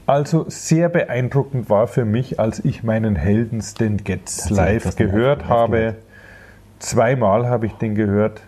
[0.05, 5.95] Also sehr beeindruckend war für mich, als ich meinen Helden Stan Getz live gehört habe.
[6.79, 8.41] Zweimal habe ich den gehört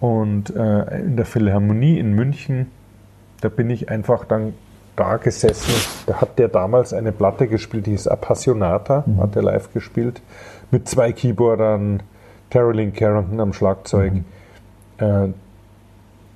[0.00, 2.70] und äh, in der Philharmonie in München,
[3.40, 4.54] da bin ich einfach dann
[4.96, 5.74] da gesessen.
[6.06, 9.20] Da hat der damals eine Platte gespielt, die hieß Appassionata, Mhm.
[9.20, 10.22] hat er live gespielt,
[10.70, 12.02] mit zwei Keyboardern,
[12.50, 14.24] Carolyn Carrington am Schlagzeug, Mhm.
[14.98, 15.28] äh,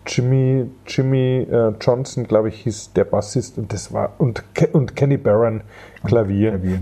[0.06, 4.42] Jimmy, Jimmy äh, Johnson, glaube ich, hieß der Bassist und das war und,
[4.72, 5.62] und Kenny Barron
[6.04, 6.52] Klavier.
[6.52, 6.80] Klavier.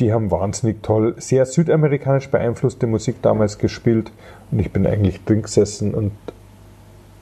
[0.00, 4.10] Die haben wahnsinnig toll, sehr südamerikanisch beeinflusste Musik damals gespielt
[4.50, 6.12] und ich bin eigentlich drin gesessen und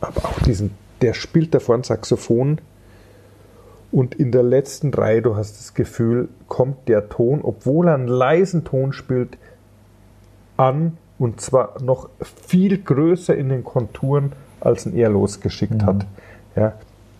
[0.00, 2.60] habe auch diesen, der spielt da vorne Saxophon
[3.92, 8.08] und in der letzten Reihe, du hast das Gefühl, kommt der Ton, obwohl er einen
[8.08, 9.36] leisen Ton spielt,
[10.56, 12.08] an und zwar noch
[12.46, 16.06] viel größer in den Konturen, als ihn er losgeschickt hat.
[16.56, 16.72] Ja,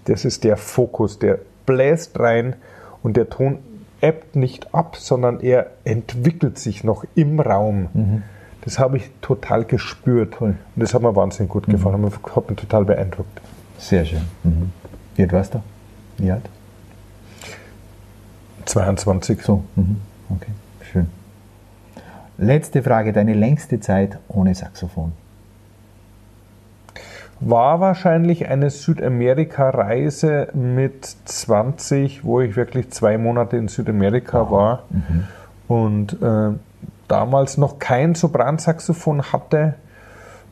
[0.05, 2.55] das ist der Fokus, der bläst rein
[3.03, 3.59] und der Ton
[4.01, 8.23] ebbt nicht ab, sondern er entwickelt sich noch im Raum.
[8.62, 10.49] Das habe ich total gespürt Cool.
[10.49, 13.41] und das hat mir wahnsinnig gut gefallen, hat mich total beeindruckt.
[13.79, 14.23] Sehr schön.
[14.43, 14.73] Mhm.
[15.17, 15.62] Wie alt warst du?
[16.19, 16.49] Wie alt?
[18.67, 19.43] 22.
[19.43, 19.97] So, mhm.
[20.29, 20.51] okay,
[20.93, 21.07] schön.
[22.39, 25.12] Letzte Frage, deine längste Zeit ohne Saxophon.
[27.41, 34.83] War wahrscheinlich eine Südamerika-Reise mit 20, wo ich wirklich zwei Monate in Südamerika war
[35.69, 36.51] und äh,
[37.09, 39.75] damals noch kein Sopransaxophon hatte.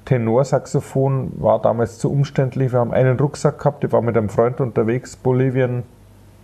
[0.07, 2.73] Tenorsaxophon war damals zu umständlich.
[2.73, 5.83] Wir haben einen Rucksack gehabt, ich war mit einem Freund unterwegs, Bolivien,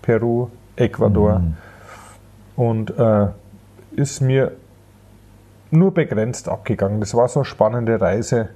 [0.03, 1.41] Peru, Ecuador.
[2.57, 3.29] Und äh,
[3.97, 4.53] ist mir
[5.71, 7.01] nur begrenzt abgegangen.
[7.01, 8.51] Das war so eine spannende Reise.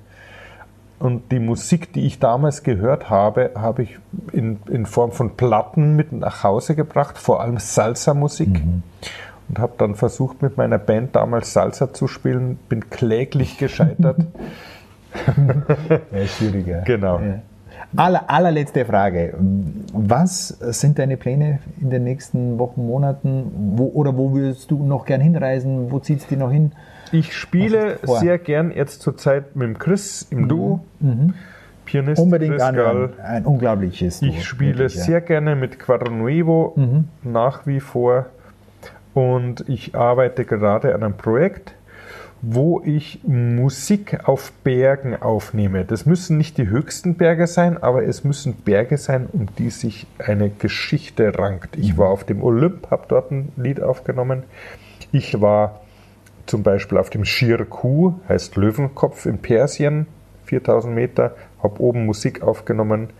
[0.98, 3.98] Und die Musik, die ich damals gehört habe, habe ich
[4.32, 8.60] in, in Form von Platten mit nach Hause gebracht, vor allem Salsa-Musik.
[9.48, 14.18] Und habe dann versucht, mit meiner Band damals Salsa zu spielen, bin kläglich gescheitert.
[16.12, 16.82] Ja, schwieriger.
[16.82, 17.18] Genau.
[17.18, 17.40] Ja.
[17.96, 19.34] Aller, allerletzte Frage.
[19.92, 23.74] Was sind deine Pläne in den nächsten Wochen, Monaten?
[23.76, 25.90] Wo, oder wo würdest du noch gern hinreisen?
[25.90, 26.72] Wo es dich noch hin?
[27.12, 28.18] Ich spiele vor?
[28.18, 30.84] sehr gern jetzt zurzeit mit dem Chris im Duo.
[31.84, 32.74] Pianist Unbedingt Chris.
[32.74, 33.10] Gall.
[33.22, 34.20] Ein unglaubliches.
[34.20, 35.00] Duo, Ich spiele wirklich, ja.
[35.02, 35.06] Mhm.
[35.06, 38.26] sehr gerne mit Quadronuevo nach wie vor
[39.14, 41.74] und ich arbeite gerade an einem Projekt
[42.40, 45.84] wo ich Musik auf Bergen aufnehme.
[45.84, 50.06] Das müssen nicht die höchsten Berge sein, aber es müssen Berge sein, um die sich
[50.18, 51.76] eine Geschichte rankt.
[51.76, 54.44] Ich war auf dem Olymp, habe dort ein Lied aufgenommen.
[55.10, 55.80] Ich war
[56.48, 60.06] zum Beispiel auf dem Shir Ku, heißt Löwenkopf in Persien,
[60.44, 63.10] 4000 Meter, habe oben Musik aufgenommen.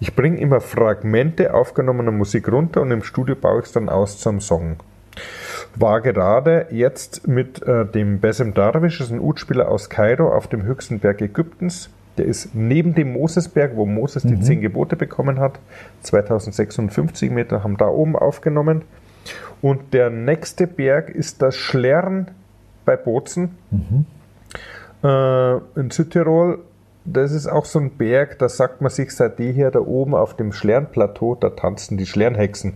[0.00, 4.18] Ich bringe immer Fragmente aufgenommener Musik runter und im Studio baue ich es dann aus
[4.18, 4.76] zum Song.
[5.76, 10.46] War gerade jetzt mit äh, dem Besem Darwish, das ist ein Utspieler aus Kairo, auf
[10.46, 11.90] dem höchsten Berg Ägyptens.
[12.18, 14.42] Der ist neben dem Mosesberg, wo Moses die mhm.
[14.42, 15.58] zehn Gebote bekommen hat.
[16.02, 18.82] 2056 Meter haben da oben aufgenommen.
[19.62, 22.30] Und der nächste Berg ist das Schlern
[22.84, 24.06] bei Bozen mhm.
[25.02, 26.60] äh, in Südtirol
[27.04, 30.34] das ist auch so ein Berg, da sagt man sich seit jeher da oben auf
[30.34, 32.74] dem Schlernplateau, da tanzen die Schlernhexen.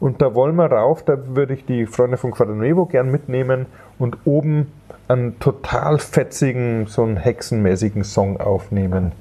[0.00, 3.66] Und da wollen wir rauf, da würde ich die Freunde von Quadranevo gern mitnehmen
[3.98, 4.72] und oben
[5.06, 9.12] einen total fetzigen, so einen hexenmäßigen Song aufnehmen.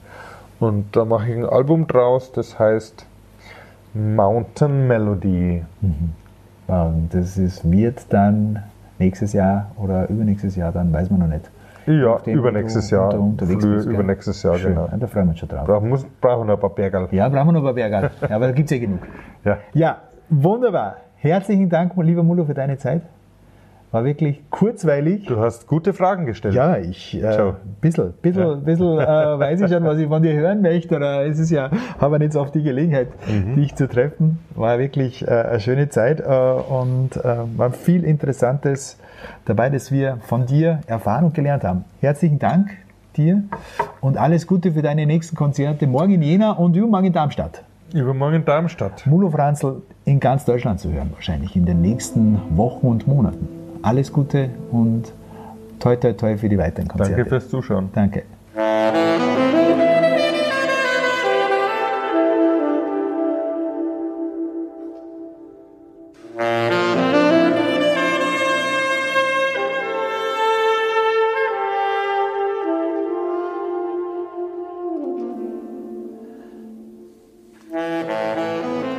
[0.59, 3.05] Und da mache ich ein Album draus, das heißt
[3.93, 5.64] Mountain Melody.
[5.81, 6.14] Mhm.
[6.68, 8.64] Und das ist, wird dann
[8.99, 11.49] nächstes Jahr oder übernächstes Jahr, dann weiß man noch nicht.
[11.88, 13.11] Ja, übernächstes Jahr.
[13.11, 14.72] Früh, übernächstes Jahr, Schön.
[14.72, 14.90] genau.
[14.91, 15.65] Ja, da freuen wir uns schon drauf.
[15.65, 17.07] Brauchen, muss, brauchen wir noch ein paar Bergal.
[17.11, 18.11] Ja, brauchen wir noch ein paar Bergal.
[18.22, 18.99] ja, aber da gibt es ja genug.
[19.45, 19.57] Ja.
[19.74, 19.98] ja,
[20.30, 20.98] wunderbar.
[21.15, 23.03] Herzlichen Dank, lieber Mulo, für deine Zeit.
[23.98, 25.26] War wirklich kurzweilig.
[25.26, 26.53] Du hast gute Fragen gestellt.
[26.53, 29.34] Ja, ich äh, bisschen, bisschen, ja.
[29.34, 30.95] äh, weiß ich schon, was ich von dir hören möchte.
[30.95, 33.56] Oder es ist ja, habe jetzt oft die Gelegenheit, mhm.
[33.56, 34.38] dich zu treffen.
[34.53, 38.99] War wirklich äh, eine schöne Zeit äh, und äh, war viel Interessantes
[39.45, 41.84] dabei, dass wir von dir erfahren und gelernt haben.
[41.99, 42.69] Herzlichen Dank
[43.15, 43.45] dir
[43.99, 47.64] und alles Gute für deine nächsten Konzerte morgen in Jena und übermorgen in Darmstadt.
[47.95, 49.07] Übermorgen in Darmstadt.
[49.07, 53.57] Mulo Franzl in ganz Deutschland zu hören, wahrscheinlich in den nächsten Wochen und Monaten.
[53.82, 55.14] Alles Gute und
[55.80, 57.16] toi toi toi für die weiteren Konzerte.
[57.16, 57.90] Danke fürs Zuschauen.
[57.94, 58.24] Danke.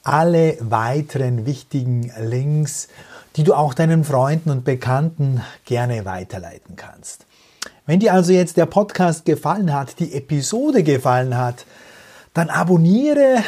[0.07, 2.87] alle weiteren wichtigen Links,
[3.35, 7.27] die du auch deinen Freunden und Bekannten gerne weiterleiten kannst.
[7.87, 11.67] Wenn dir also jetzt der Podcast gefallen hat, die Episode gefallen hat,
[12.35, 13.43] dann abonniere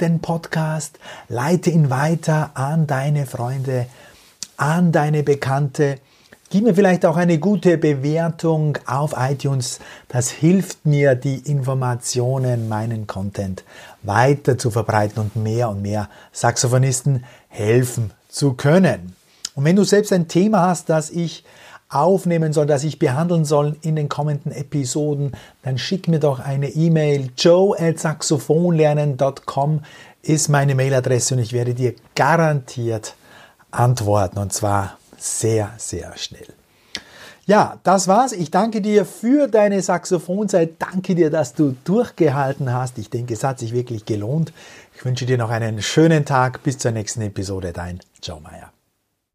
[0.00, 0.98] den Podcast,
[1.28, 3.86] leite ihn weiter an deine Freunde,
[4.56, 5.98] an deine Bekannte,
[6.50, 9.80] Gib mir vielleicht auch eine gute Bewertung auf iTunes.
[10.08, 13.64] Das hilft mir, die Informationen, meinen Content
[14.02, 19.14] weiter zu verbreiten und mehr und mehr Saxophonisten helfen zu können.
[19.54, 21.44] Und wenn du selbst ein Thema hast, das ich
[21.90, 26.68] aufnehmen soll, das ich behandeln soll in den kommenden Episoden, dann schick mir doch eine
[26.68, 27.28] E-Mail.
[27.36, 29.80] joe at saxophonlernen.com
[30.22, 33.14] ist meine Mailadresse und ich werde dir garantiert
[33.70, 36.46] antworten und zwar sehr, sehr schnell.
[37.46, 38.32] Ja, das war's.
[38.32, 40.74] Ich danke dir für deine Saxophonzeit.
[40.78, 42.98] Danke dir, dass du durchgehalten hast.
[42.98, 44.52] Ich denke, es hat sich wirklich gelohnt.
[44.94, 46.62] Ich wünsche dir noch einen schönen Tag.
[46.62, 47.72] Bis zur nächsten Episode.
[47.72, 48.70] Dein Joe Meyer.